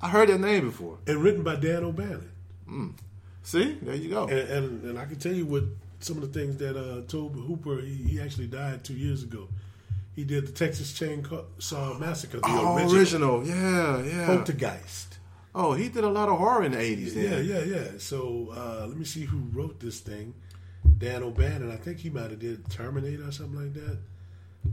I 0.00 0.08
heard 0.08 0.28
that 0.28 0.38
name 0.38 0.66
before. 0.66 0.98
and 1.08 1.18
written 1.22 1.42
by 1.42 1.56
Dan 1.56 1.82
O'Bannon. 1.84 2.30
See, 3.42 3.74
there 3.82 3.94
you 3.94 4.10
go. 4.10 4.24
And, 4.28 4.38
and 4.48 4.84
and 4.84 4.98
I 4.98 5.04
can 5.06 5.16
tell 5.16 5.32
you 5.32 5.44
what 5.46 5.64
some 6.00 6.16
of 6.22 6.32
the 6.32 6.38
things 6.38 6.56
that 6.58 6.76
uh, 6.76 7.02
Tobe 7.08 7.36
Hooper 7.36 7.80
he, 7.80 7.94
he 7.94 8.20
actually 8.20 8.46
died 8.48 8.84
two 8.84 8.94
years 8.94 9.22
ago. 9.22 9.48
He 10.14 10.24
did 10.24 10.46
the 10.46 10.52
Texas 10.52 10.92
Chainsaw 10.98 11.98
Massacre, 12.00 12.38
the 12.38 12.46
Oh, 12.46 12.76
original, 12.76 13.42
original. 13.42 13.44
Yeah, 13.46 14.02
yeah. 14.02 14.26
Poltergeist. 14.26 15.15
Oh, 15.58 15.72
he 15.72 15.88
did 15.88 16.04
a 16.04 16.10
lot 16.10 16.28
of 16.28 16.36
horror 16.36 16.64
in 16.64 16.72
the 16.72 16.78
80s. 16.78 17.14
Yeah, 17.14 17.38
yeah, 17.38 17.64
yeah. 17.64 17.88
So 17.96 18.52
uh, 18.54 18.86
let 18.86 18.96
me 18.98 19.06
see 19.06 19.24
who 19.24 19.38
wrote 19.54 19.80
this 19.80 20.00
thing. 20.00 20.34
Dan 20.98 21.22
O'Bannon. 21.22 21.72
I 21.72 21.76
think 21.76 21.98
he 21.98 22.10
might 22.10 22.30
have 22.30 22.38
did 22.38 22.68
Terminator 22.70 23.26
or 23.26 23.32
something 23.32 23.62
like 23.62 23.72
that. 23.72 23.98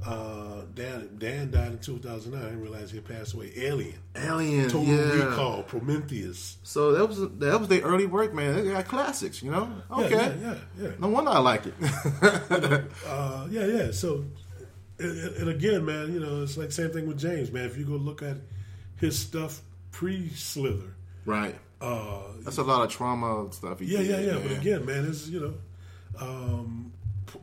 Uh, 0.05 0.63
Dan 0.75 1.15
Dan 1.17 1.51
died 1.51 1.71
in 1.71 1.77
2009. 1.77 2.41
I 2.41 2.49
didn't 2.49 2.61
realize 2.61 2.91
he 2.91 2.99
passed 2.99 3.33
away. 3.33 3.53
Alien, 3.55 3.95
Alien, 4.15 4.69
Total 4.69 4.93
yeah. 4.93 5.29
Recall, 5.29 5.63
Prometheus. 5.63 6.57
So 6.63 6.91
that 6.91 7.07
was 7.07 7.19
that 7.19 7.59
was 7.59 7.69
their 7.69 7.81
early 7.81 8.05
work, 8.05 8.33
man. 8.33 8.55
They 8.55 8.71
got 8.71 8.85
classics, 8.85 9.41
you 9.41 9.51
know. 9.51 9.71
Okay, 9.89 10.09
yeah, 10.15 10.35
yeah, 10.41 10.55
yeah. 10.81 10.89
no 10.99 11.07
wonder 11.09 11.31
I 11.31 11.39
like 11.39 11.65
it. 11.65 11.73
Uh, 13.07 13.47
yeah, 13.49 13.65
yeah. 13.65 13.91
So, 13.91 14.25
and, 14.99 15.35
and 15.35 15.49
again, 15.49 15.85
man, 15.85 16.13
you 16.13 16.19
know, 16.19 16.41
it's 16.41 16.57
like 16.57 16.71
same 16.71 16.91
thing 16.91 17.07
with 17.07 17.19
James, 17.19 17.51
man. 17.51 17.65
If 17.65 17.77
you 17.77 17.85
go 17.85 17.93
look 17.93 18.21
at 18.21 18.37
his 18.97 19.17
stuff 19.17 19.61
pre 19.93 20.27
Slither, 20.31 20.93
right. 21.25 21.55
uh, 21.79 22.23
That's 22.41 22.57
a 22.57 22.63
lot 22.63 22.81
of 22.85 22.93
Troma 22.97 23.53
stuff. 23.53 23.79
He 23.79 23.85
yeah, 23.85 23.99
yeah, 24.01 24.15
did, 24.17 24.25
yeah. 24.25 24.39
But 24.47 24.57
again, 24.57 24.85
man, 24.85 25.05
it's 25.05 25.27
you 25.29 25.39
know, 25.39 25.53
um, 26.19 26.91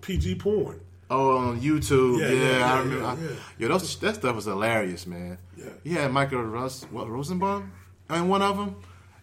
PG 0.02 0.34
porn. 0.36 0.80
Oh, 1.12 1.36
on 1.38 1.60
YouTube, 1.60 2.20
Yeah, 2.20 2.28
yeah, 2.28 2.34
yeah, 2.42 2.58
yeah, 2.58 2.72
I 2.74 2.78
remember. 2.78 3.02
yeah, 3.04 3.10
I- 3.10 3.16
yeah. 3.32 3.36
Yo, 3.58 3.68
those, 3.68 3.96
that 3.98 4.14
stuff 4.16 4.36
was 4.36 4.44
hilarious, 4.44 5.06
man. 5.08 5.38
Yeah. 5.56 5.64
He 5.82 5.90
had 5.90 6.12
Michael 6.12 6.42
Rus, 6.44 6.84
what, 6.84 7.08
Rosenbaum 7.08 7.72
in 8.10 8.28
one 8.28 8.42
of 8.42 8.56
them, 8.56 8.76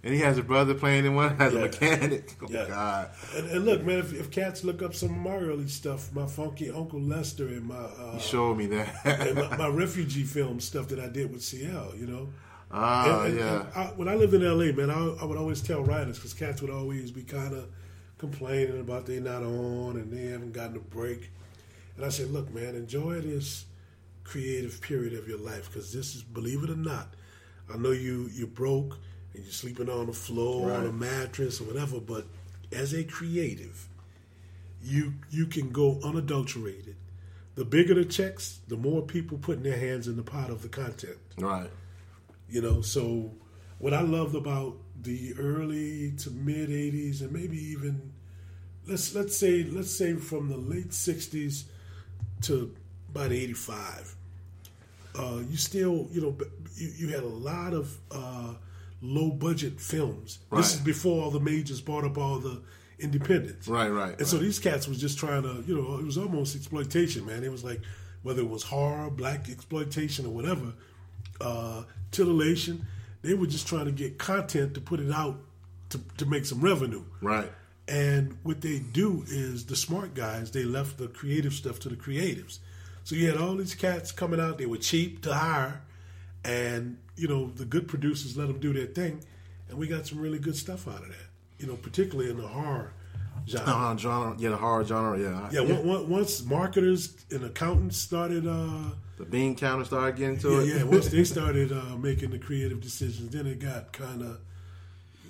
and 0.04 0.13
he 0.13 0.20
has 0.20 0.38
a 0.38 0.44
brother 0.44 0.74
playing 0.74 1.06
in 1.06 1.16
one 1.16 1.38
as 1.40 1.54
Yeah. 1.54 1.60
a 1.60 1.62
mechanic. 1.62 2.36
Oh 2.42 2.48
Yeah. 2.50 2.66
God, 2.68 3.10
And, 3.38 3.50
and 3.52 3.66
look, 3.66 3.86
man, 3.86 4.00
if, 4.00 4.13
if 4.13 4.30
cats 4.32 4.66
look 4.66 4.82
up 4.82 4.94
some 4.96 5.12
of 5.12 5.16
my 5.18 5.38
early 5.38 5.70
stuff, 5.70 6.12
my 6.13 6.26
funky 6.26 6.70
Uncle 6.70 7.00
Lester 7.00 7.48
and 7.48 7.63
my 7.68 7.76
uh, 7.76 8.16
he 8.16 8.20
showed 8.20 8.58
me 8.58 8.66
that. 8.68 9.06
and 9.06 9.36
my, 9.36 9.56
my 9.58 9.68
refugee 9.84 10.24
film 10.24 10.60
stuff 10.60 10.90
that 10.90 11.00
I 11.00 11.08
did 11.08 11.32
with 11.32 11.42
CL, 11.42 11.94
you 11.96 12.06
know. 12.08 12.28
Ah, 12.71 13.23
And- 13.23 13.27
and- 13.32 13.39
yeah. 13.39 13.62
and 13.62 13.69
I, 13.75 13.86
when 13.95 14.08
I 14.08 14.15
lived 14.15 14.34
in 14.34 14.41
LA, 14.43 14.71
man, 14.73 14.89
I, 14.89 14.99
I 15.21 15.25
would 15.25 15.38
always 15.38 15.62
tell 15.62 15.84
writers 15.84 16.17
because 16.17 16.34
cats 16.34 16.62
would 16.62 16.71
always 16.71 17.12
be 17.12 17.23
kind 17.23 17.53
of 17.53 17.65
complaining 18.17 18.80
about 18.80 19.06
they're 19.06 19.21
not 19.21 19.43
on 19.43 19.95
and 19.97 20.12
they 20.12 20.25
haven't 20.32 20.51
gotten 20.53 20.75
a 20.75 20.80
break. 20.80 21.30
And 21.95 22.06
I 22.06 22.10
said, 22.10 22.32
look, 22.32 22.53
man, 22.53 22.75
enjoy 22.75 23.21
this 23.21 23.65
creative 24.23 24.82
period 24.82 25.13
of 25.13 25.27
your 25.27 25.38
life 25.39 25.67
because 25.71 25.93
this 25.93 26.15
is, 26.15 26.23
believe 26.23 26.63
it 26.63 26.69
or 26.69 26.75
not, 26.75 27.13
I 27.73 27.77
know 27.77 27.91
you 27.91 28.30
you're 28.34 28.47
broke 28.47 28.97
and 29.34 29.43
you're 29.43 29.51
sleeping 29.53 29.89
on 29.89 30.08
the 30.08 30.13
floor 30.13 30.71
on 30.71 30.86
a 30.86 30.91
mattress 30.91 31.62
or 31.62 31.65
whatever, 31.65 31.99
but 31.99 32.25
as 32.71 32.93
a 32.93 33.03
creative, 33.03 33.88
you 34.84 35.13
you 35.30 35.45
can 35.47 35.69
go 35.71 35.99
unadulterated. 36.03 36.95
The 37.56 37.65
bigger 37.65 37.93
the 37.95 38.06
checks, 38.06 38.60
the 38.67 38.77
more 38.77 39.01
people 39.01 39.38
putting 39.38 39.63
their 39.63 39.77
hands 39.80 40.08
in 40.08 40.15
the 40.17 40.23
pot 40.23 40.49
of 40.49 40.62
the 40.62 40.69
content. 40.69 41.17
right. 41.39 41.69
You 42.49 42.62
know, 42.62 42.81
so 42.81 43.31
what 43.79 43.93
I 43.93 44.01
loved 44.01 44.36
about 44.36 44.77
the 45.01 45.33
early 45.38 46.12
to 46.19 46.31
mid 46.31 46.69
'80s, 46.69 47.21
and 47.21 47.31
maybe 47.31 47.57
even 47.57 48.13
let's 48.88 49.13
let's 49.13 49.38
say 49.38 49.63
let's 49.63 49.95
say 49.95 50.13
from 50.15 50.49
the 50.49 50.57
late 50.57 50.89
'60s 50.89 51.65
to 52.43 52.73
about 53.10 53.31
'85, 53.31 54.15
uh, 55.15 55.39
you 55.49 55.57
still 55.57 56.07
you 56.12 56.21
know 56.21 56.38
you, 56.75 56.91
you 56.95 57.07
had 57.10 57.23
a 57.23 57.27
lot 57.27 57.73
of 57.73 57.97
uh, 58.12 58.53
low 59.01 59.31
budget 59.31 59.79
films. 59.79 60.39
This 60.51 60.75
is 60.75 60.79
before 60.79 61.23
all 61.23 61.31
the 61.31 61.39
majors 61.39 61.81
bought 61.81 62.05
up 62.05 62.17
all 62.17 62.39
the 62.39 62.62
independents. 62.99 63.67
Right, 63.67 63.89
right, 63.89 64.17
And 64.17 64.27
so 64.27 64.38
these 64.38 64.60
cats 64.60 64.88
was 64.88 64.99
just 64.99 65.19
trying 65.19 65.43
to, 65.43 65.63
you 65.67 65.75
know, 65.75 65.99
it 65.99 66.05
was 66.05 66.17
almost 66.17 66.55
exploitation, 66.55 67.25
man. 67.25 67.43
It 67.43 67.51
was 67.51 67.63
like 67.63 67.81
whether 68.23 68.41
it 68.41 68.49
was 68.49 68.63
horror, 68.63 69.10
black 69.10 69.49
exploitation, 69.49 70.25
or 70.25 70.29
whatever, 70.29 70.73
uh, 71.41 71.84
titillation. 72.12 72.86
They 73.21 73.34
were 73.34 73.47
just 73.47 73.67
trying 73.67 73.86
to 73.86 73.91
get 73.91 74.17
content 74.17 74.73
to 74.76 74.82
put 74.82 75.00
it 75.00 75.12
out 75.12 75.39
to, 75.89 76.00
to 76.17 76.26
make 76.26 76.45
some 76.45 76.62
revenue. 76.62 77.04
Right. 77.21 77.52
And 77.88 78.38
what 78.43 78.62
they 78.62 78.80
do 78.80 79.23
is 79.28 79.65
the 79.65 79.76
smart 79.76 80.13
guys, 80.13 80.52
they 80.52 80.63
left 80.63 80.97
the 80.97 81.08
creative 81.08 81.54
stuff 81.54 81.80
to 81.82 81.89
the 81.89 81.95
creatives. 81.95 82.60
So 83.06 83.15
you 83.15 83.28
had 83.28 83.38
all 83.38 83.56
these 83.56 83.73
cats 83.76 84.12
coming 84.12 84.39
out, 84.39 84.58
they 84.58 84.65
were 84.65 84.78
cheap 84.78 85.21
to 85.23 85.34
hire, 85.34 85.82
and 86.43 86.97
you 87.15 87.28
know, 87.28 87.47
the 87.47 87.63
good 87.63 87.88
producers 87.88 88.36
let 88.38 88.47
them 88.47 88.60
do 88.60 88.73
their 88.73 88.86
thing, 88.88 89.23
and 89.69 89.78
we 89.78 89.88
got 89.88 90.06
some 90.06 90.19
really 90.19 90.40
good 90.40 90.58
stuff 90.58 90.88
out 90.88 91.02
of 91.02 91.08
that. 91.08 91.29
You 91.58 91.67
know, 91.67 91.75
particularly 91.75 92.29
in 92.29 92.38
the 92.38 92.48
horror 92.48 92.94
genre. 93.48 93.73
Uh, 93.73 93.98
genre, 93.98 94.35
yeah, 94.38 94.50
the 94.50 94.58
horror 94.58 94.83
genre, 94.83 95.17
yeah. 95.17 95.50
Yeah, 95.52 95.62
on- 95.62 96.10
once 96.10 96.44
marketers 96.44 97.15
and 97.31 97.46
accountants 97.46 97.96
started, 97.98 98.46
uh, 98.46 98.92
the 99.18 99.26
bean 99.26 99.56
counter 99.56 99.84
started 99.84 100.15
getting 100.15 100.38
to 100.40 100.65
yeah, 100.65 100.76
it. 100.76 100.78
yeah, 100.78 100.84
once 100.84 101.10
they 101.10 101.24
started 101.36 101.72
uh, 101.72 101.98
making 101.98 102.30
the 102.30 102.40
creative 102.40 102.82
decisions, 102.82 103.32
then 103.32 103.48
it 103.48 103.60
got 103.60 103.92
kind 103.92 104.22
of, 104.22 104.40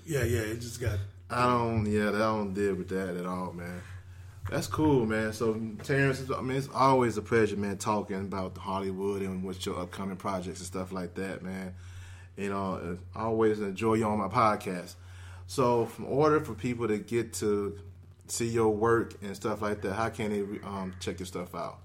yeah, 0.05 0.23
yeah, 0.23 0.41
it 0.41 0.59
just 0.59 0.81
got. 0.81 0.99
I 1.29 1.45
don't, 1.47 1.85
yeah, 1.85 2.09
I 2.09 2.19
don't 2.19 2.53
deal 2.53 2.75
with 2.75 2.89
that 2.89 3.15
at 3.17 3.25
all, 3.25 3.53
man. 3.53 3.81
That's 4.49 4.67
cool, 4.67 5.05
man. 5.05 5.33
So, 5.33 5.59
Terrence, 5.83 6.23
I 6.33 6.41
mean, 6.41 6.57
it's 6.57 6.69
always 6.73 7.17
a 7.17 7.21
pleasure, 7.21 7.57
man, 7.57 7.77
talking 7.77 8.21
about 8.21 8.57
Hollywood 8.57 9.21
and 9.21 9.43
what 9.43 9.65
your 9.65 9.77
upcoming 9.79 10.15
projects 10.15 10.59
and 10.59 10.67
stuff 10.67 10.93
like 10.93 11.15
that, 11.15 11.41
man. 11.41 11.73
You 12.37 12.49
know, 12.49 12.97
I 13.15 13.23
always 13.23 13.59
enjoy 13.59 13.95
you 13.95 14.05
on 14.05 14.19
my 14.19 14.27
podcast. 14.27 14.95
So, 15.47 15.89
in 15.97 16.05
order 16.05 16.39
for 16.39 16.53
people 16.53 16.87
to 16.87 16.97
get 16.97 17.33
to 17.35 17.77
see 18.27 18.47
your 18.47 18.69
work 18.69 19.15
and 19.21 19.35
stuff 19.35 19.61
like 19.61 19.81
that, 19.81 19.93
how 19.93 20.09
can 20.09 20.31
they 20.31 20.59
um, 20.65 20.93
check 20.99 21.19
your 21.19 21.25
stuff 21.25 21.53
out? 21.55 21.79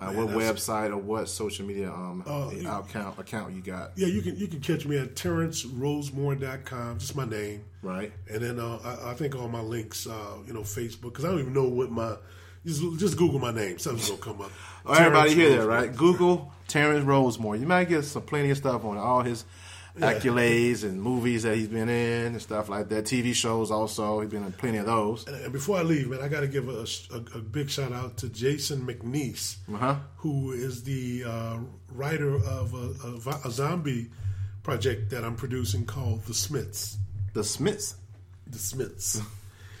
Uh, 0.00 0.12
Man, 0.12 0.16
what 0.16 0.28
website 0.34 0.90
or 0.90 0.96
what 0.96 1.28
social 1.28 1.66
media 1.66 1.90
um, 1.92 2.22
Uh, 2.26 2.50
you- 2.54 2.66
account 2.68 3.18
account 3.18 3.52
you 3.54 3.60
got? 3.60 3.92
Yeah, 3.96 4.06
you 4.06 4.22
can 4.22 4.36
you 4.36 4.46
can 4.48 4.60
catch 4.60 4.86
me 4.86 4.96
at 4.96 5.14
terrencerosemore.com, 5.14 6.98
just 6.98 7.16
my 7.16 7.24
name. 7.24 7.64
Right. 7.82 8.12
And 8.30 8.42
then 8.42 8.58
uh, 8.58 8.78
I, 8.84 9.10
I 9.10 9.14
think 9.14 9.34
all 9.36 9.48
my 9.48 9.60
links, 9.60 10.06
uh, 10.06 10.36
you 10.46 10.52
know, 10.52 10.60
Facebook, 10.60 11.02
because 11.12 11.24
I 11.24 11.28
don't 11.28 11.40
even 11.40 11.52
know 11.54 11.68
what 11.68 11.90
my 11.90 12.16
Just, 12.64 12.82
just 12.98 13.16
Google 13.16 13.38
my 13.40 13.52
name. 13.52 13.78
Something's 13.78 14.10
gonna 14.10 14.20
come 14.22 14.40
up. 14.42 14.50
Everybody 14.88 15.34
hear 15.34 15.58
that, 15.58 15.66
right? 15.66 15.94
Google 15.94 16.52
Terrence 16.68 17.04
Rosemore. 17.04 17.58
You 17.58 17.66
might 17.66 17.88
get 17.88 18.04
some 18.04 18.22
plenty 18.22 18.50
of 18.50 18.56
stuff 18.58 18.84
on 18.84 18.96
all 18.98 19.22
his 19.22 19.44
accolades 20.00 20.82
and 20.84 21.00
movies 21.00 21.42
that 21.44 21.56
he's 21.56 21.68
been 21.68 21.88
in 21.88 22.26
and 22.32 22.42
stuff 22.42 22.68
like 22.68 22.88
that. 22.88 23.04
TV 23.04 23.34
shows 23.34 23.70
also. 23.70 24.20
He's 24.20 24.30
been 24.30 24.44
in 24.44 24.52
plenty 24.52 24.78
of 24.78 24.86
those. 24.86 25.26
And 25.26 25.36
and 25.44 25.52
before 25.52 25.78
I 25.78 25.82
leave, 25.82 26.08
man, 26.10 26.20
I 26.20 26.28
got 26.28 26.40
to 26.40 26.48
give 26.48 26.68
a, 26.68 26.86
a, 27.12 27.38
a 27.38 27.40
big 27.40 27.70
shout 27.70 27.92
out 27.92 28.16
to 28.18 28.28
Jason 28.28 28.86
McNeese, 28.86 29.56
Uh-huh. 29.72 29.96
who 30.16 30.52
is 30.52 30.82
the 30.84 31.24
uh, 31.26 31.58
writer 31.92 32.34
of 32.36 32.74
a, 32.74 33.30
a, 33.30 33.48
a 33.48 33.50
zombie 33.50 34.10
project 34.62 35.10
that 35.10 35.24
I'm 35.24 35.36
producing 35.36 35.86
called 35.86 36.24
The 36.26 36.34
Smiths. 36.34 36.98
The 37.34 37.44
Smiths. 37.44 37.96
The 38.46 38.58
Smiths. 38.58 39.20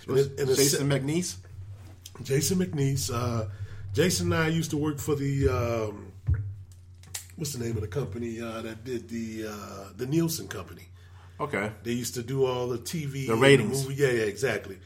And 0.08 0.18
it- 0.18 0.40
and 0.40 0.48
Jason 0.48 0.88
McNeese. 0.88 1.36
Jason 2.22 2.58
McNeese. 2.58 3.10
Uh, 3.14 3.46
Jason 3.92 4.32
and 4.32 4.42
I 4.42 4.48
used 4.48 4.70
to 4.70 4.76
work 4.76 4.98
for 4.98 5.14
the 5.14 5.48
um, 5.48 6.09
what's 7.40 7.54
the 7.54 7.64
name 7.64 7.74
of 7.74 7.80
the 7.80 7.88
company 7.88 8.38
uh, 8.40 8.60
that 8.60 8.84
did 8.84 9.08
the 9.08 9.46
uh, 9.48 9.88
the 9.96 10.06
Nielsen 10.06 10.46
Company. 10.46 10.82
Okay. 11.40 11.72
They 11.84 11.92
used 11.92 12.12
to 12.14 12.22
do 12.22 12.44
all 12.44 12.68
the 12.68 12.76
TV, 12.78 13.26
The 13.26 13.34
ratings. 13.34 13.84
movie. 13.88 13.94
Yeah, 14.00 14.10
yeah, 14.10 14.24
exactly. 14.24 14.78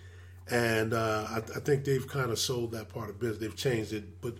And 0.49 0.95
uh, 0.95 1.27
I, 1.29 1.39
I 1.39 1.61
think 1.61 1.85
they've 1.85 2.07
kind 2.07 2.31
of 2.31 2.39
sold 2.39 2.71
that 2.73 2.91
part 2.91 3.11
of 3.11 3.19
business. 3.19 3.39
They've 3.41 3.57
changed 3.57 3.93
it. 3.93 4.21
But 4.21 4.37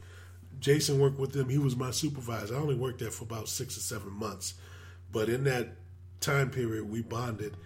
Jason 0.61 1.01
worked 1.01 1.19
with 1.19 1.33
them. 1.33 1.49
He 1.49 1.59
was 1.59 1.75
my 1.75 1.91
supervisor. 1.91 2.55
I 2.55 2.59
only 2.59 2.77
worked 2.77 3.01
there 3.01 3.11
for 3.11 3.25
about 3.25 3.49
six 3.49 3.77
or 3.77 3.81
seven 3.81 4.13
months. 4.13 4.55
But 5.11 5.29
in 5.29 5.43
that 5.45 5.73
time 6.21 6.51
period, 6.51 6.89
we 6.89 7.03
bonded. 7.03 7.57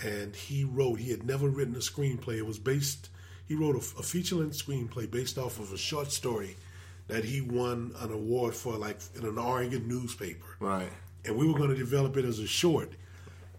And 0.00 0.36
he 0.36 0.62
wrote. 0.62 1.00
He 1.00 1.10
had 1.10 1.24
never 1.26 1.48
written 1.48 1.74
a 1.74 1.78
screenplay. 1.78 2.36
It 2.36 2.46
was 2.46 2.60
based. 2.60 3.08
He 3.46 3.56
wrote 3.56 3.74
a, 3.74 3.98
a 3.98 4.02
feature-length 4.04 4.56
screenplay 4.64 5.10
based 5.10 5.36
off 5.36 5.58
of 5.58 5.72
a 5.72 5.78
short 5.78 6.12
story 6.12 6.56
that 7.08 7.24
he 7.24 7.40
won 7.40 7.92
an 8.00 8.12
award 8.12 8.54
for, 8.54 8.74
like 8.76 8.98
in 9.14 9.24
an 9.24 9.38
Oregon 9.38 9.86
newspaper 9.88 10.56
Right. 10.60 10.90
and 11.24 11.36
we 11.36 11.46
were 11.46 11.54
going 11.58 11.70
to 11.70 11.76
develop 11.76 12.16
it 12.16 12.24
as 12.24 12.38
a 12.38 12.46
short. 12.46 12.92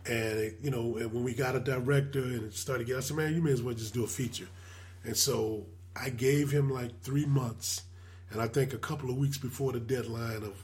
And 0.06 0.54
you 0.62 0.72
know, 0.72 0.96
and 0.98 1.12
when 1.14 1.24
we 1.24 1.34
got 1.34 1.56
a 1.56 1.60
director 1.60 2.20
and 2.24 2.44
it 2.46 2.54
started 2.54 2.88
getting, 2.88 2.98
I 3.00 3.02
said, 3.04 3.18
"Man, 3.18 3.34
you 3.36 3.42
may 3.42 3.52
as 3.52 3.62
well 3.62 3.76
just 3.76 3.94
do 3.94 4.04
a 4.04 4.08
feature." 4.08 4.48
And 5.04 5.18
so 5.18 5.66
I 5.96 6.10
gave 6.10 6.50
him 6.52 6.70
like 6.70 7.02
three 7.02 7.26
months, 7.26 7.82
and 8.32 8.42
I 8.42 8.48
think 8.48 8.74
a 8.74 8.78
couple 8.78 9.10
of 9.10 9.18
weeks 9.18 9.38
before 9.38 9.74
the 9.74 9.80
deadline 9.82 10.44
of 10.44 10.56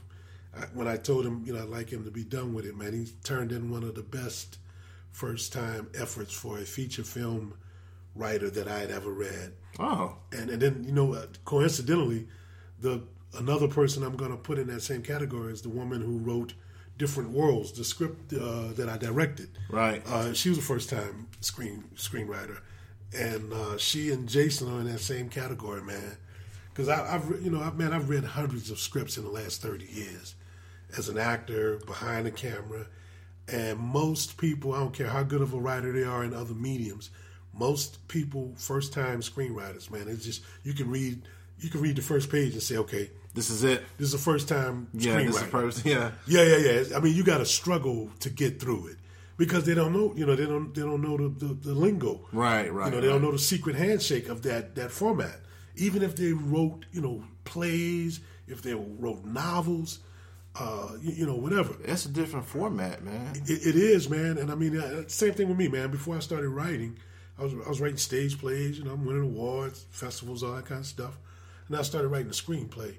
when 0.74 0.88
I 0.88 0.98
told 0.98 1.26
him, 1.26 1.44
you 1.46 1.54
know, 1.54 1.62
I'd 1.64 1.70
like 1.70 1.90
him 1.90 2.04
to 2.06 2.12
be 2.12 2.24
done 2.24 2.54
with 2.54 2.66
it, 2.66 2.78
man, 2.78 2.94
he 2.94 3.12
turned 3.24 3.52
in 3.52 3.72
one 3.72 3.84
of 3.84 3.96
the 3.96 4.04
best 4.04 4.60
first 5.12 5.52
time 5.52 5.88
efforts 5.96 6.32
for 6.34 6.58
a 6.60 6.62
feature 6.66 7.04
film 7.04 7.56
writer 8.16 8.50
that 8.50 8.68
I 8.68 8.80
had 8.80 8.92
ever 8.92 9.12
read 9.12 9.54
Oh. 9.80 10.16
and 10.32 10.50
and 10.52 10.62
then 10.62 10.84
you 10.86 10.92
know 10.92 11.20
coincidentally 11.46 12.28
the 12.84 13.02
another 13.40 13.68
person 13.68 14.04
i'm 14.04 14.16
going 14.16 14.30
to 14.30 14.38
put 14.38 14.60
in 14.60 14.68
that 14.68 14.82
same 14.82 15.02
category 15.02 15.52
is 15.52 15.64
the 15.64 15.70
woman 15.70 16.02
who 16.02 16.20
wrote 16.20 16.54
different 17.00 17.32
worlds 17.32 17.72
the 17.72 17.84
script 17.84 18.32
uh, 18.34 18.68
that 18.74 18.88
i 18.88 18.98
directed. 18.98 19.50
Right. 19.72 20.06
uh, 20.06 20.34
she 20.34 20.50
was 20.50 20.60
a 20.60 20.62
first 20.62 20.90
time 20.90 21.28
screen 21.42 21.84
screenwriter. 21.96 22.60
And 23.18 23.52
uh, 23.52 23.78
she 23.78 24.12
and 24.12 24.30
jason 24.30 24.72
are 24.72 24.80
in 24.82 24.92
that 24.92 25.00
same 25.00 25.30
category 25.30 25.82
man. 25.82 26.18
Because 26.72 26.90
i've 26.90 27.28
you 27.42 27.50
know 27.50 27.62
I've, 27.62 27.78
man 27.78 27.94
i've 27.94 28.10
read 28.10 28.24
hundreds 28.24 28.70
of 28.70 28.78
scripts 28.78 29.18
in 29.18 29.24
the 29.24 29.32
last 29.32 29.62
30 29.62 29.86
years 29.86 30.36
as 30.96 31.10
an 31.10 31.18
actor 31.18 31.80
behind 31.88 32.28
the 32.28 32.32
camera. 32.32 32.86
And 33.52 33.80
most 33.80 34.38
people 34.38 34.74
i 34.74 34.80
don't 34.80 34.94
care 34.94 35.08
how 35.08 35.24
good 35.24 35.42
of 35.42 35.54
a 35.54 35.58
writer 35.58 35.92
they 35.92 36.04
are 36.04 36.24
in 36.24 36.34
other 36.34 36.54
mediums 36.54 37.10
most 37.54 38.08
people 38.08 38.54
first 38.58 38.94
time 38.94 39.22
screenwriters 39.22 39.92
man 39.92 40.08
it's 40.08 40.26
just 40.26 40.44
you 40.64 40.74
can 40.74 40.90
read 40.90 41.22
you 41.60 41.70
can 41.70 41.82
read 41.82 41.96
the 41.96 42.02
first 42.02 42.30
page 42.30 42.54
and 42.54 42.62
say 42.62 42.78
okay 42.78 43.10
This 43.34 43.50
is 43.50 43.64
it. 43.64 43.82
this 43.98 44.08
is 44.08 44.12
the 44.12 44.18
first 44.32 44.48
time 44.48 44.88
Yeah, 44.94 45.18
this 45.24 45.36
is 45.36 45.44
first. 45.44 45.86
Yeah. 45.86 46.12
yeah, 46.28 46.44
yeah, 46.44 46.58
yeah. 46.58 46.98
I 46.98 47.00
mean, 47.00 47.16
you 47.16 47.24
got 47.24 47.40
to 47.40 47.46
struggle 47.46 48.10
to 48.20 48.30
get 48.30 48.60
through 48.60 48.88
it 48.88 48.98
because 49.38 49.64
they 49.66 49.74
don't 49.74 49.94
know. 49.94 50.14
You 50.16 50.26
know, 50.28 50.36
they 50.36 50.46
don't. 50.46 50.74
They 50.76 50.82
don't 50.82 51.02
know 51.02 51.18
the, 51.18 51.30
the, 51.46 51.54
the 51.54 51.74
lingo. 51.74 52.28
Right, 52.32 52.72
right, 52.72 52.86
You 52.86 52.92
know, 52.92 53.02
they 53.02 53.08
right. 53.08 53.14
don't 53.14 53.22
know 53.24 53.32
the 53.32 53.40
secret 53.40 53.76
handshake 53.76 54.28
of 54.30 54.42
that 54.44 54.76
that 54.76 54.92
format. 54.92 55.40
Even 55.76 56.04
if 56.04 56.16
they 56.16 56.34
wrote, 56.34 56.86
you 56.92 57.02
know, 57.02 57.24
plays, 57.46 58.20
if 58.48 58.62
they 58.62 58.76
wrote 58.76 59.26
novels, 59.26 60.00
uh, 60.56 60.90
you, 61.02 61.12
you 61.14 61.26
know, 61.26 61.36
whatever. 61.36 61.74
That's 61.84 62.06
a 62.06 62.10
different 62.10 62.46
format, 62.46 63.04
man. 63.04 63.34
It, 63.48 63.66
it 63.66 63.76
is, 63.76 64.08
man. 64.08 64.38
And 64.38 64.52
I 64.52 64.56
mean, 64.56 64.78
uh, 64.78 65.04
same 65.08 65.34
thing 65.34 65.48
with 65.50 65.58
me, 65.58 65.68
man. 65.68 65.90
Before 65.90 66.16
I 66.16 66.20
started 66.20 66.50
writing, 66.50 67.00
I 67.40 67.44
was 67.44 67.54
I 67.66 67.70
was 67.70 67.82
writing 67.82 67.98
stage 67.98 68.38
plays. 68.38 68.78
You 68.78 68.84
know, 68.86 68.92
I'm 68.94 69.04
winning 69.06 69.24
awards, 69.24 69.88
festivals, 69.90 70.44
all 70.44 70.52
that 70.54 70.66
kind 70.66 70.82
of 70.82 70.86
stuff. 70.86 71.18
And 71.68 71.78
I 71.78 71.82
started 71.82 72.10
writing 72.10 72.28
a 72.28 72.32
screenplay. 72.32 72.96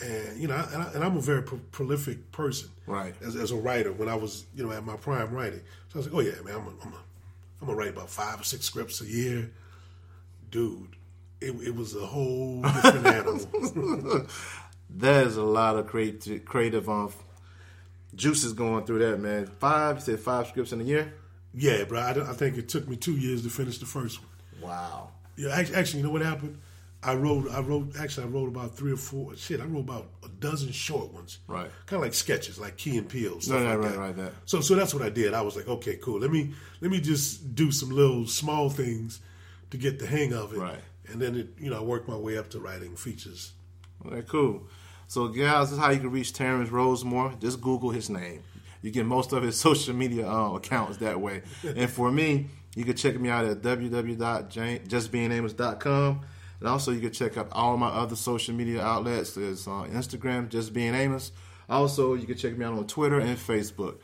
And 0.00 0.38
you 0.38 0.48
know, 0.48 0.62
and, 0.72 0.82
I, 0.82 0.92
and 0.92 1.04
I'm 1.04 1.16
a 1.16 1.20
very 1.20 1.42
pro- 1.42 1.60
prolific 1.72 2.30
person, 2.30 2.68
Right. 2.86 3.14
As, 3.24 3.34
as 3.34 3.50
a 3.50 3.56
writer, 3.56 3.92
when 3.92 4.08
I 4.08 4.14
was 4.14 4.44
you 4.54 4.64
know 4.64 4.72
at 4.72 4.84
my 4.84 4.96
prime 4.96 5.32
writing, 5.32 5.60
so 5.88 5.94
I 5.94 5.98
was 5.98 6.06
like, 6.06 6.14
oh 6.14 6.20
yeah, 6.20 6.42
man, 6.44 6.54
I'm 6.56 6.66
a, 6.66 6.70
I'm 6.84 6.92
a, 6.92 6.96
I'm 7.60 7.66
gonna 7.68 7.78
write 7.78 7.88
about 7.88 8.10
five 8.10 8.40
or 8.40 8.44
six 8.44 8.66
scripts 8.66 9.00
a 9.00 9.06
year, 9.06 9.50
dude. 10.50 10.96
It, 11.40 11.52
it 11.66 11.74
was 11.74 11.94
a 11.96 12.04
whole 12.06 12.62
different 12.62 13.06
animal. 13.66 14.26
There's 14.90 15.36
a 15.36 15.42
lot 15.42 15.76
of 15.76 15.86
creative, 15.86 16.44
creative 16.44 16.88
um, 16.88 17.12
juices 18.14 18.52
going 18.52 18.84
through 18.84 18.98
that, 19.00 19.18
man. 19.18 19.46
Five, 19.46 19.96
you 19.96 20.02
said 20.02 20.20
five 20.20 20.46
scripts 20.46 20.72
in 20.72 20.80
a 20.80 20.84
year? 20.84 21.12
yeah, 21.54 21.84
bro. 21.84 22.00
I, 22.00 22.10
I 22.30 22.32
think 22.34 22.58
it 22.58 22.68
took 22.68 22.86
me 22.86 22.96
two 22.96 23.16
years 23.16 23.42
to 23.42 23.50
finish 23.50 23.78
the 23.78 23.86
first 23.86 24.20
one. 24.20 24.70
Wow. 24.70 25.10
Yeah, 25.36 25.50
actually, 25.50 25.76
actually, 25.76 26.00
you 26.00 26.06
know 26.06 26.12
what 26.12 26.22
happened? 26.22 26.58
I 27.06 27.14
wrote, 27.14 27.48
I 27.52 27.60
wrote, 27.60 27.92
actually, 27.98 28.26
I 28.26 28.30
wrote 28.30 28.48
about 28.48 28.76
three 28.76 28.92
or 28.92 28.96
four. 28.96 29.36
Shit, 29.36 29.60
I 29.60 29.64
wrote 29.64 29.80
about 29.80 30.08
a 30.24 30.28
dozen 30.28 30.72
short 30.72 31.12
ones. 31.12 31.38
Right. 31.46 31.70
Kind 31.86 31.98
of 31.98 32.02
like 32.02 32.14
sketches, 32.14 32.58
like 32.58 32.76
Key 32.76 32.98
and 32.98 33.08
Peele. 33.08 33.34
No, 33.34 33.40
Stuff 33.40 33.60
no, 33.60 33.68
like 33.68 33.78
right, 33.78 33.92
that. 33.92 33.98
right, 33.98 34.16
that. 34.16 34.32
So, 34.44 34.60
so 34.60 34.74
that's 34.74 34.92
what 34.92 35.04
I 35.04 35.10
did. 35.10 35.32
I 35.32 35.42
was 35.42 35.54
like, 35.54 35.68
okay, 35.68 35.94
cool. 35.96 36.18
Let 36.18 36.32
me, 36.32 36.52
let 36.80 36.90
me 36.90 37.00
just 37.00 37.54
do 37.54 37.70
some 37.70 37.90
little 37.90 38.26
small 38.26 38.70
things 38.70 39.20
to 39.70 39.76
get 39.76 40.00
the 40.00 40.06
hang 40.06 40.32
of 40.32 40.52
it. 40.52 40.58
Right. 40.58 40.80
And 41.08 41.22
then 41.22 41.36
it, 41.36 41.50
you 41.58 41.70
know, 41.70 41.78
I 41.78 41.82
worked 41.82 42.08
my 42.08 42.16
way 42.16 42.36
up 42.36 42.50
to 42.50 42.58
writing 42.58 42.96
features. 42.96 43.52
Okay, 44.04 44.22
cool. 44.28 44.66
So, 45.06 45.28
guys, 45.28 45.70
this 45.70 45.78
is 45.78 45.84
how 45.84 45.90
you 45.90 46.00
can 46.00 46.10
reach 46.10 46.32
Terrence 46.32 46.70
Rosemore. 46.70 47.38
Just 47.40 47.60
Google 47.60 47.90
his 47.90 48.10
name. 48.10 48.42
You 48.82 48.90
get 48.90 49.06
most 49.06 49.32
of 49.32 49.44
his 49.44 49.58
social 49.60 49.94
media 49.94 50.28
uh, 50.28 50.54
accounts 50.54 50.96
that 50.98 51.20
way. 51.20 51.42
and 51.62 51.88
for 51.88 52.10
me, 52.10 52.48
you 52.74 52.84
can 52.84 52.96
check 52.96 53.16
me 53.18 53.28
out 53.28 53.44
at 53.44 53.62
www.justbeingamos.com. 53.62 56.20
And 56.60 56.68
also, 56.68 56.92
you 56.92 57.00
can 57.00 57.12
check 57.12 57.36
out 57.36 57.48
all 57.52 57.76
my 57.76 57.88
other 57.88 58.16
social 58.16 58.54
media 58.54 58.82
outlets. 58.82 59.34
There's 59.34 59.66
uh, 59.66 59.86
Instagram, 59.90 60.48
Just 60.48 60.72
Being 60.72 60.94
Amos. 60.94 61.32
Also, 61.68 62.14
you 62.14 62.26
can 62.26 62.36
check 62.36 62.56
me 62.56 62.64
out 62.64 62.74
on 62.74 62.86
Twitter 62.86 63.18
and 63.18 63.36
Facebook. 63.36 63.98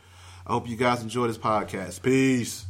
I 0.46 0.52
hope 0.52 0.68
you 0.68 0.76
guys 0.76 1.02
enjoy 1.02 1.28
this 1.28 1.38
podcast. 1.38 2.02
Peace. 2.02 2.66